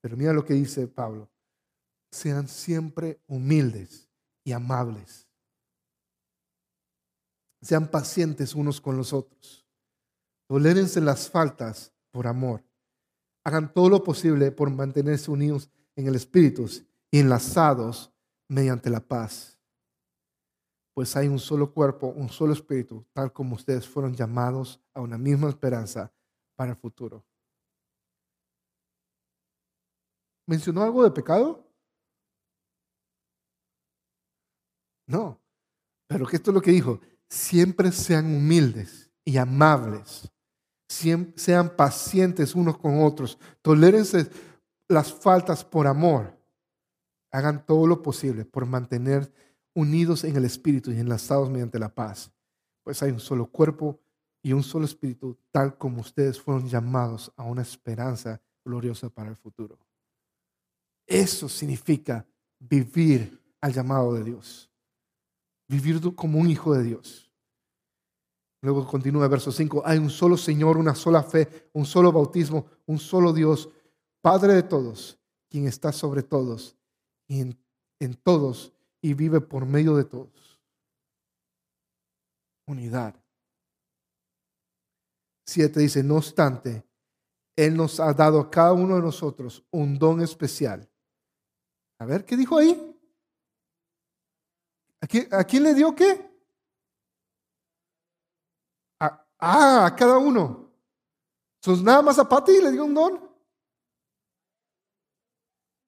Pero 0.01 0.15
mira 0.15 0.33
lo 0.33 0.45
que 0.45 0.53
dice 0.53 0.87
Pablo. 0.87 1.29
Sean 2.11 2.47
siempre 2.47 3.19
humildes 3.27 4.09
y 4.43 4.51
amables. 4.51 5.27
Sean 7.61 7.87
pacientes 7.87 8.53
unos 8.53 8.79
con 8.79 8.97
los 8.97 9.13
otros. 9.13 9.65
Tolérense 10.47 11.01
las 11.01 11.29
faltas 11.29 11.91
por 12.11 12.27
amor 12.27 12.63
hagan 13.47 13.71
todo 13.71 13.87
lo 13.87 14.03
posible 14.03 14.51
por 14.51 14.69
mantenerse 14.69 15.31
unidos 15.31 15.69
en 15.95 16.05
el 16.05 16.15
Espíritu 16.15 16.69
y 17.09 17.19
enlazados 17.19 18.11
mediante 18.49 18.89
la 18.89 18.99
paz. 18.99 19.56
Pues 20.97 21.15
hay 21.15 21.27
un 21.27 21.37
solo 21.37 21.71
cuerpo, 21.71 22.07
un 22.07 22.27
solo 22.27 22.53
espíritu, 22.53 23.05
tal 23.13 23.31
como 23.31 23.53
ustedes 23.53 23.87
fueron 23.87 24.15
llamados 24.15 24.81
a 24.95 25.01
una 25.01 25.15
misma 25.15 25.47
esperanza 25.47 26.11
para 26.55 26.71
el 26.71 26.75
futuro. 26.75 27.23
¿Mencionó 30.47 30.81
algo 30.81 31.03
de 31.03 31.11
pecado? 31.11 31.63
No, 35.05 35.39
pero 36.07 36.25
que 36.25 36.37
esto 36.37 36.49
es 36.49 36.55
lo 36.55 36.61
que 36.61 36.71
dijo, 36.71 36.99
siempre 37.29 37.91
sean 37.91 38.35
humildes 38.35 39.11
y 39.23 39.37
amables 39.37 40.27
sean 40.87 41.75
pacientes 41.75 42.55
unos 42.55 42.79
con 42.79 43.03
otros, 43.03 43.37
tolérense 43.61 44.31
las 44.87 45.13
faltas 45.13 45.63
por 45.63 45.85
amor, 45.85 46.35
hagan 47.31 47.63
todo 47.67 47.85
lo 47.85 48.01
posible 48.01 48.45
por 48.45 48.65
mantener 48.65 49.31
unidos 49.77 50.23
en 50.23 50.35
el 50.35 50.45
Espíritu 50.45 50.91
y 50.91 50.99
enlazados 50.99 51.49
mediante 51.49 51.77
la 51.77 51.93
paz, 51.93 52.31
pues 52.83 53.03
hay 53.03 53.11
un 53.11 53.19
solo 53.19 53.45
cuerpo 53.45 53.99
y 54.41 54.51
un 54.51 54.63
solo 54.63 54.85
Espíritu, 54.85 55.37
tal 55.51 55.77
como 55.77 56.01
ustedes 56.01 56.41
fueron 56.41 56.67
llamados 56.67 57.31
a 57.35 57.43
una 57.43 57.61
esperanza 57.61 58.41
gloriosa 58.65 59.09
para 59.09 59.29
el 59.29 59.35
futuro. 59.35 59.77
Eso 61.05 61.47
significa 61.47 62.25
vivir 62.57 63.39
al 63.61 63.71
llamado 63.71 64.13
de 64.15 64.23
Dios, 64.23 64.67
vivir 65.67 66.01
como 66.15 66.39
un 66.39 66.49
hijo 66.49 66.73
de 66.73 66.83
Dios. 66.83 67.31
Luego 68.61 68.87
continúa 68.87 69.25
el 69.25 69.29
verso 69.29 69.51
5. 69.51 69.83
Hay 69.85 69.99
un 69.99 70.09
solo 70.09 70.37
Señor, 70.37 70.77
una 70.77 70.95
sola 70.95 71.21
fe, 71.21 71.69
un 71.73 71.85
solo 71.85 72.11
bautismo, 72.11 72.65
un 72.87 72.97
solo 72.97 73.31
Dios, 73.31 73.69
Padre 74.21 74.55
de 74.55 74.63
todos, 74.63 75.19
quien 75.49 75.67
está 75.67 75.91
sobre 75.91 76.23
todos 76.23 76.75
y 77.27 77.41
en, 77.99 78.13
todos 78.23 78.73
y 79.07 79.13
vive 79.13 79.39
por 79.39 79.65
medio 79.65 79.95
de 79.95 80.03
todos. 80.03 80.59
unidad. 82.67 83.15
Siete 85.45 85.79
dice, 85.79 86.03
no 86.03 86.17
obstante, 86.17 86.85
Él 87.55 87.77
nos 87.77 88.01
ha 88.01 88.13
dado 88.13 88.41
a 88.41 88.51
cada 88.51 88.73
uno 88.73 88.97
de 88.97 89.01
nosotros 89.01 89.65
un 89.71 89.97
don 89.97 90.19
especial. 90.19 90.91
A 91.99 92.05
ver, 92.05 92.25
¿qué 92.25 92.35
dijo 92.35 92.57
ahí? 92.57 92.99
¿A 94.99 95.45
quién, 95.45 95.63
le 95.63 95.73
dio 95.73 95.95
qué? 95.95 96.29
ah, 98.99 99.85
a 99.85 99.95
cada 99.95 100.17
uno. 100.17 100.69
Entonces, 101.61 101.81
nada 101.85 102.01
más 102.01 102.19
a 102.19 102.27
Pati 102.27 102.61
le 102.61 102.73
dio 102.73 102.83
un 102.83 102.93
don. 102.93 103.31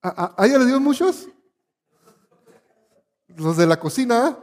¿A, 0.02 0.42
a, 0.42 0.46
ella 0.46 0.56
le 0.56 0.64
dio 0.64 0.80
muchos? 0.80 1.28
Los 3.40 3.56
de 3.56 3.66
la 3.66 3.80
cocina. 3.80 4.38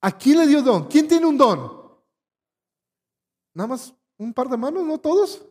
¿A 0.00 0.16
quién 0.16 0.38
le 0.38 0.46
dio 0.46 0.62
don? 0.62 0.86
¿Quién 0.88 1.06
tiene 1.06 1.26
un 1.26 1.36
don? 1.36 1.76
Nada 3.52 3.68
más 3.68 3.94
un 4.16 4.32
par 4.32 4.48
de 4.48 4.56
manos, 4.56 4.84
¿no 4.84 4.98
todos? 4.98 5.44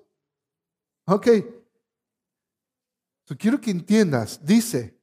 Ok. 1.06 1.28
quiero 3.38 3.62
que 3.62 3.70
entiendas, 3.70 4.44
dice 4.44 5.00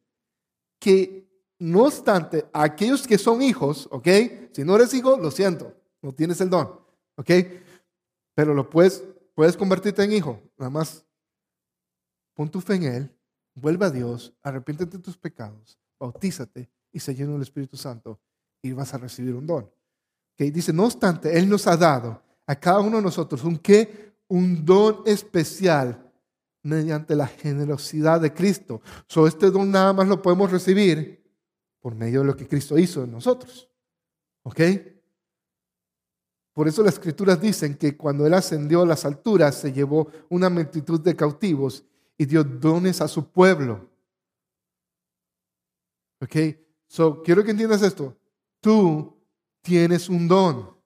que 0.81 1.29
no 1.59 1.85
obstante, 1.85 2.49
aquellos 2.53 3.07
que 3.07 3.19
son 3.19 3.41
hijos, 3.41 3.89
¿ok? 3.93 4.09
Si 4.53 4.65
no 4.65 4.75
eres 4.75 4.93
hijo, 4.95 5.17
lo 5.17 5.31
siento, 5.31 5.73
no 6.01 6.13
tienes 6.13 6.41
el 6.41 6.51
don, 6.51 6.81
¿ok? 7.17 7.31
Pero 8.35 8.53
lo 8.53 8.69
puedes, 8.69 9.05
puedes 9.35 9.57
convertirte 9.57 10.03
en 10.03 10.13
hijo, 10.13 10.43
nada 10.57 10.71
más 10.71 11.05
pon 12.35 12.51
tu 12.51 12.61
fe 12.61 12.75
en 12.75 12.83
Él, 12.83 13.17
vuelve 13.55 13.87
a 13.87 13.91
Dios, 13.91 14.35
arrepiéntete 14.43 14.97
de 14.97 15.03
tus 15.03 15.17
pecados, 15.17 15.79
bautízate 16.03 16.69
y 16.91 16.99
se 16.99 17.15
llena 17.15 17.33
del 17.33 17.43
Espíritu 17.43 17.77
Santo 17.77 18.21
y 18.61 18.73
vas 18.73 18.93
a 18.93 18.99
recibir 18.99 19.35
un 19.35 19.47
don. 19.47 19.71
Dice, 20.37 20.73
no 20.73 20.87
obstante, 20.87 21.39
Él 21.39 21.49
nos 21.49 21.69
ha 21.69 21.77
dado 21.77 22.21
a 22.47 22.57
cada 22.57 22.81
uno 22.81 22.97
de 22.97 23.03
nosotros 23.05 23.45
un 23.45 23.59
qué? 23.59 24.13
Un 24.27 24.65
don 24.65 25.03
especial 25.07 26.11
mediante 26.65 27.15
la 27.15 27.29
generosidad 27.29 28.21
de 28.21 28.35
Cristo. 28.35 28.81
So, 29.07 29.29
este 29.29 29.53
don 29.53 29.71
nada 29.71 29.93
más 29.93 30.09
lo 30.09 30.21
podemos 30.21 30.51
recibir 30.51 31.23
por 31.79 31.95
medio 31.95 32.21
de 32.21 32.27
lo 32.27 32.37
que 32.37 32.49
Cristo 32.49 32.77
hizo 32.77 33.05
en 33.05 33.13
nosotros. 33.13 33.69
¿Ok? 34.43 34.61
Por 36.53 36.67
eso 36.67 36.83
las 36.83 36.95
escrituras 36.95 37.41
dicen 37.41 37.77
que 37.77 37.97
cuando 37.97 38.27
Él 38.27 38.35
ascendió 38.35 38.83
a 38.83 38.87
las 38.87 39.05
alturas 39.05 39.55
se 39.55 39.73
llevó 39.73 40.09
una 40.29 40.51
multitud 40.51 41.01
de 41.01 41.15
cautivos 41.15 41.85
y 42.19 42.25
dio 42.25 42.43
dones 42.43 43.01
a 43.01 43.07
su 43.07 43.31
pueblo. 43.31 43.92
¿Ok? 46.23 46.37
So, 46.87 47.23
quiero 47.23 47.43
que 47.43 47.51
entiendas 47.51 47.83
esto. 47.83 48.17
Tú 48.61 49.21
tienes 49.61 50.09
un 50.09 50.29
don. 50.29 50.77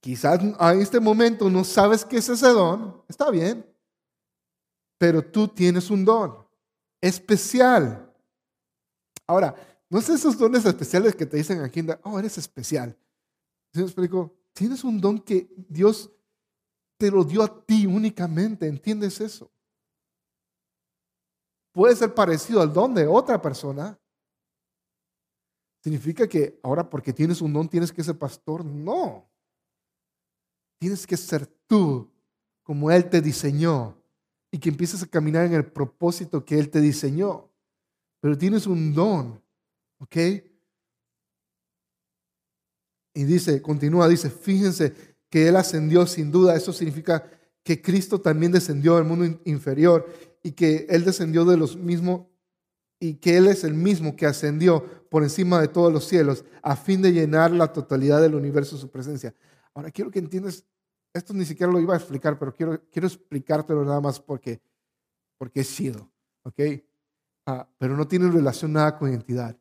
Quizás 0.00 0.40
a 0.58 0.74
este 0.74 0.98
momento 0.98 1.48
no 1.48 1.62
sabes 1.62 2.04
qué 2.04 2.16
es 2.16 2.28
ese 2.28 2.48
don. 2.48 3.04
Está 3.08 3.30
bien. 3.30 3.64
Pero 4.98 5.24
tú 5.24 5.46
tienes 5.46 5.90
un 5.90 6.04
don 6.04 6.42
especial. 7.00 8.12
Ahora, 9.26 9.54
no 9.88 9.98
es 9.98 10.08
esos 10.08 10.38
dones 10.38 10.64
especiales 10.64 11.14
que 11.14 11.26
te 11.26 11.36
dicen 11.36 11.60
aquí, 11.60 11.84
oh, 12.02 12.18
eres 12.18 12.38
especial. 12.38 12.96
¿Sí 13.72 13.80
me 13.80 13.84
explico? 13.84 14.34
Tienes 14.54 14.82
un 14.82 15.00
don 15.00 15.18
que 15.20 15.48
Dios 15.68 16.10
te 16.96 17.10
lo 17.10 17.24
dio 17.24 17.42
a 17.42 17.64
ti 17.64 17.86
únicamente, 17.86 18.66
¿entiendes 18.66 19.20
eso? 19.20 19.50
Puede 21.72 21.96
ser 21.96 22.14
parecido 22.14 22.60
al 22.60 22.72
don 22.72 22.94
de 22.94 23.06
otra 23.06 23.40
persona. 23.40 23.98
¿Significa 25.82 26.28
que 26.28 26.60
ahora 26.62 26.88
porque 26.88 27.12
tienes 27.12 27.40
un 27.40 27.52
don 27.52 27.68
tienes 27.68 27.90
que 27.90 28.04
ser 28.04 28.16
pastor? 28.16 28.64
No. 28.64 29.28
Tienes 30.78 31.06
que 31.06 31.16
ser 31.16 31.46
tú 31.66 32.10
como 32.62 32.90
Él 32.90 33.08
te 33.08 33.20
diseñó 33.20 33.96
y 34.50 34.58
que 34.58 34.68
empieces 34.68 35.02
a 35.02 35.06
caminar 35.06 35.46
en 35.46 35.54
el 35.54 35.66
propósito 35.66 36.44
que 36.44 36.58
Él 36.58 36.70
te 36.70 36.80
diseñó. 36.80 37.50
Pero 38.20 38.36
tienes 38.38 38.66
un 38.66 38.94
don, 38.94 39.42
¿ok? 39.98 40.16
Y 43.14 43.24
dice, 43.24 43.60
continúa, 43.60 44.08
dice, 44.08 44.30
fíjense 44.30 45.16
que 45.28 45.48
Él 45.48 45.56
ascendió 45.56 46.06
sin 46.06 46.30
duda. 46.30 46.54
Eso 46.54 46.72
significa 46.72 47.28
que 47.64 47.80
Cristo 47.80 48.20
también 48.20 48.52
descendió 48.52 48.96
al 48.96 49.04
mundo 49.04 49.40
inferior 49.44 50.06
y 50.42 50.52
que 50.52 50.86
Él 50.88 51.04
descendió 51.04 51.44
de 51.44 51.56
los 51.56 51.76
mismos 51.76 52.26
y 52.98 53.14
que 53.14 53.36
Él 53.36 53.48
es 53.48 53.64
el 53.64 53.74
mismo 53.74 54.16
que 54.16 54.26
ascendió 54.26 55.08
por 55.10 55.22
encima 55.22 55.60
de 55.60 55.68
todos 55.68 55.92
los 55.92 56.06
cielos 56.06 56.44
a 56.62 56.76
fin 56.76 57.02
de 57.02 57.12
llenar 57.12 57.50
la 57.50 57.72
totalidad 57.72 58.20
del 58.20 58.34
universo 58.34 58.76
su 58.76 58.90
presencia. 58.90 59.34
Ahora 59.74 59.90
quiero 59.90 60.10
que 60.10 60.18
entiendas, 60.18 60.64
esto 61.12 61.34
ni 61.34 61.44
siquiera 61.44 61.72
lo 61.72 61.80
iba 61.80 61.94
a 61.94 61.98
explicar, 61.98 62.38
pero 62.38 62.54
quiero, 62.54 62.80
quiero 62.90 63.08
explicártelo 63.08 63.84
nada 63.84 64.00
más 64.00 64.20
porque, 64.20 64.62
porque 65.38 65.60
es 65.60 65.74
chido, 65.74 66.10
¿ok? 66.44 66.60
Ah, 67.46 67.68
pero 67.78 67.96
no 67.96 68.06
tiene 68.06 68.30
relación 68.30 68.72
nada 68.72 68.96
con 68.96 69.10
identidad. 69.10 69.58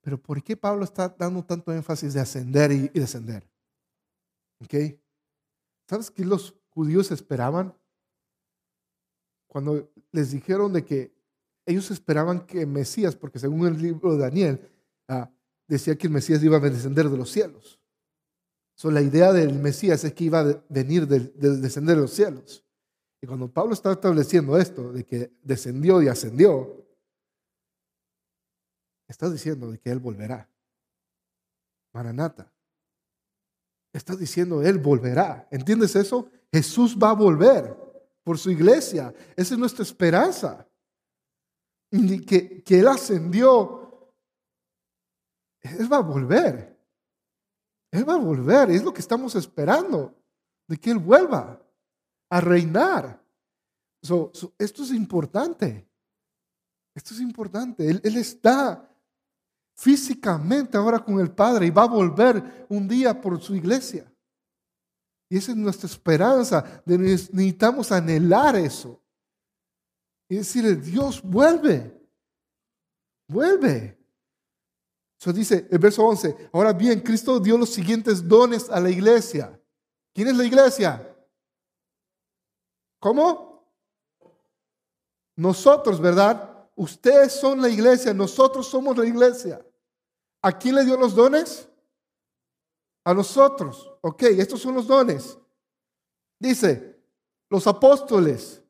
Pero 0.00 0.20
¿por 0.20 0.42
qué 0.42 0.56
Pablo 0.56 0.84
está 0.84 1.08
dando 1.08 1.44
tanto 1.44 1.72
énfasis 1.72 2.12
de 2.12 2.20
ascender 2.20 2.72
y, 2.72 2.88
descender? 2.88 3.48
¿Ok? 4.60 4.74
¿Sabes 5.88 6.10
qué 6.10 6.24
los 6.24 6.54
judíos 6.68 7.10
esperaban? 7.10 7.74
Cuando 9.54 9.88
les 10.10 10.32
dijeron 10.32 10.72
de 10.72 10.84
que 10.84 11.14
ellos 11.64 11.88
esperaban 11.92 12.44
que 12.44 12.66
Mesías, 12.66 13.14
porque 13.14 13.38
según 13.38 13.68
el 13.68 13.80
libro 13.80 14.14
de 14.14 14.18
Daniel, 14.18 14.68
ah, 15.06 15.30
decía 15.68 15.96
que 15.96 16.08
el 16.08 16.12
Mesías 16.12 16.42
iba 16.42 16.56
a 16.56 16.60
descender 16.60 17.08
de 17.08 17.16
los 17.16 17.30
cielos. 17.30 17.78
So, 18.74 18.90
la 18.90 19.00
idea 19.00 19.32
del 19.32 19.54
Mesías 19.54 20.02
es 20.02 20.12
que 20.12 20.24
iba 20.24 20.40
a 20.40 20.60
venir 20.68 21.06
de, 21.06 21.20
descender 21.60 21.94
de 21.94 22.02
los 22.02 22.10
cielos. 22.10 22.64
Y 23.22 23.28
cuando 23.28 23.46
Pablo 23.46 23.74
está 23.74 23.92
estableciendo 23.92 24.58
esto, 24.58 24.92
de 24.92 25.04
que 25.04 25.30
descendió 25.44 26.02
y 26.02 26.08
ascendió, 26.08 26.84
Estás 29.06 29.30
diciendo 29.30 29.70
de 29.70 29.78
que 29.78 29.90
Él 29.90 30.00
volverá. 30.00 30.50
Maranata. 31.92 32.52
Estás 33.92 34.18
diciendo 34.18 34.62
Él 34.62 34.78
volverá. 34.78 35.46
¿Entiendes 35.52 35.94
eso? 35.94 36.28
Jesús 36.50 36.98
va 37.00 37.10
a 37.10 37.14
volver 37.14 37.83
por 38.24 38.38
su 38.38 38.50
iglesia. 38.50 39.14
Esa 39.36 39.54
es 39.54 39.60
nuestra 39.60 39.82
esperanza. 39.82 40.66
Que, 41.90 42.64
que 42.64 42.80
Él 42.80 42.88
ascendió. 42.88 44.10
Él 45.60 45.92
va 45.92 45.98
a 45.98 46.02
volver. 46.02 46.76
Él 47.92 48.08
va 48.08 48.14
a 48.14 48.18
volver. 48.18 48.70
Es 48.70 48.82
lo 48.82 48.92
que 48.92 49.00
estamos 49.00 49.34
esperando. 49.36 50.14
De 50.66 50.76
que 50.76 50.90
Él 50.90 50.98
vuelva 50.98 51.62
a 52.30 52.40
reinar. 52.40 53.22
esto 54.58 54.82
es 54.82 54.90
importante. 54.90 55.88
Esto 56.94 57.14
es 57.14 57.20
importante. 57.20 57.88
Él 57.88 58.16
está 58.16 58.90
físicamente 59.76 60.76
ahora 60.76 61.00
con 61.00 61.18
el 61.20 61.30
Padre 61.30 61.66
y 61.66 61.70
va 61.70 61.82
a 61.82 61.88
volver 61.88 62.66
un 62.68 62.88
día 62.88 63.20
por 63.20 63.40
su 63.40 63.54
iglesia. 63.54 64.10
Y 65.34 65.38
esa 65.38 65.50
es 65.50 65.58
nuestra 65.58 65.88
esperanza. 65.88 66.80
necesitamos 66.86 67.90
anhelar 67.90 68.54
eso. 68.54 69.02
Y 70.28 70.36
decirle, 70.36 70.76
Dios, 70.76 71.20
vuelve. 71.20 71.92
Vuelve. 73.26 73.98
Eso 75.18 75.32
dice 75.32 75.66
el 75.68 75.78
verso 75.80 76.06
11. 76.06 76.50
Ahora 76.52 76.72
bien, 76.72 77.00
Cristo 77.00 77.40
dio 77.40 77.58
los 77.58 77.70
siguientes 77.70 78.28
dones 78.28 78.70
a 78.70 78.78
la 78.78 78.90
iglesia. 78.90 79.60
¿Quién 80.12 80.28
es 80.28 80.36
la 80.36 80.44
iglesia? 80.44 81.16
¿Cómo? 83.00 83.68
Nosotros, 85.34 86.00
¿verdad? 86.00 86.68
Ustedes 86.76 87.32
son 87.32 87.60
la 87.60 87.68
iglesia, 87.68 88.14
nosotros 88.14 88.68
somos 88.68 88.96
la 88.96 89.04
iglesia. 89.04 89.66
¿A 90.42 90.56
quién 90.56 90.76
le 90.76 90.84
dio 90.84 90.96
los 90.96 91.12
dones? 91.12 91.68
A 93.04 93.12
nosotros. 93.12 93.92
Ok, 94.00 94.22
estos 94.22 94.60
son 94.60 94.74
los 94.74 94.86
dones. 94.86 95.38
Dice, 96.38 97.00
los 97.50 97.66
apóstoles, 97.66 98.62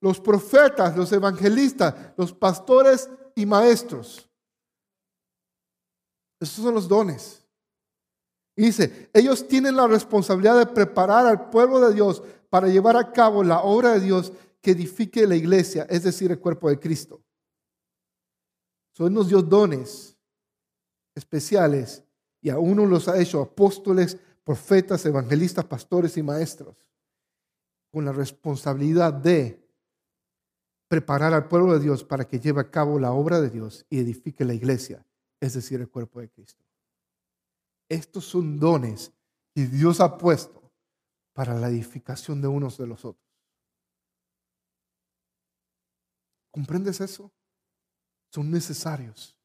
los 0.00 0.20
profetas, 0.20 0.96
los 0.96 1.12
evangelistas, 1.12 1.94
los 2.16 2.32
pastores 2.32 3.08
y 3.34 3.46
maestros. 3.46 4.28
Esos 6.40 6.64
son 6.64 6.74
los 6.74 6.88
dones. 6.88 7.40
dice, 8.56 9.10
ellos 9.14 9.46
tienen 9.46 9.76
la 9.76 9.86
responsabilidad 9.86 10.58
de 10.58 10.66
preparar 10.66 11.26
al 11.26 11.50
pueblo 11.50 11.80
de 11.80 11.94
Dios 11.94 12.22
para 12.50 12.68
llevar 12.68 12.96
a 12.96 13.12
cabo 13.12 13.44
la 13.44 13.60
obra 13.60 13.92
de 13.92 14.00
Dios 14.00 14.32
que 14.60 14.72
edifique 14.72 15.26
la 15.26 15.36
iglesia, 15.36 15.86
es 15.88 16.02
decir, 16.02 16.30
el 16.30 16.40
cuerpo 16.40 16.68
de 16.68 16.78
Cristo. 16.78 17.22
Son 18.96 19.06
son 19.06 19.14
nos 19.14 19.28
dio 19.28 19.40
dones 19.40 20.16
especiales 21.14 22.04
y 22.42 22.50
a 22.50 22.58
uno 22.58 22.84
los 22.84 23.08
ha 23.08 23.18
hecho 23.18 23.40
apóstoles, 23.40 24.18
profetas, 24.44 25.06
evangelistas, 25.06 25.64
pastores 25.64 26.16
y 26.16 26.22
maestros 26.22 26.76
con 27.90 28.04
la 28.04 28.12
responsabilidad 28.12 29.12
de 29.12 29.62
preparar 30.88 31.32
al 31.32 31.48
pueblo 31.48 31.72
de 31.72 31.80
Dios 31.80 32.04
para 32.04 32.26
que 32.26 32.40
lleve 32.40 32.60
a 32.60 32.70
cabo 32.70 32.98
la 32.98 33.12
obra 33.12 33.40
de 33.40 33.48
Dios 33.48 33.86
y 33.88 34.00
edifique 34.00 34.44
la 34.44 34.54
iglesia, 34.54 35.06
es 35.40 35.54
decir, 35.54 35.80
el 35.80 35.88
cuerpo 35.88 36.20
de 36.20 36.28
Cristo. 36.28 36.62
estos 37.88 38.24
son 38.24 38.58
dones 38.58 39.12
que 39.54 39.66
Dios 39.66 40.00
ha 40.00 40.18
puesto 40.18 40.72
para 41.32 41.54
la 41.54 41.68
edificación 41.68 42.40
de 42.40 42.48
unos 42.48 42.76
de 42.78 42.86
los 42.86 43.04
otros. 43.04 43.22
¿Comprendes 46.50 47.00
eso? 47.00 47.30
Son 48.30 48.50
necesarios 48.50 49.36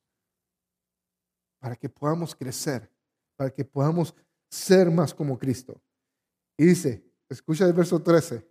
para 1.60 1.76
que 1.76 1.90
podamos 1.90 2.36
crecer, 2.36 2.92
para 3.36 3.50
que 3.50 3.66
podamos 3.66 4.14
ser 4.50 4.90
más 4.90 5.14
como 5.14 5.38
Cristo. 5.38 5.82
Y 6.58 6.66
dice, 6.66 7.04
escucha 7.30 7.66
el 7.66 7.74
verso 7.74 8.02
13, 8.02 8.48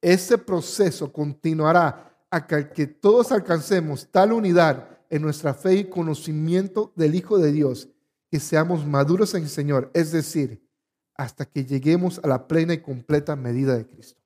ese 0.00 0.38
proceso 0.38 1.12
continuará 1.12 2.16
hasta 2.30 2.70
que 2.72 2.86
todos 2.86 3.32
alcancemos 3.32 4.08
tal 4.10 4.32
unidad 4.32 4.88
en 5.08 5.22
nuestra 5.22 5.54
fe 5.54 5.74
y 5.76 5.84
conocimiento 5.88 6.92
del 6.96 7.14
Hijo 7.14 7.38
de 7.38 7.52
Dios, 7.52 7.88
que 8.30 8.40
seamos 8.40 8.86
maduros 8.86 9.34
en 9.34 9.44
el 9.44 9.48
Señor, 9.48 9.90
es 9.94 10.12
decir, 10.12 10.66
hasta 11.14 11.46
que 11.46 11.64
lleguemos 11.64 12.20
a 12.22 12.28
la 12.28 12.46
plena 12.46 12.74
y 12.74 12.82
completa 12.82 13.36
medida 13.36 13.76
de 13.76 13.86
Cristo. 13.86 14.20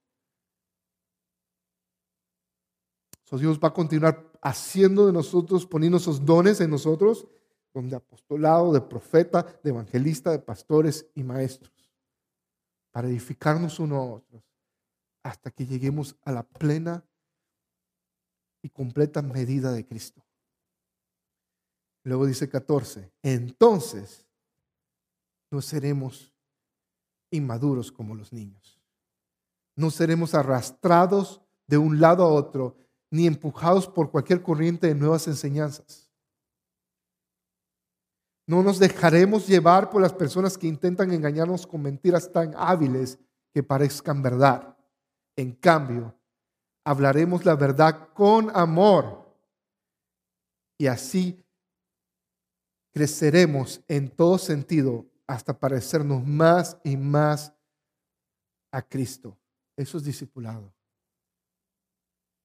So, 3.25 3.39
Dios 3.39 3.61
va 3.63 3.69
a 3.69 3.75
continuar 3.75 4.33
haciendo 4.43 5.07
de 5.07 5.13
nosotros, 5.13 5.65
poniendo 5.67 5.99
esos 5.99 6.25
dones 6.25 6.61
en 6.61 6.71
nosotros, 6.71 7.29
donde 7.72 7.96
apostolado, 7.96 8.72
de 8.72 8.80
profeta, 8.80 9.46
de 9.62 9.70
evangelista, 9.70 10.30
de 10.30 10.38
pastores 10.38 11.06
y 11.14 11.22
maestros, 11.22 11.92
para 12.90 13.09
edificarnos 13.09 13.78
unos 13.78 13.98
a 13.98 14.12
otros, 14.14 14.42
hasta 15.22 15.50
que 15.50 15.66
lleguemos 15.66 16.16
a 16.22 16.33
la 16.33 16.42
plena 16.42 17.04
y 18.62 18.70
completa 18.70 19.22
medida 19.22 19.72
de 19.72 19.87
Cristo. 19.87 20.24
Luego 22.02 22.26
dice 22.26 22.48
14, 22.48 23.12
entonces 23.22 24.26
no 25.50 25.61
seremos 25.61 26.35
inmaduros 27.30 27.92
como 27.92 28.14
los 28.14 28.33
niños. 28.33 28.80
No 29.76 29.90
seremos 29.90 30.35
arrastrados 30.35 31.42
de 31.66 31.78
un 31.78 32.00
lado 32.00 32.24
a 32.24 32.33
otro, 32.33 32.76
ni 33.11 33.26
empujados 33.26 33.87
por 33.87 34.11
cualquier 34.11 34.42
corriente 34.42 34.87
de 34.87 34.94
nuevas 34.94 35.26
enseñanzas. 35.26 36.10
No 38.51 38.65
nos 38.65 38.81
dejaremos 38.81 39.47
llevar 39.47 39.91
por 39.91 40.03
las 40.03 40.13
personas 40.13 40.59
que 40.59 40.67
intentan 40.67 41.13
engañarnos 41.13 41.69
con 41.69 41.83
mentiras 41.83 42.33
tan 42.33 42.53
hábiles 42.57 43.17
que 43.55 43.63
parezcan 43.63 44.25
verdad. 44.25 44.77
En 45.37 45.53
cambio, 45.53 46.19
hablaremos 46.85 47.45
la 47.45 47.55
verdad 47.55 48.09
con 48.13 48.51
amor 48.53 49.33
y 50.77 50.89
así 50.89 51.41
creceremos 52.93 53.85
en 53.87 54.11
todo 54.11 54.37
sentido 54.37 55.07
hasta 55.29 55.57
parecernos 55.57 56.27
más 56.27 56.77
y 56.83 56.97
más 56.97 57.53
a 58.73 58.83
Cristo. 58.83 59.39
Eso 59.77 59.97
es 59.99 60.03
discipulado. 60.03 60.75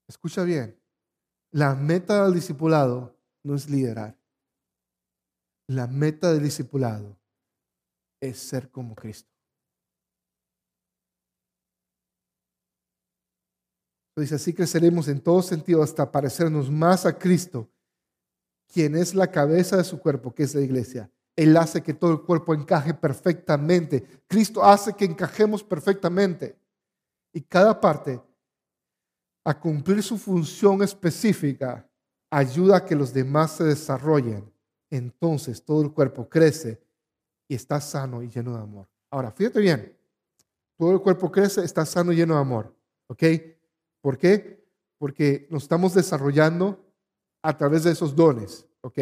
Escucha 0.08 0.44
bien, 0.44 0.80
la 1.50 1.74
meta 1.74 2.26
del 2.26 2.36
discipulado 2.36 3.18
no 3.42 3.56
es 3.56 3.68
liderar. 3.68 4.16
La 5.68 5.88
meta 5.88 6.32
del 6.32 6.44
discipulado 6.44 7.18
es 8.22 8.38
ser 8.38 8.70
como 8.70 8.96
Cristo. 8.96 9.30
Dice, 14.18 14.36
así 14.36 14.54
creceremos 14.54 15.10
en 15.10 15.20
todo 15.20 15.42
sentido 15.42 15.84
hasta 15.84 16.10
parecernos 16.10 16.72
más 16.72 17.06
a 17.06 17.18
Cristo, 17.18 17.70
quien 18.72 18.96
es 18.96 19.14
la 19.14 19.30
cabeza 19.30 19.76
de 19.76 19.84
su 19.84 20.00
cuerpo, 20.00 20.34
que 20.34 20.44
es 20.44 20.56
la 20.56 20.62
iglesia. 20.62 21.12
Él 21.36 21.58
hace 21.58 21.84
que 21.84 21.94
todo 21.94 22.14
el 22.14 22.22
cuerpo 22.22 22.54
encaje 22.54 22.94
perfectamente. 22.94 24.22
Cristo 24.28 24.64
hace 24.64 24.94
que 24.94 25.04
encajemos 25.04 25.64
perfectamente. 25.64 26.58
Y 27.34 27.42
cada 27.42 27.82
parte, 27.82 28.22
a 29.44 29.60
cumplir 29.60 30.02
su 30.02 30.18
función 30.18 30.82
específica, 30.82 31.86
ayuda 32.32 32.78
a 32.78 32.86
que 32.86 32.96
los 32.96 33.14
demás 33.14 33.58
se 33.58 33.66
desarrollen. 33.66 34.55
Entonces 34.96 35.62
todo 35.64 35.82
el 35.82 35.92
cuerpo 35.92 36.30
crece 36.30 36.82
y 37.50 37.56
está 37.56 37.82
sano 37.82 38.24
y 38.24 38.30
lleno 38.30 38.56
de 38.56 38.64
amor. 38.64 38.88
Ahora, 39.10 39.30
fíjate 39.30 39.60
bien, 39.60 39.98
todo 40.78 40.94
el 40.94 41.02
cuerpo 41.02 41.30
crece, 41.30 41.64
está 41.66 41.86
sano 41.86 42.14
y 42.14 42.16
lleno 42.16 42.36
de 42.36 42.40
amor. 42.40 42.74
¿Ok? 43.08 43.24
¿Por 44.02 44.18
qué? 44.18 44.66
Porque 44.98 45.48
nos 45.52 45.64
estamos 45.64 45.94
desarrollando 45.94 46.82
a 47.42 47.58
través 47.58 47.84
de 47.84 47.92
esos 47.92 48.16
dones, 48.16 48.66
¿ok? 48.82 48.98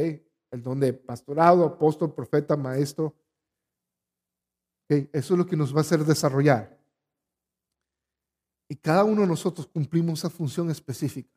El 0.52 0.64
don 0.64 0.80
de 0.80 0.94
pastorado, 0.94 1.64
apóstol, 1.64 2.14
profeta, 2.14 2.58
maestro. 2.58 3.16
¿ok? 4.86 5.10
Eso 5.14 5.34
es 5.36 5.38
lo 5.38 5.46
que 5.46 5.56
nos 5.56 5.74
va 5.74 5.78
a 5.78 5.82
hacer 5.82 6.04
desarrollar. 6.04 6.76
Y 8.68 8.76
cada 8.78 9.04
uno 9.04 9.22
de 9.22 9.28
nosotros 9.28 9.68
cumplimos 9.68 10.20
esa 10.20 10.30
función 10.32 10.72
específica, 10.72 11.32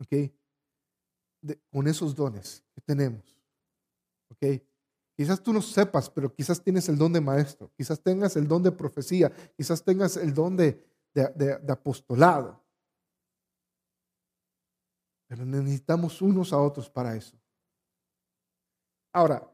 ¿ok? 0.00 0.30
con 1.70 1.86
esos 1.86 2.14
dones 2.14 2.64
que 2.74 2.80
tenemos, 2.80 3.35
Quizás 5.16 5.42
tú 5.42 5.52
no 5.52 5.62
sepas, 5.62 6.10
pero 6.10 6.32
quizás 6.32 6.62
tienes 6.62 6.88
el 6.88 6.98
don 6.98 7.12
de 7.12 7.20
maestro, 7.20 7.70
quizás 7.76 8.00
tengas 8.00 8.36
el 8.36 8.46
don 8.46 8.62
de 8.62 8.72
profecía, 8.72 9.32
quizás 9.56 9.82
tengas 9.82 10.16
el 10.16 10.34
don 10.34 10.56
de, 10.56 10.84
de 11.14 11.72
apostolado. 11.72 12.62
Pero 15.26 15.44
necesitamos 15.44 16.20
unos 16.22 16.52
a 16.52 16.58
otros 16.58 16.88
para 16.88 17.16
eso. 17.16 17.36
Ahora, 19.12 19.50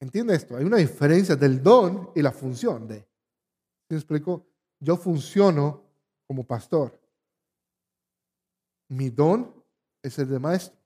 entiende 0.00 0.34
esto, 0.34 0.56
hay 0.56 0.64
una 0.64 0.76
diferencia 0.76 1.34
del 1.34 1.62
don 1.62 2.10
y 2.14 2.22
la 2.22 2.30
función 2.30 2.86
de. 2.86 3.06
¿Me 3.88 3.96
explico? 3.96 4.46
Yo 4.78 4.96
funciono 4.96 5.82
como 6.26 6.46
pastor. 6.46 6.98
Mi 8.88 9.10
don 9.10 9.52
es 10.02 10.18
el 10.18 10.28
de 10.28 10.38
maestro. 10.38 10.81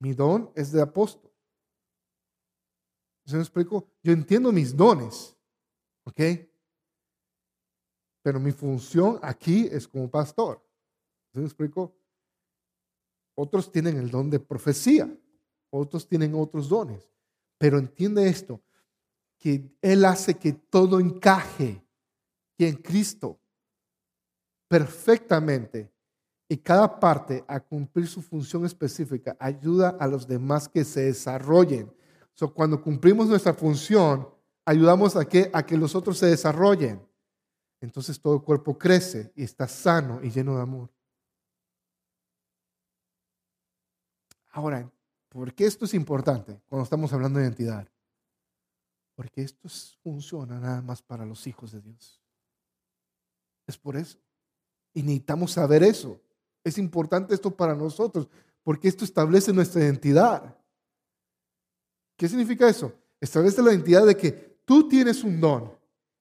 Mi 0.00 0.12
don 0.14 0.50
es 0.54 0.72
de 0.72 0.80
apóstol. 0.80 1.30
¿Se 3.24 3.36
me 3.36 3.42
explico? 3.42 3.88
Yo 4.02 4.12
entiendo 4.12 4.52
mis 4.52 4.74
dones, 4.76 5.36
¿ok? 6.04 6.20
Pero 8.22 8.40
mi 8.40 8.52
función 8.52 9.18
aquí 9.22 9.68
es 9.70 9.86
como 9.86 10.10
pastor. 10.10 10.64
¿Se 11.32 11.40
me 11.40 11.44
explico? 11.44 11.94
Otros 13.34 13.70
tienen 13.70 13.98
el 13.98 14.10
don 14.10 14.30
de 14.30 14.40
profecía, 14.40 15.14
otros 15.70 16.08
tienen 16.08 16.34
otros 16.34 16.68
dones. 16.68 17.08
Pero 17.58 17.78
entiende 17.78 18.28
esto, 18.28 18.60
que 19.38 19.76
Él 19.80 20.04
hace 20.04 20.34
que 20.34 20.52
todo 20.52 20.98
encaje 20.98 21.84
en 22.58 22.76
Cristo 22.76 23.38
perfectamente 24.68 25.92
y 26.48 26.56
cada 26.56 26.98
parte 26.98 27.44
a 27.46 27.60
cumplir 27.60 28.06
su 28.06 28.22
función 28.22 28.64
específica 28.64 29.36
ayuda 29.38 29.96
a 30.00 30.06
los 30.06 30.26
demás 30.26 30.68
que 30.68 30.84
se 30.84 31.02
desarrollen. 31.02 31.92
So, 32.32 32.54
cuando 32.54 32.80
cumplimos 32.80 33.28
nuestra 33.28 33.52
función, 33.52 34.28
ayudamos 34.64 35.14
a 35.16 35.26
que, 35.26 35.50
a 35.52 35.64
que 35.64 35.76
los 35.76 35.94
otros 35.94 36.16
se 36.18 36.26
desarrollen. 36.26 37.06
Entonces 37.80 38.20
todo 38.20 38.36
el 38.36 38.42
cuerpo 38.42 38.78
crece 38.78 39.32
y 39.36 39.44
está 39.44 39.68
sano 39.68 40.20
y 40.22 40.30
lleno 40.30 40.56
de 40.56 40.62
amor. 40.62 40.90
Ahora, 44.50 44.90
¿por 45.28 45.52
qué 45.54 45.66
esto 45.66 45.84
es 45.84 45.94
importante 45.94 46.60
cuando 46.68 46.84
estamos 46.84 47.12
hablando 47.12 47.38
de 47.38 47.44
identidad? 47.44 47.86
Porque 49.14 49.42
esto 49.42 49.68
funciona 50.02 50.58
nada 50.58 50.80
más 50.80 51.02
para 51.02 51.26
los 51.26 51.46
hijos 51.46 51.72
de 51.72 51.80
Dios. 51.80 52.20
Es 53.66 53.76
por 53.76 53.96
eso. 53.96 54.18
Y 54.94 55.02
necesitamos 55.02 55.52
saber 55.52 55.82
eso. 55.82 56.20
Es 56.68 56.78
importante 56.78 57.34
esto 57.34 57.50
para 57.50 57.74
nosotros, 57.74 58.28
porque 58.62 58.88
esto 58.88 59.04
establece 59.04 59.52
nuestra 59.52 59.82
identidad. 59.82 60.56
¿Qué 62.16 62.28
significa 62.28 62.68
eso? 62.68 62.92
Establece 63.20 63.62
la 63.62 63.72
identidad 63.72 64.04
de 64.04 64.16
que 64.16 64.32
tú 64.64 64.88
tienes 64.88 65.24
un 65.24 65.40
don, 65.40 65.72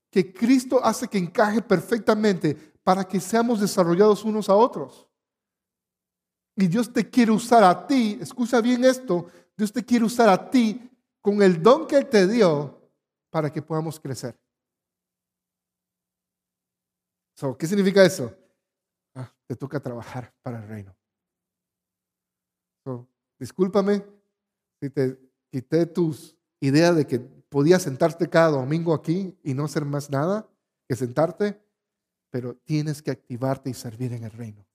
que 0.10 0.34
Cristo 0.34 0.84
hace 0.84 1.08
que 1.08 1.18
encaje 1.18 1.62
perfectamente 1.62 2.56
para 2.84 3.04
que 3.04 3.20
seamos 3.20 3.60
desarrollados 3.60 4.24
unos 4.24 4.48
a 4.48 4.56
otros. 4.56 5.08
Y 6.56 6.68
Dios 6.68 6.91
te 6.91 7.10
quiere 7.10 7.32
usar 7.32 7.64
a 7.64 7.86
ti, 7.86 8.18
escucha 8.22 8.62
bien 8.62 8.86
esto, 8.86 9.28
Dios 9.56 9.72
te 9.74 9.84
quiere 9.84 10.06
usar 10.06 10.30
a 10.30 10.50
ti 10.50 10.89
con 11.22 11.41
el 11.41 11.62
don 11.62 11.86
que 11.86 11.98
Él 11.98 12.08
te 12.08 12.26
dio 12.28 12.89
para 13.30 13.52
que 13.52 13.62
podamos 13.62 14.00
crecer. 14.00 14.36
¿Qué 17.60 17.68
significa 17.68 18.04
eso? 18.04 18.34
Ah, 19.18 19.34
te 19.47 19.55
toca 19.55 19.80
trabajar 19.80 20.32
para 20.43 20.61
el 20.61 20.68
reino. 20.68 20.95
discúlpame 23.39 24.03
si 24.80 24.89
te 24.91 25.20
quité 25.51 25.88
tus 25.88 26.38
ideas 26.59 26.95
de 26.95 27.05
que 27.07 27.20
podías 27.20 27.82
sentarte 27.82 28.30
cada 28.30 28.49
domingo 28.49 28.93
aquí 28.93 29.36
y 29.43 29.55
no 29.55 29.65
hacer 29.65 29.86
más 29.86 30.11
nada 30.11 30.47
que 30.88 30.95
sentarte, 30.95 31.59
pero 32.30 32.55
tienes 32.57 33.01
que 33.01 33.09
activarte 33.09 33.72
y 33.72 33.74
servir 33.74 34.13
en 34.13 34.24
el 34.24 34.32
reino. 34.32 34.68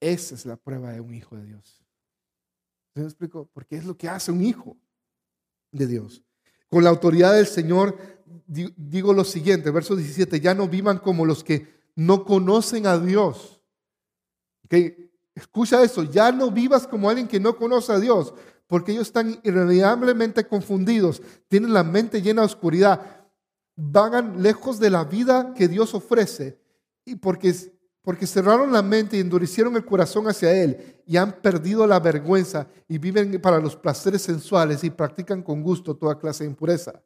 Esa 0.00 0.34
es 0.34 0.46
la 0.46 0.56
prueba 0.56 0.92
de 0.92 1.00
un 1.00 1.12
hijo 1.12 1.36
de 1.36 1.44
Dios. 1.44 1.84
¿Se 2.94 3.00
me 3.00 3.06
explico? 3.06 3.46
Porque 3.52 3.76
es 3.76 3.84
lo 3.84 3.96
que 3.96 4.08
hace 4.08 4.32
un 4.32 4.42
hijo 4.42 4.76
de 5.70 5.86
Dios. 5.86 6.24
Con 6.72 6.84
la 6.84 6.88
autoridad 6.88 7.34
del 7.34 7.46
Señor 7.46 7.98
digo 8.46 9.12
lo 9.12 9.24
siguiente, 9.24 9.70
verso 9.70 9.94
17, 9.94 10.40
ya 10.40 10.54
no 10.54 10.68
vivan 10.68 11.00
como 11.00 11.26
los 11.26 11.44
que 11.44 11.68
no 11.94 12.24
conocen 12.24 12.86
a 12.86 12.98
Dios. 12.98 13.60
Escucha 15.34 15.82
eso, 15.82 16.04
ya 16.04 16.32
no 16.32 16.50
vivas 16.50 16.86
como 16.86 17.10
alguien 17.10 17.28
que 17.28 17.38
no 17.38 17.58
conoce 17.58 17.92
a 17.92 18.00
Dios, 18.00 18.32
porque 18.68 18.92
ellos 18.92 19.08
están 19.08 19.38
irremediablemente 19.42 20.46
confundidos, 20.46 21.20
tienen 21.46 21.74
la 21.74 21.84
mente 21.84 22.22
llena 22.22 22.40
de 22.40 22.46
oscuridad, 22.46 23.28
vagan 23.76 24.42
lejos 24.42 24.78
de 24.78 24.88
la 24.88 25.04
vida 25.04 25.52
que 25.54 25.68
Dios 25.68 25.92
ofrece 25.92 26.58
y 27.04 27.16
porque, 27.16 27.54
porque 28.02 28.26
cerraron 28.26 28.72
la 28.72 28.82
mente 28.82 29.16
y 29.16 29.20
endurecieron 29.20 29.76
el 29.76 29.84
corazón 29.84 30.28
hacia 30.28 30.52
Él 30.52 31.00
y 31.06 31.16
han 31.16 31.40
perdido 31.40 31.86
la 31.86 32.00
vergüenza 32.00 32.66
y 32.88 32.98
viven 32.98 33.40
para 33.40 33.60
los 33.60 33.76
placeres 33.76 34.22
sensuales 34.22 34.82
y 34.82 34.90
practican 34.90 35.42
con 35.42 35.62
gusto 35.62 35.96
toda 35.96 36.18
clase 36.18 36.44
de 36.44 36.50
impureza. 36.50 37.00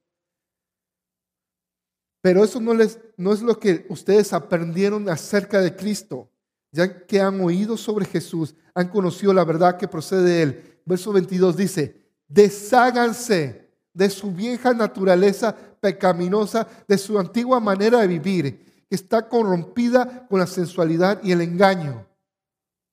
Pero 2.23 2.43
eso 2.43 2.61
no, 2.61 2.75
les, 2.75 2.99
no 3.17 3.33
es 3.33 3.43
lo 3.43 3.61
que 3.61 3.87
ustedes 3.89 4.33
aprendieron 4.33 5.09
acerca 5.09 5.61
de 5.61 5.77
Cristo, 5.77 6.31
ya 6.73 7.07
que 7.07 7.21
han 7.21 7.41
oído 7.41 7.77
sobre 7.77 8.07
Jesús, 8.07 8.55
han 8.75 8.89
conocido 8.89 9.33
la 9.33 9.45
verdad 9.45 9.77
que 9.77 9.87
procede 9.87 10.23
de 10.23 10.43
Él. 10.43 10.81
Verso 10.87 11.13
22 11.13 11.57
dice, 11.57 12.03
desháganse 12.27 13.71
de 13.93 14.11
su 14.11 14.33
vieja 14.33 14.73
naturaleza 14.73 15.55
pecaminosa, 15.81 16.67
de 16.89 16.99
su 16.99 17.19
antigua 17.19 17.61
manera 17.61 18.01
de 18.01 18.07
vivir, 18.09 18.66
que 18.89 18.95
está 18.95 19.29
corrompida 19.29 20.27
con 20.29 20.41
la 20.41 20.47
sensualidad 20.47 21.23
y 21.23 21.33
el 21.33 21.41
engaño. 21.41 22.07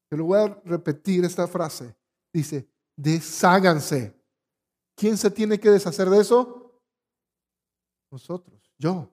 Te 0.10 0.18
lo 0.18 0.26
voy 0.26 0.40
a 0.40 0.62
repetir 0.66 1.26
esta 1.26 1.48
frase. 1.48 1.96
Dice, 2.32 2.68
desháganse. 2.96 4.16
¿Quién 4.96 5.18
se 5.18 5.32
tiene 5.32 5.60
que 5.60 5.70
deshacer 5.70 6.10
de 6.10 6.22
eso? 6.22 6.82
Nosotros, 8.12 8.74
yo. 8.78 9.10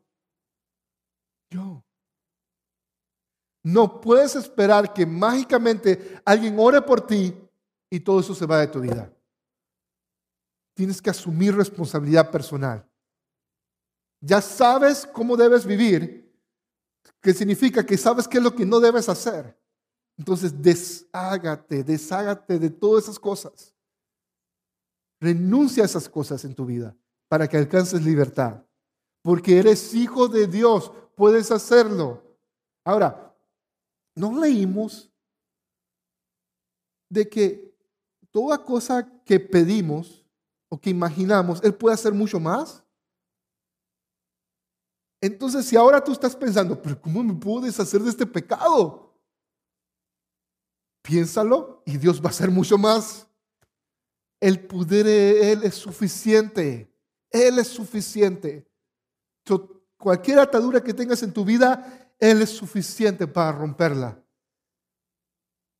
Yo. 1.50 1.82
No 3.62 4.00
puedes 4.00 4.36
esperar 4.36 4.92
que 4.92 5.04
mágicamente 5.04 6.20
alguien 6.24 6.58
ore 6.58 6.80
por 6.80 7.06
ti 7.06 7.34
y 7.90 8.00
todo 8.00 8.20
eso 8.20 8.34
se 8.34 8.46
va 8.46 8.58
de 8.58 8.68
tu 8.68 8.80
vida. 8.80 9.12
Tienes 10.74 11.02
que 11.02 11.10
asumir 11.10 11.54
responsabilidad 11.54 12.30
personal. 12.30 12.86
Ya 14.20 14.40
sabes 14.40 15.06
cómo 15.06 15.36
debes 15.36 15.66
vivir, 15.66 16.19
que 17.20 17.34
significa 17.34 17.84
que 17.84 17.96
sabes 17.96 18.26
qué 18.26 18.38
es 18.38 18.44
lo 18.44 18.54
que 18.54 18.64
no 18.64 18.80
debes 18.80 19.08
hacer. 19.08 19.56
Entonces, 20.16 20.60
deshágate, 20.60 21.82
deshágate 21.84 22.58
de 22.58 22.70
todas 22.70 23.04
esas 23.04 23.18
cosas. 23.18 23.74
Renuncia 25.20 25.82
a 25.82 25.86
esas 25.86 26.08
cosas 26.08 26.44
en 26.44 26.54
tu 26.54 26.66
vida 26.66 26.96
para 27.28 27.48
que 27.48 27.56
alcances 27.56 28.02
libertad. 28.02 28.64
Porque 29.22 29.58
eres 29.58 29.94
hijo 29.94 30.28
de 30.28 30.46
Dios, 30.46 30.92
puedes 31.14 31.50
hacerlo. 31.50 32.22
Ahora, 32.84 33.34
¿no 34.14 34.38
leímos 34.38 35.12
de 37.10 37.28
que 37.28 37.74
toda 38.30 38.64
cosa 38.64 39.22
que 39.24 39.38
pedimos 39.38 40.24
o 40.70 40.80
que 40.80 40.90
imaginamos, 40.90 41.62
Él 41.62 41.74
puede 41.74 41.94
hacer 41.94 42.12
mucho 42.12 42.40
más? 42.40 42.82
Entonces, 45.20 45.66
si 45.66 45.76
ahora 45.76 46.02
tú 46.02 46.12
estás 46.12 46.34
pensando, 46.34 46.80
pero 46.80 47.00
¿cómo 47.00 47.22
me 47.22 47.34
puedo 47.34 47.66
deshacer 47.66 48.00
de 48.00 48.10
este 48.10 48.26
pecado? 48.26 49.14
Piénsalo 51.02 51.82
y 51.86 51.98
Dios 51.98 52.20
va 52.20 52.26
a 52.26 52.30
hacer 52.30 52.50
mucho 52.50 52.78
más. 52.78 53.26
El 54.40 54.66
poder 54.66 55.04
de 55.04 55.52
Él 55.52 55.64
es 55.64 55.74
suficiente. 55.74 56.90
Él 57.30 57.58
es 57.58 57.68
suficiente 57.68 58.70
cualquier 60.00 60.38
atadura 60.38 60.82
que 60.82 60.94
tengas 60.94 61.22
en 61.22 61.32
tu 61.32 61.44
vida, 61.44 62.12
Él 62.18 62.42
es 62.42 62.50
suficiente 62.50 63.26
para 63.26 63.52
romperla. 63.52 64.22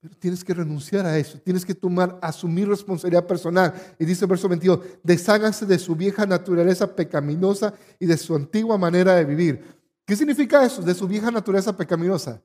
Pero 0.01 0.16
tienes 0.16 0.42
que 0.42 0.55
renunciar 0.55 1.05
a 1.05 1.18
eso, 1.18 1.38
tienes 1.40 1.64
que 1.64 1.74
tomar, 1.74 2.18
asumir 2.22 2.66
responsabilidad 2.66 3.26
personal. 3.26 3.74
Y 3.98 4.07
dice 4.07 4.24
el 4.24 4.30
verso 4.30 4.48
22, 4.48 4.80
desháganse 5.03 5.66
de 5.66 5.78
su 5.78 5.94
vieja 5.94 6.24
naturaleza 6.24 6.96
pecaminosa 6.96 7.74
y 7.98 8.07
de 8.07 8.16
su 8.16 8.34
antigua 8.34 8.78
manera 8.78 9.14
de 9.14 9.26
vivir. 9.26 9.80
¿Qué 10.07 10.16
significa 10.16 10.64
eso? 10.64 10.80
De 10.80 10.94
su 10.94 11.07
vieja 11.07 11.30
naturaleza 11.30 11.76
pecaminosa. 11.76 12.42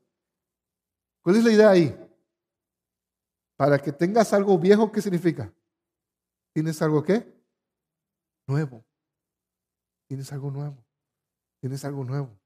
¿Cuál 1.22 1.38
es 1.38 1.44
la 1.46 1.52
idea 1.52 1.70
ahí? 1.70 1.98
Para 3.56 3.80
que 3.80 3.94
tengas 3.94 4.34
algo 4.34 4.60
viejo, 4.60 4.92
¿qué 4.92 5.02
significa? 5.02 5.52
¿Tienes 6.54 6.82
algo 6.82 7.02
qué? 7.04 7.26
Nuevo. 8.48 8.86
Tienes 10.08 10.32
algo 10.34 10.52
nuevo. 10.52 10.86
Tienes 11.62 11.86
algo 11.86 12.04
nuevo. 12.04 12.38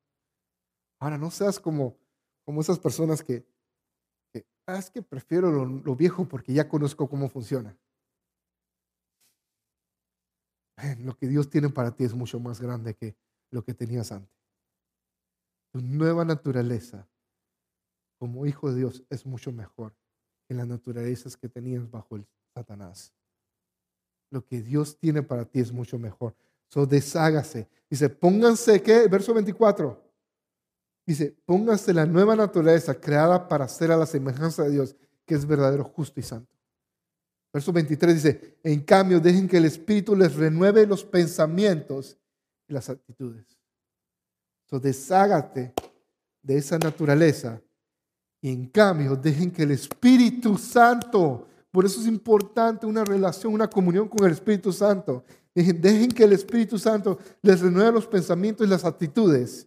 Ahora, 1.00 1.18
no 1.18 1.32
seas 1.32 1.60
como, 1.60 1.98
como 2.46 2.62
esas 2.62 2.78
personas 2.78 3.24
que, 3.24 3.46
es 4.78 4.90
que 4.90 5.02
prefiero 5.02 5.52
lo, 5.52 5.96
viejo 5.96 6.28
porque 6.28 6.54
ya 6.54 6.68
conozco 6.68 7.10
cómo 7.10 7.30
funciona. 7.30 7.78
Lo 11.00 11.18
que 11.18 11.28
Dios 11.28 11.50
tiene 11.50 11.70
para 11.70 11.92
ti 11.92 12.04
es 12.04 12.14
mucho 12.14 12.40
más 12.40 12.62
grande 12.62 12.94
que 12.94 13.16
lo 13.52 13.64
que 13.64 13.74
tenías 13.74 14.12
antes. 14.12 14.34
Tu 15.72 15.82
nueva 15.82 16.26
naturaleza 16.26 17.08
como 18.18 18.46
hijo 18.46 18.70
de 18.70 18.78
Dios 18.78 19.04
es 19.10 19.26
mucho 19.26 19.52
mejor 19.52 19.96
que 20.48 20.54
las 20.54 20.68
naturalezas 20.68 21.38
que 21.38 21.48
tenías 21.48 21.90
bajo 21.90 22.16
el 22.16 22.28
Satanás. 22.54 23.14
Lo 24.32 24.46
que 24.46 24.62
Dios 24.62 24.98
tiene 24.98 25.24
para 25.24 25.46
ti 25.46 25.60
es 25.60 25.72
mucho 25.72 25.98
mejor. 25.98 26.36
So, 26.68 26.86
deshágase. 26.86 27.68
Dice, 27.90 28.10
pónganse, 28.10 28.82
¿qué? 28.82 29.08
Verso 29.08 29.34
24. 29.34 30.09
Dice, 31.10 31.36
pónganse 31.44 31.92
la 31.92 32.06
nueva 32.06 32.36
naturaleza 32.36 32.94
creada 32.94 33.48
para 33.48 33.68
ser 33.68 33.92
a 33.92 33.98
la 33.98 34.06
semejanza 34.06 34.62
de 34.62 34.70
Dios, 34.70 34.96
que 35.26 35.34
es 35.34 35.44
verdadero, 35.44 35.84
justo 35.84 36.20
y 36.20 36.24
santo. 36.24 36.56
Verso 37.52 37.74
23 37.74 38.14
dice, 38.14 38.60
en 38.62 38.82
cambio, 38.82 39.20
dejen 39.20 39.48
que 39.48 39.58
el 39.58 39.66
Espíritu 39.66 40.16
les 40.16 40.36
renueve 40.36 40.86
los 40.86 41.04
pensamientos 41.04 42.16
y 42.68 42.74
las 42.74 42.92
actitudes. 42.92 43.58
So, 44.70 44.80
deshágate 44.80 45.74
de 46.44 46.58
esa 46.60 46.78
naturaleza 46.78 47.60
y 48.40 48.52
en 48.52 48.68
cambio, 48.68 49.16
dejen 49.16 49.50
que 49.50 49.64
el 49.64 49.72
Espíritu 49.72 50.60
Santo, 50.60 51.48
por 51.72 51.86
eso 51.86 52.00
es 52.02 52.06
importante 52.06 52.86
una 52.86 53.04
relación, 53.04 53.52
una 53.52 53.68
comunión 53.68 54.08
con 54.08 54.28
el 54.28 54.34
Espíritu 54.34 54.72
Santo. 54.72 55.24
Dejen 55.56 56.12
que 56.12 56.26
el 56.26 56.34
Espíritu 56.34 56.78
Santo 56.78 57.18
les 57.42 57.62
renueve 57.62 57.94
los 57.94 58.06
pensamientos 58.06 58.68
y 58.68 58.70
las 58.70 58.86
actitudes 58.86 59.66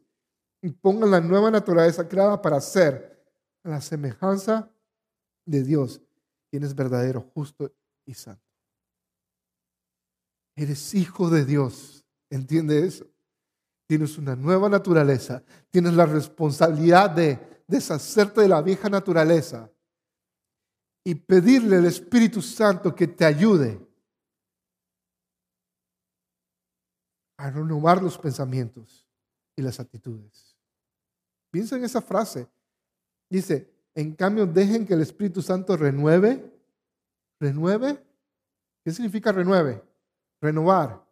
y 0.62 0.70
pongan 0.70 1.10
la 1.10 1.20
nueva 1.20 1.50
naturaleza 1.50 2.08
creada 2.08 2.40
para 2.40 2.60
ser 2.60 3.20
la 3.64 3.80
semejanza 3.80 4.70
de 5.44 5.62
Dios, 5.64 6.00
quien 6.50 6.62
es 6.62 6.74
verdadero, 6.74 7.20
justo 7.20 7.72
y 8.06 8.14
santo. 8.14 8.42
Eres 10.54 10.94
hijo 10.94 11.28
de 11.30 11.44
Dios, 11.44 12.06
¿entiende 12.30 12.86
eso? 12.86 13.06
Tienes 13.88 14.16
una 14.18 14.36
nueva 14.36 14.68
naturaleza, 14.68 15.42
tienes 15.70 15.94
la 15.94 16.06
responsabilidad 16.06 17.10
de 17.10 17.64
deshacerte 17.66 18.42
de 18.42 18.48
la 18.48 18.62
vieja 18.62 18.88
naturaleza 18.88 19.70
y 21.04 21.16
pedirle 21.16 21.76
al 21.76 21.86
Espíritu 21.86 22.40
Santo 22.40 22.94
que 22.94 23.08
te 23.08 23.24
ayude 23.24 23.84
a 27.36 27.50
renovar 27.50 28.00
los 28.00 28.16
pensamientos 28.16 29.08
y 29.56 29.62
las 29.62 29.80
actitudes. 29.80 30.51
Piensa 31.52 31.76
en 31.76 31.84
esa 31.84 32.02
frase. 32.02 32.48
Dice, 33.30 33.72
en 33.94 34.16
cambio, 34.16 34.44
dejen 34.44 34.84
que 34.84 34.94
el 34.94 35.02
Espíritu 35.02 35.40
Santo 35.40 35.76
renueve. 35.76 36.52
¿Renueve? 37.38 38.04
¿Qué 38.84 38.90
significa 38.90 39.30
renueve? 39.30 39.80
Renovar. 40.40 41.06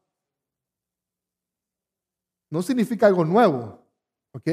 No 2.50 2.60
significa 2.62 3.06
algo 3.06 3.24
nuevo, 3.24 3.86
¿ok? 4.32 4.48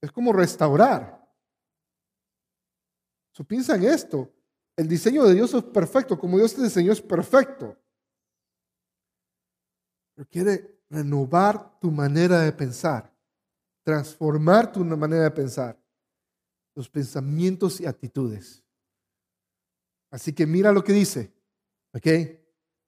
Es 0.00 0.12
como 0.12 0.32
restaurar. 0.32 1.28
So, 3.32 3.42
piensa 3.42 3.74
en 3.74 3.82
esto. 3.82 4.32
El 4.76 4.86
diseño 4.86 5.24
de 5.24 5.34
Dios 5.34 5.52
es 5.54 5.64
perfecto. 5.64 6.16
Como 6.16 6.38
Dios 6.38 6.54
te 6.54 6.62
diseñó 6.62 6.92
es 6.92 7.02
perfecto 7.02 7.76
quiere 10.26 10.82
renovar 10.88 11.78
tu 11.80 11.90
manera 11.90 12.40
de 12.40 12.52
pensar, 12.52 13.11
transformar 13.82 14.72
tu 14.72 14.84
manera 14.84 15.24
de 15.24 15.30
pensar, 15.30 15.78
los 16.74 16.88
pensamientos 16.88 17.80
y 17.80 17.86
actitudes. 17.86 18.62
Así 20.10 20.32
que 20.32 20.46
mira 20.46 20.72
lo 20.72 20.84
que 20.84 20.92
dice, 20.92 21.32
¿ok? 21.94 22.06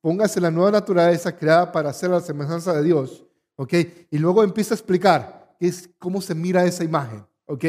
Póngase 0.00 0.40
la 0.40 0.50
nueva 0.50 0.70
naturaleza 0.70 1.36
creada 1.36 1.72
para 1.72 1.90
hacer 1.90 2.10
la 2.10 2.20
semejanza 2.20 2.74
de 2.74 2.82
Dios, 2.82 3.24
¿ok? 3.56 3.74
Y 4.10 4.18
luego 4.18 4.44
empieza 4.44 4.74
a 4.74 4.76
explicar 4.76 5.56
es, 5.60 5.88
cómo 5.98 6.20
se 6.20 6.34
mira 6.34 6.64
esa 6.64 6.84
imagen, 6.84 7.26
¿ok? 7.46 7.64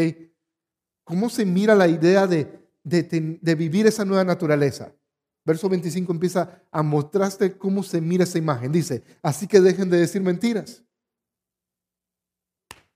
¿Cómo 1.04 1.30
se 1.30 1.46
mira 1.46 1.76
la 1.76 1.88
idea 1.88 2.28
de, 2.28 2.60
de, 2.84 3.40
de 3.42 3.56
vivir 3.56 3.88
esa 3.88 4.04
nueva 4.04 4.24
naturaleza? 4.24 4.94
Verso 5.46 5.70
25 5.70 6.12
empieza 6.12 6.64
a 6.72 6.82
mostrarte 6.82 7.56
cómo 7.56 7.84
se 7.84 8.02
mira 8.02 8.24
esa 8.24 8.40
imagen. 8.40 8.72
Dice, 8.72 9.04
así 9.22 9.48
que 9.48 9.62
dejen 9.62 9.90
de 9.90 10.00
decir 10.00 10.22
mentiras. 10.22 10.84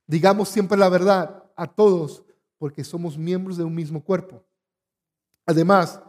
Digamos 0.09 0.49
siempre 0.49 0.75
la 0.75 0.89
verdad 0.89 1.43
a 1.55 1.67
todos, 1.67 2.23
porque 2.57 2.83
somos 2.83 3.15
miembros 3.15 3.57
de 3.57 3.63
un 3.63 3.75
mismo 3.75 4.03
cuerpo. 4.03 4.43
Además, 5.45 6.01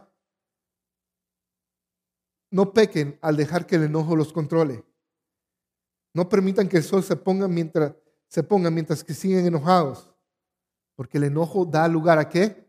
no 2.49 2.73
pequen 2.73 3.19
al 3.21 3.37
dejar 3.37 3.67
que 3.67 3.75
el 3.75 3.83
enojo 3.83 4.15
los 4.15 4.33
controle. 4.33 4.83
No 6.15 6.27
permitan 6.27 6.67
que 6.67 6.77
el 6.77 6.83
sol 6.83 7.03
se 7.03 7.15
ponga 7.15 7.47
mientras, 7.47 7.93
se 8.27 8.41
ponga 8.41 8.71
mientras 8.71 9.03
que 9.03 9.13
siguen 9.13 9.45
enojados, 9.45 10.09
porque 10.95 11.19
el 11.19 11.25
enojo 11.25 11.63
da 11.63 11.87
lugar 11.87 12.17
a 12.17 12.27
qué? 12.27 12.67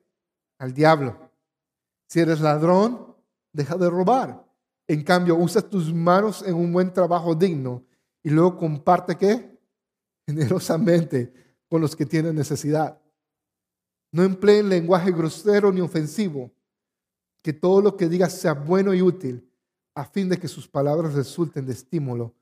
Al 0.58 0.74
diablo. 0.74 1.32
Si 2.08 2.20
eres 2.20 2.42
ladrón, 2.42 3.16
deja 3.54 3.78
de 3.78 3.88
robar. 3.88 4.46
En 4.86 5.02
cambio, 5.02 5.36
usa 5.36 5.62
tus 5.62 5.94
manos 5.94 6.42
en 6.42 6.56
un 6.56 6.70
buen 6.74 6.92
trabajo 6.92 7.34
digno 7.34 7.86
y 8.22 8.28
luego 8.28 8.58
comparte 8.58 9.16
qué? 9.16 9.51
Generosamente 10.26 11.32
con 11.68 11.80
los 11.80 11.96
que 11.96 12.06
tienen 12.06 12.34
necesidad. 12.34 13.00
No 14.10 14.22
empleen 14.22 14.68
lenguaje 14.68 15.10
grosero 15.10 15.72
ni 15.72 15.80
ofensivo. 15.80 16.52
Que 17.42 17.52
todo 17.52 17.80
lo 17.82 17.96
que 17.96 18.08
digas 18.08 18.32
sea 18.32 18.52
bueno 18.52 18.94
y 18.94 19.02
útil 19.02 19.48
a 19.94 20.04
fin 20.04 20.28
de 20.28 20.38
que 20.38 20.48
sus 20.48 20.68
palabras 20.68 21.14
resulten 21.14 21.66
de 21.66 21.72
estímulo 21.72 22.34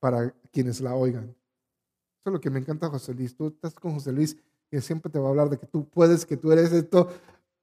para 0.00 0.34
quienes 0.50 0.80
la 0.80 0.94
oigan. 0.94 1.24
Eso 1.24 2.30
es 2.30 2.32
lo 2.32 2.40
que 2.40 2.50
me 2.50 2.58
encanta 2.58 2.88
José 2.88 3.14
Luis. 3.14 3.36
Tú 3.36 3.48
estás 3.48 3.74
con 3.74 3.94
José 3.94 4.12
Luis 4.12 4.36
y 4.70 4.80
siempre 4.80 5.10
te 5.10 5.18
va 5.18 5.26
a 5.26 5.30
hablar 5.30 5.50
de 5.50 5.58
que 5.58 5.66
tú 5.66 5.88
puedes, 5.88 6.26
que 6.26 6.36
tú 6.36 6.50
eres 6.52 6.72
esto. 6.72 7.08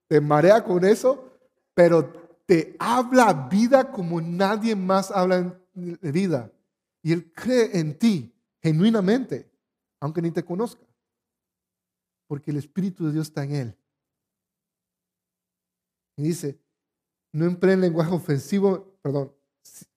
Te 0.07 0.21
marea 0.21 0.63
con 0.63 0.85
eso, 0.85 1.31
pero 1.73 2.11
te 2.45 2.75
habla 2.79 3.47
vida 3.49 3.91
como 3.91 4.21
nadie 4.21 4.75
más 4.75 5.11
habla 5.11 5.59
de 5.73 6.11
vida. 6.11 6.51
Y 7.01 7.11
Él 7.11 7.31
cree 7.33 7.77
en 7.77 7.97
ti 7.97 8.33
genuinamente, 8.61 9.49
aunque 10.03 10.21
ni 10.21 10.31
te 10.31 10.43
conozca. 10.43 10.85
Porque 12.27 12.51
el 12.51 12.57
Espíritu 12.57 13.05
de 13.05 13.13
Dios 13.13 13.27
está 13.27 13.45
en 13.45 13.55
Él. 13.55 13.77
Y 16.17 16.23
dice, 16.23 16.59
no 17.31 17.45
empleen 17.45 17.79
lenguaje 17.79 18.13
ofensivo, 18.13 18.97
perdón, 19.01 19.33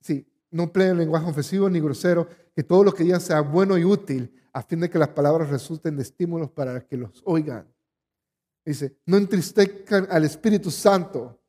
sí, 0.01 0.25
no 0.53 0.63
empleen 0.63 0.97
lenguaje 0.97 1.29
ofensivo 1.29 1.69
ni 1.69 1.81
grosero, 1.81 2.29
que 2.55 2.63
todo 2.63 2.85
lo 2.85 2.95
que 2.95 3.03
digan 3.03 3.21
sea 3.21 3.41
bueno 3.41 3.77
y 3.77 3.85
útil, 3.85 4.33
a 4.53 4.63
fin 4.63 4.79
de 4.79 4.89
que 4.89 4.99
las 4.99 5.09
palabras 5.09 5.51
resulten 5.51 5.97
de 5.97 6.03
estímulos 6.03 6.53
para 6.53 6.87
que 6.87 6.97
los 6.97 7.21
oigan. 7.25 7.67
Dice, 8.65 8.97
no 9.07 9.17
entristezcan 9.17 10.07
al 10.09 10.25
Espíritu 10.25 10.71
Santo 10.71 11.43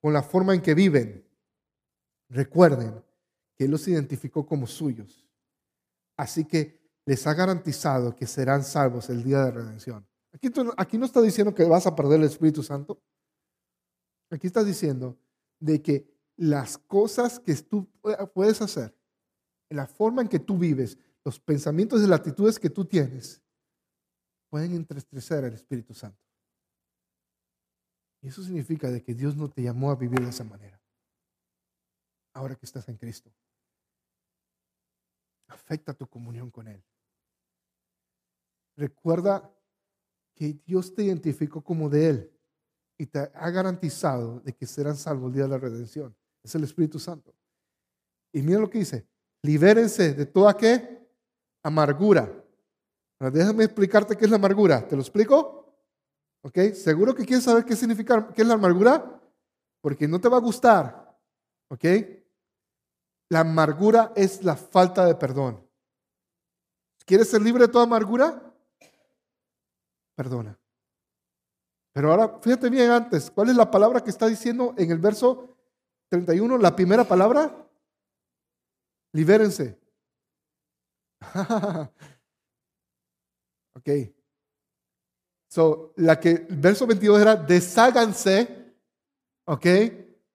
con 0.00 0.12
la 0.12 0.24
forma 0.24 0.54
en 0.54 0.60
que 0.60 0.74
viven. 0.74 1.24
Recuerden 2.30 3.00
que 3.54 3.64
Él 3.66 3.70
los 3.70 3.86
identificó 3.86 4.44
como 4.44 4.66
suyos. 4.66 5.24
Así 6.16 6.44
que 6.44 6.85
les 7.06 7.26
ha 7.26 7.34
garantizado 7.34 8.14
que 8.14 8.26
serán 8.26 8.64
salvos 8.64 9.08
el 9.08 9.22
día 9.22 9.44
de 9.44 9.52
redención. 9.52 10.06
Aquí, 10.32 10.50
aquí 10.76 10.98
no 10.98 11.06
está 11.06 11.22
diciendo 11.22 11.54
que 11.54 11.64
vas 11.64 11.86
a 11.86 11.94
perder 11.94 12.18
el 12.20 12.26
Espíritu 12.26 12.62
Santo. 12.62 13.00
Aquí 14.30 14.48
está 14.48 14.64
diciendo 14.64 15.16
de 15.60 15.80
que 15.80 16.12
las 16.36 16.76
cosas 16.76 17.38
que 17.38 17.54
tú 17.54 17.88
puedes 18.34 18.60
hacer, 18.60 18.94
la 19.70 19.86
forma 19.86 20.20
en 20.20 20.28
que 20.28 20.40
tú 20.40 20.58
vives, 20.58 20.98
los 21.24 21.40
pensamientos 21.40 22.02
y 22.02 22.06
las 22.06 22.18
actitudes 22.18 22.58
que 22.58 22.70
tú 22.70 22.84
tienes, 22.84 23.40
pueden 24.50 24.74
entristecer 24.74 25.44
al 25.44 25.54
Espíritu 25.54 25.94
Santo. 25.94 26.20
Y 28.20 28.28
eso 28.28 28.42
significa 28.42 28.90
de 28.90 29.02
que 29.02 29.14
Dios 29.14 29.36
no 29.36 29.48
te 29.48 29.62
llamó 29.62 29.90
a 29.92 29.96
vivir 29.96 30.20
de 30.20 30.30
esa 30.30 30.44
manera. 30.44 30.80
Ahora 32.32 32.56
que 32.56 32.66
estás 32.66 32.88
en 32.88 32.96
Cristo. 32.96 33.32
Afecta 35.46 35.94
tu 35.94 36.08
comunión 36.08 36.50
con 36.50 36.66
Él. 36.66 36.82
Recuerda 38.76 39.50
que 40.34 40.60
Dios 40.64 40.94
te 40.94 41.04
identificó 41.04 41.62
como 41.62 41.88
de 41.88 42.08
Él 42.08 42.32
y 42.98 43.06
te 43.06 43.18
ha 43.18 43.50
garantizado 43.50 44.40
de 44.40 44.52
que 44.54 44.66
serán 44.66 44.96
salvos 44.96 45.28
el 45.28 45.34
día 45.34 45.44
de 45.44 45.50
la 45.50 45.58
redención. 45.58 46.14
Es 46.42 46.54
el 46.54 46.64
Espíritu 46.64 46.98
Santo. 46.98 47.34
Y 48.32 48.42
mira 48.42 48.60
lo 48.60 48.68
que 48.68 48.78
dice. 48.78 49.06
Libérense 49.42 50.14
de 50.14 50.26
toda 50.26 50.56
qué? 50.56 51.06
Amargura. 51.62 52.30
déjame 53.18 53.64
explicarte 53.64 54.16
qué 54.16 54.24
es 54.24 54.30
la 54.30 54.36
amargura. 54.36 54.86
¿Te 54.86 54.94
lo 54.94 55.02
explico? 55.02 55.74
¿Ok? 56.42 56.58
¿Seguro 56.74 57.14
que 57.14 57.24
quieres 57.24 57.44
saber 57.44 57.64
qué 57.64 57.74
significa, 57.74 58.32
qué 58.32 58.42
es 58.42 58.48
la 58.48 58.54
amargura? 58.54 59.20
Porque 59.80 60.06
no 60.06 60.20
te 60.20 60.28
va 60.28 60.36
a 60.36 60.40
gustar. 60.40 61.18
¿Ok? 61.68 61.84
La 63.30 63.40
amargura 63.40 64.12
es 64.14 64.44
la 64.44 64.54
falta 64.54 65.04
de 65.04 65.14
perdón. 65.14 65.66
¿Quieres 67.04 67.30
ser 67.30 67.42
libre 67.42 67.66
de 67.66 67.72
toda 67.72 67.84
amargura? 67.84 68.45
Perdona. 70.16 70.58
Pero 71.92 72.10
ahora, 72.10 72.40
fíjate 72.40 72.68
bien 72.68 72.90
antes, 72.90 73.30
¿cuál 73.30 73.50
es 73.50 73.56
la 73.56 73.70
palabra 73.70 74.02
que 74.02 74.10
está 74.10 74.26
diciendo 74.26 74.74
en 74.76 74.90
el 74.90 74.98
verso 74.98 75.56
31, 76.08 76.58
la 76.58 76.74
primera 76.76 77.04
palabra, 77.04 77.68
libérense. 79.12 79.78
ok. 83.74 83.90
So, 85.48 85.92
la 85.96 86.20
que, 86.20 86.46
el 86.48 86.56
verso 86.56 86.86
22 86.86 87.20
era, 87.20 87.36
desháganse. 87.36 88.74
Ok. 89.46 89.66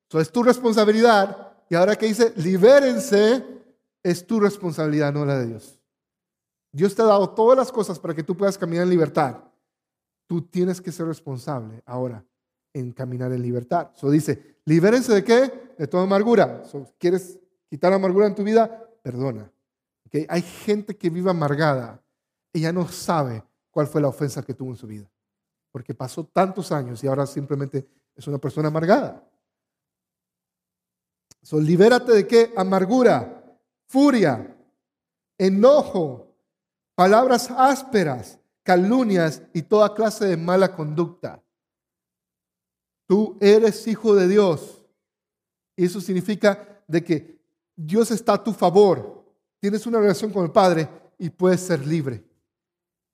So, 0.10 0.20
es 0.20 0.32
tu 0.32 0.44
responsabilidad. 0.44 1.58
Y 1.70 1.76
ahora 1.76 1.96
que 1.96 2.08
dice, 2.08 2.34
libérense, 2.36 3.46
es 4.04 4.28
tu 4.28 4.40
responsabilidad, 4.40 5.14
no 5.14 5.26
la 5.26 5.40
de 5.40 5.48
Dios. 5.48 5.80
Dios 6.74 6.96
te 6.96 7.02
ha 7.02 7.06
dado 7.06 7.30
todas 7.30 7.58
las 7.58 7.72
cosas 7.72 8.00
para 8.00 8.14
que 8.14 8.24
tú 8.24 8.36
puedas 8.36 8.58
caminar 8.58 8.84
en 8.84 8.90
libertad. 8.90 9.44
Tú 10.32 10.44
tienes 10.44 10.80
que 10.80 10.94
ser 10.94 11.08
responsable 11.08 11.84
ahora 11.86 12.24
en 12.72 12.94
caminar 12.94 13.34
en 13.34 13.42
libertad. 13.42 13.90
So 13.96 14.10
dice, 14.10 14.62
libérense 14.64 15.14
de 15.14 15.26
qué? 15.26 15.74
De 15.78 15.88
toda 15.88 16.04
amargura. 16.04 16.64
¿Quieres 16.98 17.38
quitar 17.70 17.92
amargura 17.92 18.28
en 18.28 18.36
tu 18.36 18.42
vida? 18.42 18.82
Perdona. 19.04 19.52
¿Okay? 20.08 20.26
Hay 20.30 20.42
gente 20.42 20.96
que 20.96 21.10
vive 21.10 21.30
amargada 21.30 22.02
y 22.54 22.62
ya 22.62 22.72
no 22.72 22.88
sabe 22.88 23.44
cuál 23.72 23.88
fue 23.88 24.00
la 24.00 24.08
ofensa 24.08 24.42
que 24.42 24.54
tuvo 24.54 24.70
en 24.70 24.78
su 24.78 24.88
vida. 24.88 25.12
Porque 25.70 25.94
pasó 25.94 26.24
tantos 26.24 26.72
años 26.72 27.04
y 27.04 27.08
ahora 27.08 27.28
simplemente 27.28 27.86
es 28.16 28.26
una 28.26 28.38
persona 28.38 28.70
amargada. 28.70 29.30
So, 31.42 31.60
libérate 31.60 32.14
de 32.14 32.26
qué? 32.26 32.54
Amargura, 32.56 33.60
furia, 33.86 34.56
enojo, 35.38 36.34
palabras 36.96 37.52
ásperas, 37.52 38.40
calumnias 38.64 39.42
y 39.54 39.62
toda 39.64 39.94
clase 39.94 40.26
de 40.26 40.38
mala 40.38 40.76
conducta. 40.76 41.44
Tú 43.08 43.38
eres 43.42 43.88
hijo 43.88 44.16
de 44.16 44.28
Dios. 44.28 44.84
Y 45.76 45.86
eso 45.86 46.00
significa 46.00 46.84
de 46.88 47.04
que 47.04 47.42
Dios 47.76 48.12
está 48.12 48.34
a 48.34 48.44
tu 48.44 48.54
favor. 48.54 49.26
Tienes 49.60 49.86
una 49.86 50.00
relación 50.00 50.32
con 50.32 50.46
el 50.46 50.52
Padre 50.52 50.90
y 51.18 51.30
puedes 51.30 51.62
ser 51.62 51.86
libre. 51.86 52.24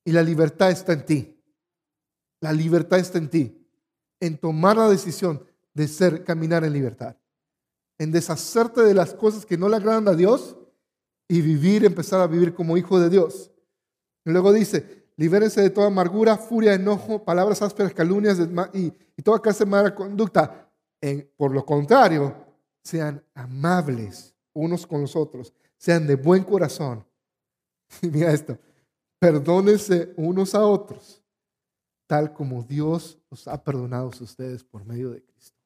Y 0.05 0.11
la 0.11 0.23
libertad 0.23 0.71
está 0.71 0.93
en 0.93 1.05
ti. 1.05 1.41
La 2.39 2.53
libertad 2.53 2.99
está 2.99 3.17
en 3.17 3.29
ti. 3.29 3.67
En 4.19 4.37
tomar 4.37 4.77
la 4.77 4.89
decisión 4.89 5.43
de 5.73 5.87
ser, 5.87 6.23
caminar 6.23 6.63
en 6.63 6.73
libertad. 6.73 7.17
En 7.97 8.11
deshacerte 8.11 8.81
de 8.81 8.93
las 8.93 9.13
cosas 9.13 9.45
que 9.45 9.57
no 9.57 9.69
le 9.69 9.77
agradan 9.77 10.07
a 10.07 10.13
Dios 10.13 10.57
y 11.27 11.41
vivir, 11.41 11.83
empezar 11.85 12.21
a 12.21 12.27
vivir 12.27 12.53
como 12.53 12.77
hijo 12.77 12.99
de 12.99 13.09
Dios. 13.09 13.51
Y 14.25 14.31
luego 14.31 14.53
dice, 14.53 15.06
Libérense 15.17 15.61
de 15.61 15.71
toda 15.71 15.87
amargura, 15.87 16.37
furia, 16.37 16.75
enojo, 16.75 17.25
palabras 17.25 17.61
ásperas, 17.63 17.91
calumnias 17.91 18.37
y, 18.73 18.91
toda 19.23 19.41
clase 19.41 19.65
de 19.65 19.71
mala 19.71 19.93
conducta. 19.93 20.71
por 21.35 21.51
lo 21.51 21.65
contrario, 21.65 22.35
sean 22.83 23.23
amables 23.33 24.35
unos 24.53 24.85
con 24.85 25.01
los 25.01 25.15
otros, 25.15 25.53
sean 25.75 26.05
de 26.07 26.15
buen 26.15 26.43
corazón. 26.43 27.05
Y 28.01 28.07
mira 28.09 28.31
esto, 28.31 28.59
perdónense 29.17 30.13
unos 30.17 30.53
a 30.53 30.65
otros, 30.65 31.23
tal 32.05 32.33
como 32.33 32.61
Dios 32.61 33.17
os 33.29 33.47
ha 33.47 33.63
perdonado 33.63 34.05
a 34.05 34.23
ustedes 34.23 34.63
por 34.63 34.85
medio 34.85 35.11
de 35.11 35.23
Cristo. 35.23 35.57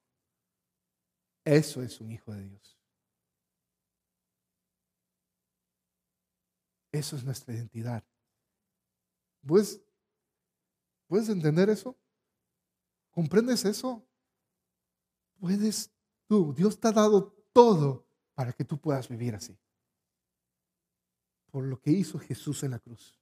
Eso 1.43 1.81
es 1.81 1.99
un 1.99 2.11
hijo 2.11 2.31
de 2.31 2.43
Dios. 2.43 2.77
Eso 6.91 7.15
es 7.15 7.23
nuestra 7.23 7.53
identidad. 7.55 8.03
¿Puedes, 9.45 9.81
¿Puedes 11.07 11.29
entender 11.29 11.69
eso? 11.69 11.97
¿Comprendes 13.11 13.65
eso? 13.65 14.05
Puedes 15.39 15.91
tú. 16.27 16.53
Dios 16.53 16.79
te 16.79 16.87
ha 16.87 16.91
dado 16.91 17.33
todo 17.51 18.07
para 18.33 18.53
que 18.53 18.63
tú 18.63 18.79
puedas 18.79 19.09
vivir 19.09 19.35
así. 19.35 19.57
Por 21.51 21.65
lo 21.65 21.79
que 21.81 21.91
hizo 21.91 22.17
Jesús 22.19 22.63
en 22.63 22.71
la 22.71 22.79
cruz. 22.79 23.19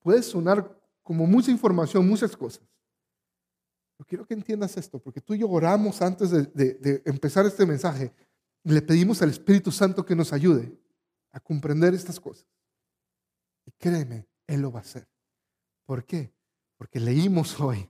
Puede 0.00 0.22
sonar 0.22 0.80
como 1.02 1.26
mucha 1.26 1.50
información, 1.50 2.06
muchas 2.06 2.36
cosas. 2.36 2.62
Yo 3.98 4.04
quiero 4.04 4.24
que 4.24 4.34
entiendas 4.34 4.76
esto, 4.76 5.00
porque 5.00 5.20
tú 5.20 5.34
y 5.34 5.38
yo 5.38 5.50
oramos 5.50 6.00
antes 6.02 6.30
de, 6.30 6.44
de 6.74 7.02
empezar 7.04 7.46
este 7.46 7.66
mensaje. 7.66 8.14
Y 8.62 8.70
le 8.70 8.82
pedimos 8.82 9.20
al 9.22 9.30
Espíritu 9.30 9.72
Santo 9.72 10.06
que 10.06 10.14
nos 10.14 10.32
ayude 10.32 10.78
a 11.30 11.40
comprender 11.40 11.94
estas 11.94 12.20
cosas. 12.20 12.46
Y 13.66 13.72
créeme, 13.72 14.28
Él 14.48 14.62
lo 14.62 14.72
va 14.72 14.80
a 14.80 14.82
hacer. 14.82 15.06
¿Por 15.86 16.04
qué? 16.04 16.34
Porque 16.76 16.98
leímos 16.98 17.60
hoy 17.60 17.88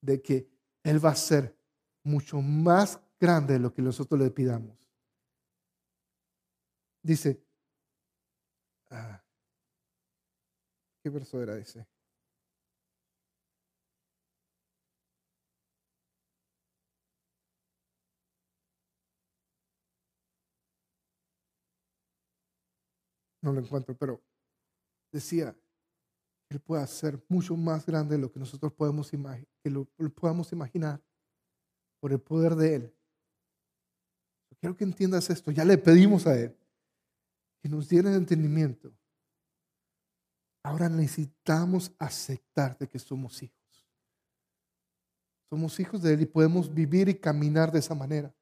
de 0.00 0.22
que 0.22 0.48
Él 0.84 1.04
va 1.04 1.10
a 1.10 1.16
ser 1.16 1.58
mucho 2.04 2.40
más 2.40 3.00
grande 3.18 3.54
de 3.54 3.60
lo 3.60 3.72
que 3.72 3.82
nosotros 3.82 4.20
le 4.20 4.30
pidamos. 4.30 4.78
Dice, 7.02 7.44
ah, 8.90 9.24
¿qué 11.02 11.10
verso 11.10 11.42
era 11.42 11.56
ese? 11.58 11.86
No 23.42 23.52
lo 23.52 23.60
encuentro, 23.60 23.96
pero 23.96 24.22
decía, 25.12 25.56
Él 26.52 26.60
puede 26.60 26.82
hacer 26.82 27.22
mucho 27.28 27.56
más 27.56 27.86
grande 27.86 28.16
de 28.16 28.20
lo 28.20 28.30
que 28.30 28.38
nosotros 28.38 28.72
podemos, 28.72 29.12
imaginar 30.52 31.00
por 31.98 32.12
el 32.12 32.20
poder 32.20 32.54
de 32.54 32.74
Él. 32.74 32.94
Quiero 34.60 34.76
que 34.76 34.84
entiendas 34.84 35.28
esto. 35.30 35.50
Ya 35.50 35.64
le 35.64 35.78
pedimos 35.78 36.26
a 36.26 36.38
Él 36.38 36.56
que 37.60 37.68
nos 37.68 37.88
diera 37.88 38.14
entendimiento. 38.14 38.92
Ahora 40.62 40.88
necesitamos 40.88 41.92
aceptar 41.98 42.78
de 42.78 42.86
que 42.86 42.98
somos 42.98 43.42
hijos. 43.42 43.88
Somos 45.48 45.80
hijos 45.80 46.02
de 46.02 46.14
Él 46.14 46.20
y 46.20 46.26
podemos 46.26 46.72
vivir 46.72 47.08
y 47.08 47.14
caminar 47.14 47.72
de 47.72 47.78
esa 47.78 47.94
manera. 47.94 48.32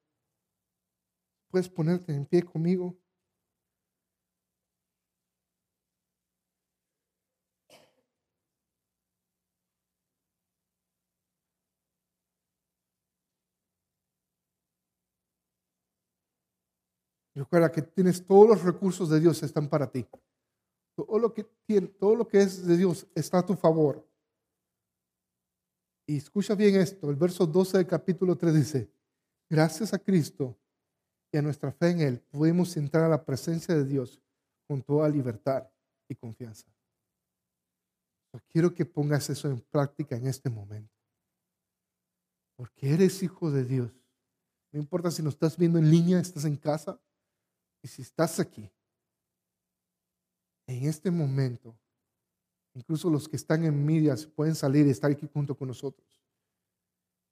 ¿Puedes 1.49 1.69
ponerte 1.69 2.15
en 2.15 2.27
pie 2.27 2.43
conmigo? 2.43 2.99
Recuerda 17.35 17.71
que 17.71 17.83
tienes 17.83 18.25
todos 18.27 18.49
los 18.49 18.63
recursos 18.63 19.09
de 19.09 19.21
Dios 19.21 19.43
están 19.43 19.69
para 19.69 19.91
ti. 19.91 20.07
Todo 20.97 21.19
lo 21.19 21.33
que 21.33 21.45
tiene, 21.67 21.87
todo 21.87 22.17
lo 22.17 22.27
que 22.27 22.43
es 22.43 22.67
de 22.67 22.77
Dios 22.77 23.07
está 23.15 23.39
a 23.39 23.47
tu 23.47 23.55
favor. 23.55 24.07
Y 26.07 26.17
escucha 26.17 26.55
bien 26.55 26.75
esto, 26.75 27.09
el 27.09 27.17
verso 27.17 27.47
12 27.47 27.79
del 27.79 27.87
capítulo 27.87 28.37
3 28.37 28.55
dice, 28.55 28.93
gracias 29.49 29.95
a 29.95 29.99
Cristo 29.99 30.59
y 31.33 31.39
a 31.39 31.43
nuestra 31.43 31.71
fe 31.71 31.91
en 31.91 32.01
Él, 32.01 32.21
podemos 32.21 32.77
entrar 32.77 33.05
a 33.05 33.09
la 33.09 33.25
presencia 33.25 33.77
de 33.77 33.85
Dios 33.85 34.21
con 34.67 34.83
toda 34.83 35.09
libertad 35.09 35.69
y 36.09 36.17
confianza. 36.17 36.67
quiero 38.49 38.75
que 38.75 38.85
pongas 38.85 39.31
eso 39.31 39.49
en 39.49 39.61
práctica 39.61 40.17
en 40.17 40.27
este 40.27 40.51
momento. 40.51 40.93
Porque 42.57 42.93
eres 42.93 43.23
hijo 43.23 43.51
de 43.51 43.65
Dios. 43.65 43.93
No 44.73 44.81
importa 44.81 45.11
si 45.11 45.23
nos 45.23 45.35
estás 45.35 45.57
viendo 45.57 45.79
en 45.79 45.91
línea, 45.91 46.21
estás 46.21 46.45
en 46.45 46.57
casa, 46.57 47.01
y 47.83 47.89
si 47.89 48.03
estás 48.03 48.39
aquí, 48.41 48.71
en 50.67 50.87
este 50.87 51.11
momento, 51.11 51.77
incluso 52.75 53.11
los 53.11 53.29
que 53.29 53.37
están 53.37 53.65
en 53.65 53.85
medias 53.85 54.27
pueden 54.27 54.55
salir 54.55 54.87
y 54.87 54.91
estar 54.91 55.11
aquí 55.11 55.29
junto 55.33 55.57
con 55.57 55.69
nosotros. 55.69 56.23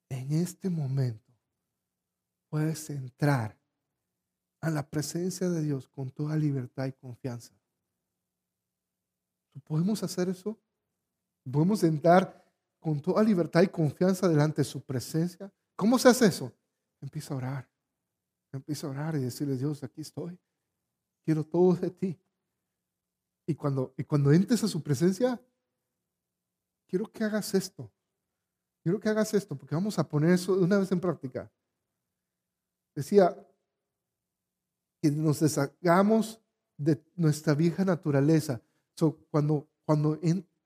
En 0.08 0.32
este 0.32 0.70
momento 0.70 1.32
puedes 2.48 2.90
entrar 2.90 3.56
a 4.60 4.70
la 4.70 4.88
presencia 4.88 5.48
de 5.48 5.62
Dios 5.62 5.86
con 5.88 6.10
toda 6.10 6.36
libertad 6.36 6.86
y 6.86 6.92
confianza. 6.92 7.54
¿Podemos 9.64 10.02
hacer 10.02 10.28
eso? 10.28 10.58
¿Podemos 11.50 11.82
entrar 11.82 12.44
con 12.78 13.00
toda 13.00 13.22
libertad 13.22 13.62
y 13.62 13.68
confianza 13.68 14.28
delante 14.28 14.62
de 14.62 14.64
su 14.64 14.80
presencia? 14.80 15.52
¿Cómo 15.76 15.98
se 15.98 16.08
hace 16.08 16.26
eso? 16.26 16.52
Empieza 17.00 17.34
a 17.34 17.36
orar. 17.36 17.68
Empieza 18.52 18.86
a 18.86 18.90
orar 18.90 19.16
y 19.16 19.20
decirle, 19.20 19.56
Dios, 19.56 19.82
aquí 19.82 20.00
estoy. 20.00 20.38
Quiero 21.24 21.44
todo 21.44 21.74
de 21.74 21.90
ti. 21.90 22.18
Y 23.46 23.54
cuando, 23.54 23.94
y 23.96 24.04
cuando 24.04 24.32
entres 24.32 24.62
a 24.64 24.68
su 24.68 24.82
presencia, 24.82 25.40
quiero 26.86 27.10
que 27.10 27.24
hagas 27.24 27.54
esto. 27.54 27.90
Quiero 28.82 29.00
que 29.00 29.08
hagas 29.08 29.34
esto, 29.34 29.56
porque 29.56 29.74
vamos 29.74 29.98
a 29.98 30.08
poner 30.08 30.30
eso 30.30 30.56
de 30.56 30.64
una 30.64 30.78
vez 30.78 30.90
en 30.92 31.00
práctica. 31.00 31.50
Decía 32.94 33.36
que 35.00 35.10
nos 35.10 35.40
deshagamos 35.40 36.40
de 36.76 37.02
nuestra 37.14 37.54
vieja 37.54 37.84
naturaleza. 37.84 38.62
cuando 39.30 39.68
cuando 39.84 40.18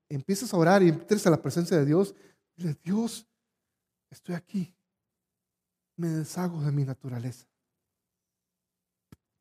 empiezas 0.09 0.53
a 0.53 0.57
orar 0.57 0.83
y 0.83 0.89
entres 0.89 1.25
a 1.29 1.31
la 1.31 1.41
presencia 1.41 1.77
de 1.77 1.87
Dios, 1.87 2.13
dile, 2.57 2.77
Dios, 2.83 3.29
estoy 4.11 4.35
aquí. 4.35 4.77
Me 5.97 6.09
deshago 6.09 6.61
de 6.61 6.73
mi 6.73 6.85
naturaleza 6.85 7.52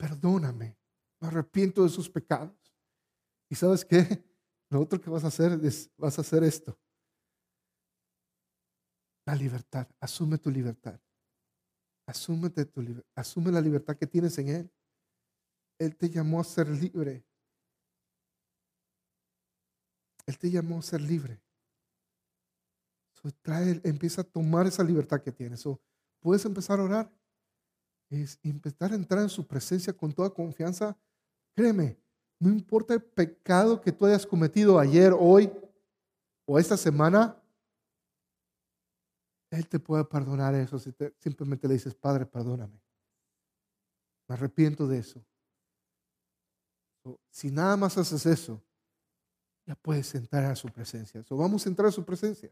perdóname, 0.02 0.76
me 1.20 1.28
arrepiento 1.28 1.84
de 1.84 1.90
sus 1.90 2.10
pecados. 2.10 2.58
¿Y 3.48 3.56
sabes 3.56 3.86
qué? 3.86 4.00
Lo 4.72 4.82
otro 4.82 5.00
que 5.00 5.12
vas 5.12 5.24
a 5.24 5.28
hacer 5.28 5.60
es, 5.64 5.92
vas 5.96 6.18
a 6.18 6.22
hacer 6.22 6.44
esto. 6.44 6.80
La 9.28 9.36
libertad, 9.36 9.88
asume 10.00 10.40
tu 10.40 10.50
libertad. 10.50 11.00
Asúmete 12.08 12.66
tu, 12.66 12.82
asume 13.16 13.52
la 13.52 13.62
libertad 13.62 13.96
que 13.96 14.08
tienes 14.08 14.36
en 14.40 14.50
Él. 14.50 14.72
Él 15.78 15.96
te 15.96 16.10
llamó 16.10 16.42
a 16.42 16.44
ser 16.44 16.68
libre. 16.68 17.24
Él 20.26 20.38
te 20.40 20.50
llamó 20.50 20.80
a 20.80 20.82
ser 20.82 21.02
libre. 21.02 21.44
trae, 23.44 23.80
empieza 23.84 24.22
a 24.22 24.24
tomar 24.24 24.66
esa 24.66 24.84
libertad 24.84 25.22
que 25.22 25.32
tienes. 25.32 25.64
puedes 26.20 26.44
empezar 26.46 26.80
a 26.80 26.84
orar 26.84 27.21
es 28.12 28.38
empezar 28.44 28.92
a 28.92 28.96
entrar 28.96 29.22
en 29.22 29.30
su 29.30 29.48
presencia 29.48 29.94
con 29.94 30.12
toda 30.12 30.30
confianza. 30.30 30.98
Créeme, 31.56 31.98
no 32.40 32.50
importa 32.50 32.94
el 32.94 33.02
pecado 33.02 33.80
que 33.80 33.92
tú 33.92 34.06
hayas 34.06 34.26
cometido 34.26 34.78
ayer, 34.78 35.14
hoy 35.18 35.52
o 36.46 36.60
esta 36.60 36.76
semana, 36.76 37.42
Él 39.50 39.68
te 39.68 39.80
puede 39.80 40.04
perdonar 40.04 40.54
eso 40.56 40.78
si 40.78 40.94
simplemente 41.20 41.68
le 41.68 41.76
dices, 41.76 41.96
Padre, 41.96 42.26
perdóname. 42.26 42.82
Me 44.28 44.36
arrepiento 44.36 44.88
de 44.88 45.00
eso. 45.00 45.24
Si 47.30 47.50
nada 47.50 47.78
más 47.78 47.98
haces 47.98 48.26
eso, 48.26 48.62
ya 49.66 49.76
puedes 49.76 50.14
entrar 50.16 50.46
a 50.46 50.56
su 50.56 50.68
presencia. 50.68 51.24
vamos 51.30 51.66
a 51.66 51.70
entrar 51.70 51.88
a 51.88 51.92
su 51.92 52.04
presencia. 52.04 52.52